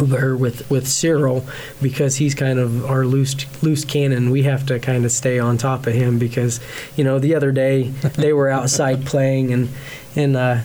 or 0.00 0.36
with 0.36 0.68
with 0.70 0.86
Cyril 0.86 1.44
because 1.82 2.16
he's 2.16 2.34
kind 2.34 2.58
of 2.58 2.84
our 2.86 3.04
loose 3.04 3.34
loose 3.62 3.84
cannon. 3.84 4.30
We 4.30 4.44
have 4.44 4.66
to 4.66 4.78
kind 4.78 5.04
of 5.04 5.12
stay 5.12 5.38
on 5.38 5.58
top 5.58 5.86
of 5.86 5.94
him 5.94 6.18
because 6.18 6.60
you 6.96 7.04
know 7.04 7.18
the 7.18 7.34
other 7.34 7.52
day 7.52 7.88
they 8.16 8.32
were 8.32 8.48
outside 8.48 9.06
playing 9.06 9.52
and 9.52 9.68
and 10.18 10.36
uh, 10.36 10.58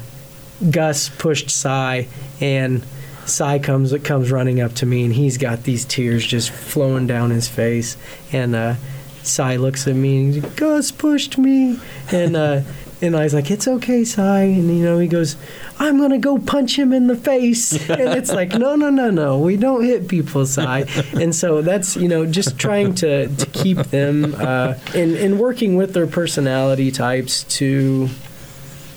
Gus 0.70 1.10
pushed 1.10 1.50
Cy 1.50 2.08
and 2.42 2.84
Cy 3.26 3.60
comes 3.60 3.94
comes 4.04 4.32
running 4.32 4.60
up 4.60 4.74
to 4.74 4.86
me 4.86 5.06
and 5.06 5.14
he's 5.14 5.38
got 5.38 5.64
these 5.64 5.86
tears 5.86 6.26
just 6.26 6.50
flowing 6.50 7.08
down 7.08 7.30
his 7.30 7.48
face 7.48 7.96
and 8.32 8.56
uh, 8.56 8.76
Cy 9.22 9.56
looks 9.56 9.88
at 9.88 9.96
me 9.96 10.26
and 10.26 10.56
Gus 10.58 10.92
pushed 10.92 11.38
me 11.38 11.80
and. 12.12 12.36
Uh, 12.36 12.62
and 13.04 13.18
I 13.18 13.24
was 13.24 13.34
like, 13.34 13.52
"It's 13.52 13.68
okay, 13.68 14.06
Cy." 14.06 14.44
And 14.44 14.70
you 14.78 14.84
know, 14.84 14.98
he 14.98 15.08
goes, 15.08 15.36
"I'm 15.78 16.00
gonna 16.00 16.18
go 16.18 16.38
punch 16.38 16.80
him 16.80 16.94
in 16.94 17.08
the 17.08 17.18
face." 17.18 17.74
And 17.90 18.18
it's 18.18 18.32
like, 18.32 18.54
"No, 18.54 18.78
no, 18.78 18.90
no, 18.90 19.10
no. 19.10 19.40
We 19.40 19.58
don't 19.58 19.84
hit 19.84 20.08
people, 20.08 20.46
Cy." 20.46 20.86
And 21.20 21.36
so 21.36 21.62
that's 21.62 21.98
you 21.98 22.08
know, 22.08 22.26
just 22.26 22.58
trying 22.58 22.96
to 22.96 23.28
to 23.28 23.46
keep 23.48 23.78
them 23.78 24.36
uh, 24.36 24.76
and 24.96 25.18
and 25.18 25.38
working 25.38 25.76
with 25.76 25.94
their 25.94 26.08
personality 26.08 26.92
types 26.92 27.44
to 27.58 28.08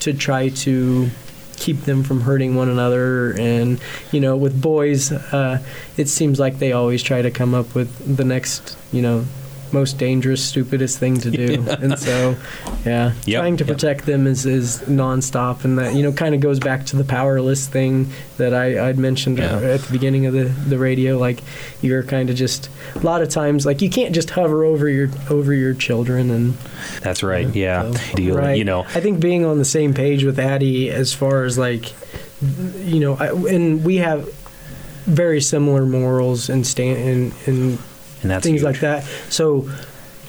to 0.06 0.14
try 0.14 0.48
to 0.48 1.10
keep 1.56 1.80
them 1.82 2.02
from 2.02 2.20
hurting 2.20 2.54
one 2.54 2.68
another. 2.68 3.32
And 3.38 3.80
you 4.12 4.20
know 4.20 4.36
with 4.36 4.60
boys 4.60 5.12
uh, 5.12 5.62
it 5.96 6.08
seems 6.08 6.38
like 6.40 6.58
they 6.58 6.72
always 6.72 7.02
try 7.02 7.22
to 7.22 7.30
come 7.30 7.54
up 7.54 7.74
with 7.74 8.16
the 8.16 8.24
next 8.24 8.76
you 8.92 9.02
know 9.02 9.24
most 9.72 9.98
dangerous 9.98 10.44
stupidest 10.44 10.98
thing 10.98 11.18
to 11.20 11.30
do. 11.30 11.64
And 11.82 11.98
so 11.98 12.36
yeah 12.86 13.12
Yep, 13.26 13.40
trying 13.40 13.56
to 13.58 13.64
yep. 13.64 13.74
protect 13.74 14.06
them 14.06 14.26
is, 14.26 14.46
is 14.46 14.78
nonstop 14.82 15.64
and 15.64 15.78
that 15.78 15.94
you 15.94 16.02
know 16.02 16.12
kind 16.12 16.34
of 16.34 16.40
goes 16.40 16.58
back 16.60 16.86
to 16.86 16.96
the 16.96 17.04
powerless 17.04 17.66
thing 17.66 18.10
that 18.38 18.54
I, 18.54 18.88
I'd 18.88 18.98
mentioned 18.98 19.38
Yeah. 19.38 19.58
at 19.58 19.80
the 19.80 19.92
beginning 19.92 20.26
of 20.26 20.32
the, 20.34 20.44
the 20.44 20.78
radio 20.78 21.18
like 21.18 21.40
you're 21.82 22.02
kind 22.04 22.30
of 22.30 22.36
just 22.36 22.70
a 22.94 23.00
lot 23.00 23.22
of 23.22 23.28
times 23.28 23.66
like 23.66 23.82
you 23.82 23.90
can't 23.90 24.14
just 24.14 24.30
hover 24.30 24.64
over 24.64 24.88
your 24.88 25.08
over 25.28 25.52
your 25.52 25.74
children 25.74 26.30
and 26.30 26.54
That's 27.02 27.22
right. 27.22 27.48
Yeah. 27.54 27.90
so- 27.90 28.14
Deal. 28.16 28.36
Right. 28.36 28.56
You 28.56 28.64
know. 28.64 28.82
I 28.94 29.00
think 29.00 29.20
being 29.20 29.44
on 29.44 29.58
the 29.58 29.64
same 29.64 29.92
page 29.92 30.24
with 30.24 30.38
Addie 30.38 30.88
as 30.90 31.12
far 31.12 31.44
as 31.44 31.58
like, 31.58 31.92
you 32.78 33.00
know, 33.00 33.14
I, 33.16 33.28
and 33.30 33.84
we 33.84 33.96
have 33.96 34.28
very 35.06 35.40
similar 35.40 35.84
morals 35.86 36.48
and 36.48 36.66
stand 36.66 36.98
and, 36.98 37.32
and 37.46 37.78
And 38.22 38.30
that's 38.30 38.44
things 38.44 38.60
huge. 38.60 38.64
like 38.64 38.80
that. 38.80 39.04
So 39.28 39.68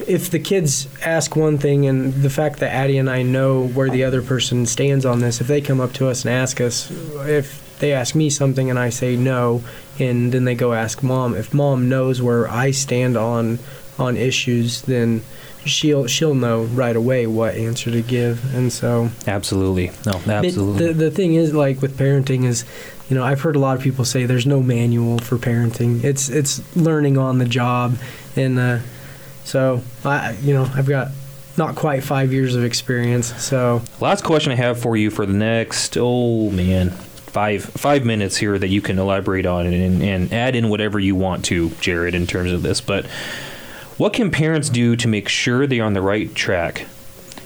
if 0.06 0.30
the 0.30 0.38
kids 0.38 0.88
ask 1.04 1.34
one 1.36 1.58
thing 1.58 1.86
and 1.86 2.12
the 2.14 2.30
fact 2.30 2.60
that 2.60 2.72
Addie 2.72 2.98
and 2.98 3.10
I 3.10 3.22
know 3.22 3.66
where 3.68 3.90
the 3.90 4.04
other 4.04 4.22
person 4.22 4.66
stands 4.66 5.04
on 5.04 5.20
this, 5.20 5.40
if 5.40 5.46
they 5.46 5.60
come 5.60 5.80
up 5.80 5.92
to 5.94 6.08
us 6.08 6.24
and 6.24 6.32
ask 6.32 6.60
us 6.60 6.90
if 7.26 7.78
they 7.78 7.92
ask 7.92 8.14
me 8.14 8.30
something 8.30 8.70
and 8.70 8.78
I 8.78 8.90
say 8.90 9.16
no 9.16 9.62
and 9.98 10.32
then 10.32 10.44
they 10.44 10.54
go 10.54 10.72
ask 10.72 11.02
mom, 11.02 11.34
if 11.34 11.52
mom 11.52 11.88
knows 11.88 12.22
where 12.22 12.48
I 12.48 12.70
stand 12.70 13.16
on 13.16 13.58
on 13.98 14.16
issues, 14.16 14.82
then 14.82 15.22
she'll 15.64 16.06
she'll 16.06 16.34
know 16.34 16.64
right 16.64 16.94
away 16.96 17.26
what 17.26 17.54
answer 17.54 17.90
to 17.90 18.02
give. 18.02 18.54
And 18.54 18.72
so 18.72 19.10
Absolutely. 19.26 19.90
No, 20.06 20.20
absolutely. 20.26 20.86
The, 20.86 20.92
the 20.92 21.10
thing 21.10 21.34
is, 21.34 21.54
like 21.54 21.82
with 21.82 21.98
parenting, 21.98 22.44
is 22.44 22.64
you 23.08 23.16
know 23.16 23.24
I've 23.24 23.40
heard 23.40 23.56
a 23.56 23.58
lot 23.58 23.76
of 23.76 23.82
people 23.82 24.04
say 24.04 24.26
there's 24.26 24.46
no 24.46 24.62
manual 24.62 25.18
for 25.18 25.36
parenting. 25.36 26.04
It's 26.04 26.28
it's 26.28 26.62
learning 26.76 27.18
on 27.18 27.38
the 27.38 27.44
job, 27.46 27.98
and 28.36 28.58
uh, 28.58 28.78
so 29.48 29.82
I 30.04 30.32
you 30.42 30.52
know 30.52 30.70
I've 30.74 30.86
got 30.86 31.08
not 31.56 31.74
quite 31.74 32.04
five 32.04 32.32
years 32.32 32.54
of 32.54 32.64
experience. 32.64 33.34
So 33.42 33.82
Last 34.00 34.22
question 34.22 34.52
I 34.52 34.54
have 34.54 34.80
for 34.80 34.96
you 34.96 35.10
for 35.10 35.26
the 35.26 35.32
next, 35.32 35.96
oh 35.98 36.50
man, 36.50 36.90
five 36.90 37.64
five 37.64 38.04
minutes 38.04 38.36
here 38.36 38.58
that 38.58 38.68
you 38.68 38.80
can 38.80 38.98
elaborate 38.98 39.44
on 39.44 39.66
and, 39.66 40.02
and 40.02 40.32
add 40.32 40.54
in 40.54 40.68
whatever 40.68 40.98
you 40.98 41.16
want 41.16 41.44
to, 41.46 41.70
Jared, 41.80 42.14
in 42.14 42.26
terms 42.26 42.52
of 42.52 42.62
this. 42.62 42.80
But 42.80 43.06
what 43.96 44.12
can 44.12 44.30
parents 44.30 44.68
do 44.68 44.94
to 44.96 45.08
make 45.08 45.28
sure 45.28 45.66
they're 45.66 45.84
on 45.84 45.94
the 45.94 46.02
right 46.02 46.32
track 46.34 46.86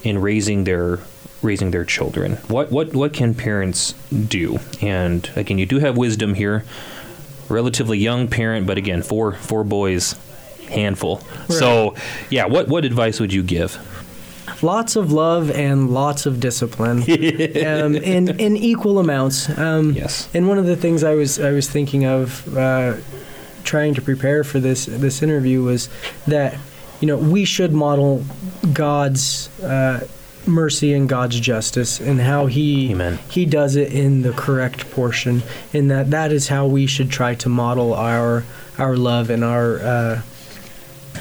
in 0.03 0.21
raising 0.21 0.65
their 0.65 1.01
raising 1.41 1.71
their 1.71 1.85
children? 1.85 2.33
What 2.49 2.71
what 2.71 2.95
what 2.95 3.15
can 3.15 3.35
parents 3.35 3.95
do? 4.13 4.59
And 4.81 5.29
again, 5.35 5.59
you 5.59 5.67
do 5.67 5.79
have 5.79 5.97
wisdom 5.97 6.35
here. 6.35 6.65
Relatively 7.49 7.99
young 7.99 8.29
parent, 8.29 8.67
but 8.67 8.79
again, 8.79 9.03
four 9.03 9.33
four 9.33 9.65
boys, 9.65 10.15
handful. 10.73 11.21
So, 11.49 11.95
yeah, 12.31 12.47
what 12.47 12.69
what 12.69 12.85
advice 12.85 13.21
would 13.21 13.33
you 13.33 13.43
give? 13.43 13.79
lots 14.63 14.97
of 14.97 15.13
love 15.13 15.51
and 15.51 15.91
lots 15.91 16.27
of 16.27 16.41
discipline, 16.41 16.99
um, 17.03 17.97
in 17.97 18.41
in 18.41 18.57
equal 18.57 18.99
amounts. 18.99 19.49
Um, 19.59 19.93
Yes. 19.93 20.29
And 20.35 20.49
one 20.49 20.59
of 20.59 20.67
the 20.67 20.77
things 20.77 21.05
I 21.05 21.15
was 21.15 21.41
I 21.41 21.51
was 21.51 21.69
thinking 21.69 22.05
of 22.05 22.57
uh, 22.57 22.97
trying 23.65 23.95
to 23.95 24.03
prepare 24.03 24.45
for 24.45 24.61
this 24.61 24.87
this 24.87 25.23
interview 25.23 25.63
was 25.63 25.89
that 26.27 26.57
you 27.01 27.09
know 27.09 27.17
we 27.17 27.45
should 27.45 27.73
model 27.73 28.25
God's 28.73 29.49
uh, 29.61 30.07
mercy 30.47 30.93
and 30.93 31.09
God's 31.09 31.39
justice 31.39 32.01
and 32.01 32.21
how 32.21 32.47
he 32.47 32.93
Amen. 32.93 33.19
he 33.29 33.45
does 33.47 33.77
it 33.77 33.93
in 33.93 34.23
the 34.23 34.33
correct 34.33 34.91
portion 34.91 35.43
and 35.73 35.91
that 35.91 36.11
that 36.11 36.33
is 36.33 36.49
how 36.49 36.67
we 36.67 36.87
should 36.87 37.11
try 37.11 37.35
to 37.37 37.49
model 37.49 37.95
our 37.95 38.45
our 38.79 38.97
love 38.97 39.31
and 39.31 39.45
our 39.45 39.79
uh, 39.79 40.23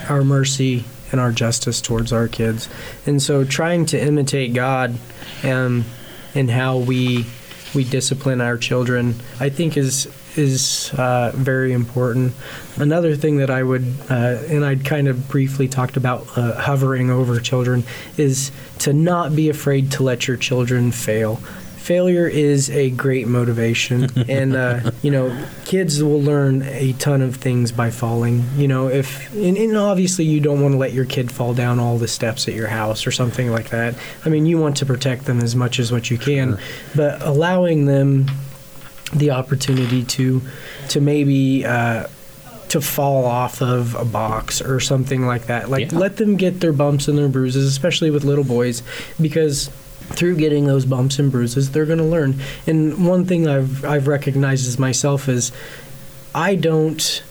our 0.10 0.23
mercy 0.23 0.86
and 1.12 1.19
our 1.19 1.32
justice 1.32 1.82
towards 1.82 2.13
our 2.13 2.27
kids. 2.27 2.69
And 3.06 3.21
so 3.21 3.43
trying 3.43 3.86
to 3.88 4.01
imitate 4.01 4.54
God 4.54 4.97
um, 5.43 5.86
and 6.34 6.49
how 6.49 6.77
we 6.77 7.25
we 7.73 7.84
discipline 7.86 8.41
our 8.41 8.58
children, 8.58 9.15
I 9.39 9.49
think 9.49 9.77
is 9.77 10.08
is 10.38 10.94
uh, 10.94 11.31
very 11.35 11.73
important. 11.73 12.33
Another 12.77 13.15
thing 13.15 13.37
that 13.37 13.50
I 13.50 13.63
would, 13.63 13.85
uh, 14.10 14.37
and 14.48 14.63
I'd 14.63 14.85
kind 14.85 15.08
of 15.08 15.27
briefly 15.27 15.67
talked 15.67 15.98
about 15.98 16.37
uh, 16.37 16.54
hovering 16.54 17.10
over 17.10 17.39
children, 17.39 17.83
is 18.17 18.52
to 18.79 18.94
not 18.94 19.35
be 19.35 19.50
afraid 19.50 19.92
to 19.94 20.04
let 20.04 20.27
your 20.27 20.37
children 20.37 20.92
fail. 20.92 21.42
Failure 21.82 22.27
is 22.27 22.69
a 22.69 22.92
great 22.92 23.27
motivation 23.27 24.08
and 24.29 24.56
uh, 24.56 24.92
you 25.02 25.10
know 25.10 25.36
kids 25.65 26.02
will 26.04 26.21
learn 26.21 26.62
a 26.63 26.94
ton 26.94 27.21
of 27.21 27.36
things 27.36 27.71
by 27.71 27.90
falling 27.90 28.44
you 28.56 28.67
know 28.67 28.88
if 28.88 29.34
and, 29.34 29.58
and 29.58 29.75
obviously 29.75 30.23
you 30.23 30.40
don't 30.40 30.62
want 30.62 30.73
to 30.73 30.77
let 30.77 30.94
your 30.94 31.06
kid 31.06 31.32
fall 31.32 31.54
down 31.54 31.79
all 31.79 31.98
the 31.98 32.08
steps 32.08 32.48
at 32.48 32.54
your 32.54 32.67
house 32.67 33.08
or 33.08 33.12
something 33.12 33.50
like 33.52 33.69
that 33.69 33.96
i 34.25 34.29
mean 34.29 34.46
you 34.46 34.60
want 34.60 34.77
to 34.77 34.86
protect 34.86 35.25
them 35.25 35.40
as 35.40 35.56
much 35.56 35.79
as 35.79 35.92
what 35.92 36.12
you 36.12 36.17
can 36.17 36.58
but 36.96 37.21
allowing 37.23 37.86
them 37.86 38.27
the 39.13 39.32
opportunity 39.32 40.04
to 40.04 40.42
to 40.90 41.02
maybe 41.02 41.65
uh, 41.65 42.06
to 42.69 42.79
fall 42.79 43.25
off 43.25 43.62
of 43.62 43.96
a 43.96 44.06
box 44.06 44.62
or 44.62 44.79
something 44.79 45.25
like 45.25 45.48
that. 45.48 45.69
Like 45.69 45.92
Yeah. 45.92 45.98
let 45.98 46.15
them 46.15 46.38
get 46.38 46.62
their 46.62 46.71
bumps 46.71 47.10
and 47.10 47.17
their 47.17 47.27
bruises, 47.27 47.67
especially 47.67 48.10
with 48.12 48.23
little 48.23 48.46
boys, 48.46 48.82
because 49.19 49.69
through 50.15 50.35
getting 50.35 50.65
those 50.65 50.85
bumps 50.85 51.19
and 51.19 51.31
bruises, 51.31 51.71
they're 51.71 51.85
going 51.85 51.99
to 51.99 52.05
learn. 52.05 52.39
And 52.67 53.07
one 53.07 53.25
thing 53.25 53.47
I've 53.47 53.83
I've 53.85 54.07
recognized 54.07 54.67
as 54.67 54.79
myself 54.79 55.29
is 55.29 55.51
I 56.33 56.55
don't 56.55 57.23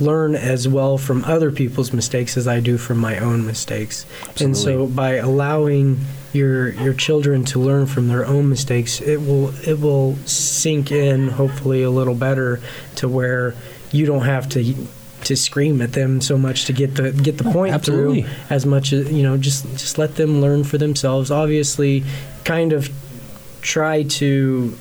learn 0.00 0.34
as 0.34 0.66
well 0.66 0.98
from 0.98 1.24
other 1.24 1.52
people's 1.52 1.92
mistakes 1.92 2.36
as 2.36 2.48
I 2.48 2.60
do 2.60 2.76
from 2.76 2.98
my 2.98 3.18
own 3.18 3.46
mistakes. 3.46 4.06
Absolutely. 4.28 4.44
And 4.44 4.56
so 4.56 4.86
by 4.86 5.14
allowing 5.14 6.00
your 6.32 6.70
your 6.70 6.94
children 6.94 7.44
to 7.44 7.60
learn 7.60 7.86
from 7.86 8.08
their 8.08 8.26
own 8.26 8.48
mistakes, 8.48 9.00
it 9.00 9.18
will 9.18 9.54
it 9.66 9.80
will 9.80 10.16
sink 10.26 10.90
in 10.90 11.28
hopefully 11.28 11.82
a 11.82 11.90
little 11.90 12.14
better 12.14 12.60
to 12.96 13.08
where 13.08 13.54
you 13.92 14.06
don't 14.06 14.24
have 14.24 14.48
to 14.50 14.74
to 15.24 15.36
scream 15.36 15.80
at 15.80 15.92
them 15.92 16.20
so 16.20 16.36
much 16.36 16.64
to 16.64 16.72
get 16.72 16.94
the 16.94 17.12
get 17.12 17.38
the 17.38 17.48
oh, 17.48 17.52
point 17.52 17.74
absolutely. 17.74 18.22
through 18.22 18.30
as 18.50 18.66
much 18.66 18.92
as 18.92 19.10
you 19.10 19.22
know 19.22 19.36
just 19.36 19.64
just 19.72 19.98
let 19.98 20.16
them 20.16 20.40
learn 20.40 20.64
for 20.64 20.78
themselves 20.78 21.30
obviously 21.30 22.04
kind 22.44 22.72
of 22.72 22.90
try 23.62 24.02
to 24.02 24.76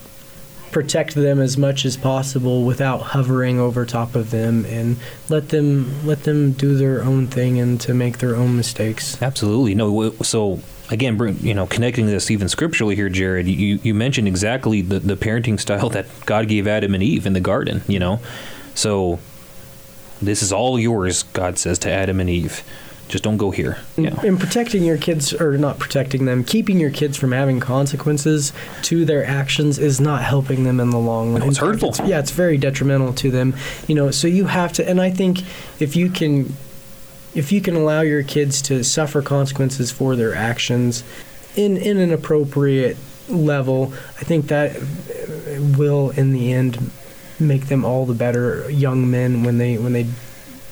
protect 0.71 1.13
them 1.13 1.39
as 1.39 1.55
much 1.55 1.85
as 1.85 1.95
possible 1.95 2.63
without 2.65 2.97
hovering 2.97 3.59
over 3.59 3.85
top 3.85 4.15
of 4.15 4.31
them 4.31 4.65
and 4.65 4.97
let 5.29 5.49
them 5.49 6.05
let 6.05 6.23
them 6.23 6.51
do 6.51 6.75
their 6.75 7.03
own 7.03 7.27
thing 7.27 7.59
and 7.59 7.79
to 7.79 7.93
make 7.93 8.17
their 8.17 8.35
own 8.35 8.57
mistakes 8.57 9.21
Absolutely. 9.21 9.75
No. 9.75 10.11
So 10.23 10.59
again, 10.89 11.37
you 11.41 11.53
know, 11.53 11.65
connecting 11.67 12.05
this 12.05 12.29
even 12.31 12.49
scripturally 12.49 12.95
here, 12.95 13.09
Jared. 13.09 13.47
You 13.47 13.79
you 13.81 13.93
mentioned 13.93 14.27
exactly 14.27 14.81
the 14.81 14.99
the 14.99 15.15
parenting 15.15 15.59
style 15.59 15.89
that 15.97 16.07
God 16.25 16.47
gave 16.47 16.67
Adam 16.67 16.93
and 16.93 17.03
Eve 17.03 17.25
in 17.25 17.33
the 17.33 17.39
garden. 17.39 17.81
You 17.87 17.99
know, 17.99 18.19
so 18.75 19.19
this 20.27 20.41
is 20.43 20.51
all 20.51 20.79
yours. 20.79 21.23
God 21.23 21.57
says 21.57 21.79
to 21.79 21.91
Adam 21.91 22.19
and 22.19 22.29
Eve, 22.29 22.63
just 23.09 23.23
don't 23.23 23.37
go 23.37 23.51
here. 23.51 23.77
Yeah. 23.97 24.19
and 24.21 24.39
protecting 24.39 24.83
your 24.83 24.97
kids 24.97 25.33
or 25.33 25.57
not 25.57 25.77
protecting 25.77 26.25
them 26.25 26.43
keeping 26.43 26.79
your 26.79 26.89
kids 26.89 27.15
from 27.17 27.31
having 27.31 27.59
consequences 27.59 28.53
to 28.83 29.05
their 29.05 29.23
actions 29.25 29.77
is 29.77 29.99
not 29.99 30.23
helping 30.23 30.63
them 30.63 30.79
in 30.79 30.89
the 30.89 30.97
long 30.97 31.31
run 31.33 31.41
No, 31.41 31.47
it's 31.49 31.57
hurtful. 31.57 31.93
yeah 32.05 32.19
it's 32.19 32.31
very 32.31 32.57
detrimental 32.57 33.13
to 33.13 33.29
them 33.29 33.55
you 33.87 33.93
know 33.93 34.09
so 34.09 34.27
you 34.27 34.45
have 34.45 34.73
to 34.73 34.89
and 34.89 34.99
i 35.01 35.11
think 35.11 35.41
if 35.79 35.95
you 35.95 36.09
can 36.09 36.53
if 37.35 37.51
you 37.51 37.61
can 37.61 37.75
allow 37.75 38.01
your 38.01 38.23
kids 38.23 38.61
to 38.63 38.83
suffer 38.83 39.21
consequences 39.21 39.91
for 39.91 40.15
their 40.15 40.33
actions 40.33 41.03
in 41.55 41.77
in 41.77 41.97
an 41.97 42.11
appropriate 42.11 42.97
level 43.29 43.93
i 44.19 44.23
think 44.23 44.47
that 44.47 44.75
will 45.77 46.09
in 46.11 46.31
the 46.31 46.51
end 46.53 46.89
make 47.39 47.67
them 47.67 47.83
all 47.85 48.05
the 48.05 48.13
better 48.13 48.69
young 48.69 49.09
men 49.09 49.43
when 49.43 49.57
they 49.57 49.77
when 49.77 49.93
they 49.93 50.07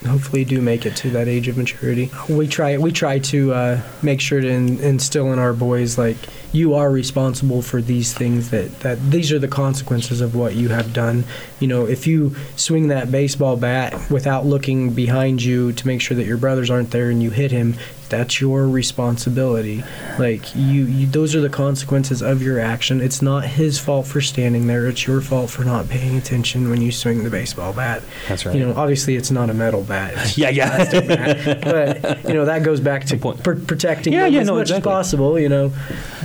hopefully 0.07 0.43
do 0.43 0.61
make 0.61 0.85
it 0.85 0.95
to 0.95 1.11
that 1.11 1.27
age 1.27 1.47
of 1.47 1.57
maturity. 1.57 2.09
We 2.27 2.47
try 2.47 2.77
we 2.77 2.91
try 2.91 3.19
to 3.19 3.53
uh, 3.53 3.81
make 4.01 4.19
sure 4.19 4.41
to 4.41 4.47
in, 4.47 4.79
instill 4.79 5.31
in 5.31 5.39
our 5.39 5.53
boys 5.53 5.97
like 5.97 6.17
you 6.51 6.73
are 6.73 6.89
responsible 6.91 7.61
for 7.61 7.81
these 7.81 8.13
things 8.13 8.49
that 8.49 8.79
that 8.79 8.99
these 9.11 9.31
are 9.31 9.39
the 9.39 9.47
consequences 9.47 10.21
of 10.21 10.35
what 10.35 10.55
you 10.55 10.69
have 10.69 10.93
done. 10.93 11.23
You 11.59 11.67
know, 11.67 11.85
if 11.85 12.07
you 12.07 12.35
swing 12.55 12.87
that 12.87 13.11
baseball 13.11 13.57
bat 13.57 14.09
without 14.09 14.45
looking 14.45 14.93
behind 14.93 15.43
you 15.43 15.71
to 15.73 15.87
make 15.87 16.01
sure 16.01 16.17
that 16.17 16.25
your 16.25 16.37
brothers 16.37 16.69
aren't 16.69 16.91
there 16.91 17.09
and 17.09 17.21
you 17.21 17.29
hit 17.29 17.51
him, 17.51 17.75
that's 18.11 18.39
your 18.39 18.67
responsibility. 18.67 19.83
Like 20.19 20.55
you, 20.55 20.85
you 20.85 21.07
those 21.07 21.33
are 21.35 21.41
the 21.41 21.49
consequences 21.49 22.21
of 22.21 22.43
your 22.43 22.59
action. 22.59 23.01
It's 23.01 23.21
not 23.21 23.45
his 23.45 23.79
fault 23.79 24.05
for 24.05 24.21
standing 24.21 24.67
there. 24.67 24.85
It's 24.87 25.07
your 25.07 25.21
fault 25.21 25.49
for 25.49 25.63
not 25.63 25.89
paying 25.89 26.15
attention 26.17 26.69
when 26.69 26.81
you 26.81 26.91
swing 26.91 27.23
the 27.23 27.29
baseball 27.31 27.73
bat. 27.73 28.03
That's 28.27 28.45
right. 28.45 28.55
You 28.55 28.67
know, 28.67 28.73
obviously 28.75 29.15
it's 29.15 29.31
not 29.31 29.49
a 29.49 29.53
metal 29.53 29.81
bat. 29.83 30.13
It's 30.17 30.37
Yeah, 30.37 30.49
yeah. 30.49 31.01
bat. 31.01 31.61
but 31.63 32.23
you 32.27 32.33
know 32.35 32.45
that 32.45 32.61
goes 32.63 32.79
back 32.79 33.05
to 33.05 33.17
pr- 33.17 33.53
protecting 33.65 34.13
Yeah, 34.13 34.25
them 34.25 34.33
yeah, 34.33 34.39
as 34.41 34.47
no, 34.47 34.53
much 34.55 34.69
exactly. 34.69 34.91
as 34.91 34.95
possible. 34.95 35.39
You 35.39 35.49
know, 35.49 35.73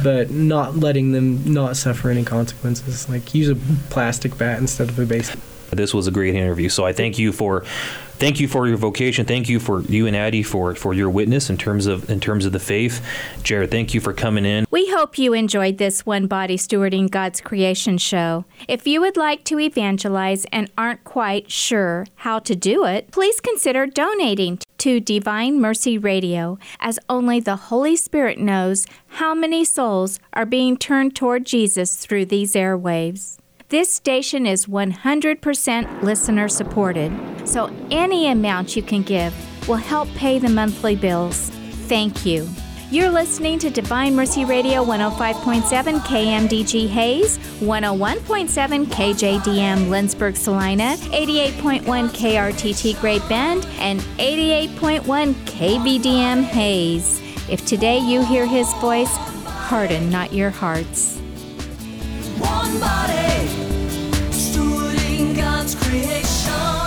but 0.02 0.30
not 0.30 0.76
letting 0.76 1.12
them 1.12 1.52
not 1.52 1.76
suffer 1.76 2.10
any 2.10 2.24
consequences. 2.24 3.08
Like 3.08 3.34
use 3.34 3.48
a 3.48 3.56
plastic 3.90 4.36
bat 4.36 4.58
instead 4.58 4.88
of 4.90 4.98
a 4.98 5.06
base. 5.06 5.34
This 5.70 5.94
was 5.94 6.06
a 6.06 6.10
great 6.10 6.34
interview. 6.34 6.68
So 6.68 6.84
I 6.84 6.92
thank 6.92 7.18
you 7.18 7.32
for 7.32 7.64
thank 8.18 8.40
you 8.40 8.48
for 8.48 8.66
your 8.66 8.76
vocation. 8.76 9.26
Thank 9.26 9.48
you 9.48 9.60
for 9.60 9.82
you 9.82 10.06
and 10.06 10.16
Addie 10.16 10.42
for 10.42 10.74
for 10.74 10.94
your 10.94 11.10
witness 11.10 11.50
in 11.50 11.56
terms 11.56 11.86
of 11.86 12.08
in 12.10 12.20
terms 12.20 12.44
of 12.44 12.52
the 12.52 12.58
faith. 12.58 13.04
Jared, 13.42 13.70
thank 13.70 13.94
you 13.94 14.00
for 14.00 14.12
coming 14.12 14.44
in. 14.44 14.66
We 14.70 14.90
hope 14.90 15.18
you 15.18 15.32
enjoyed 15.32 15.78
this 15.78 16.04
One 16.04 16.26
Body 16.26 16.56
Stewarding 16.56 17.10
God's 17.10 17.40
Creation 17.40 17.98
show. 17.98 18.44
If 18.68 18.86
you 18.86 19.00
would 19.00 19.16
like 19.16 19.44
to 19.44 19.60
evangelize 19.60 20.44
and 20.46 20.70
aren't 20.76 21.04
quite 21.04 21.50
sure 21.50 22.06
how 22.16 22.38
to 22.40 22.56
do 22.56 22.84
it, 22.84 23.10
please 23.10 23.40
consider 23.40 23.86
donating 23.86 24.58
to 24.78 25.00
Divine 25.00 25.60
Mercy 25.60 25.98
Radio, 25.98 26.58
as 26.80 26.98
only 27.08 27.40
the 27.40 27.56
Holy 27.56 27.96
Spirit 27.96 28.38
knows 28.38 28.86
how 29.08 29.34
many 29.34 29.64
souls 29.64 30.20
are 30.32 30.46
being 30.46 30.76
turned 30.76 31.16
toward 31.16 31.46
Jesus 31.46 31.96
through 31.96 32.26
these 32.26 32.52
airwaves. 32.54 33.38
This 33.68 33.92
station 33.92 34.46
is 34.46 34.66
100% 34.66 36.02
listener 36.04 36.48
supported, 36.48 37.12
so 37.44 37.68
any 37.90 38.28
amount 38.28 38.76
you 38.76 38.82
can 38.82 39.02
give 39.02 39.34
will 39.68 39.74
help 39.74 40.08
pay 40.10 40.38
the 40.38 40.48
monthly 40.48 40.94
bills. 40.94 41.50
Thank 41.88 42.24
you. 42.24 42.48
You're 42.92 43.10
listening 43.10 43.58
to 43.58 43.68
Divine 43.68 44.14
Mercy 44.14 44.44
Radio 44.44 44.84
105.7 44.84 45.98
KMDG 45.98 46.86
Hays, 46.86 47.38
101.7 47.58 48.86
KJDM 48.86 49.88
Lindsborg 49.88 50.36
Salina, 50.36 50.94
88.1 51.10 51.82
KRTT 51.82 53.00
Great 53.00 53.28
Bend, 53.28 53.66
and 53.80 53.98
88.1 54.18 55.34
KBDM 55.34 56.44
Hays. 56.44 57.20
If 57.50 57.66
today 57.66 57.98
you 57.98 58.24
hear 58.24 58.46
his 58.46 58.72
voice, 58.74 59.16
harden 59.16 60.08
not 60.08 60.32
your 60.32 60.50
hearts 60.50 61.20
one 62.38 62.78
body 62.80 63.48
Stewarding 64.30 65.36
God's 65.36 65.74
creation. 65.74 66.85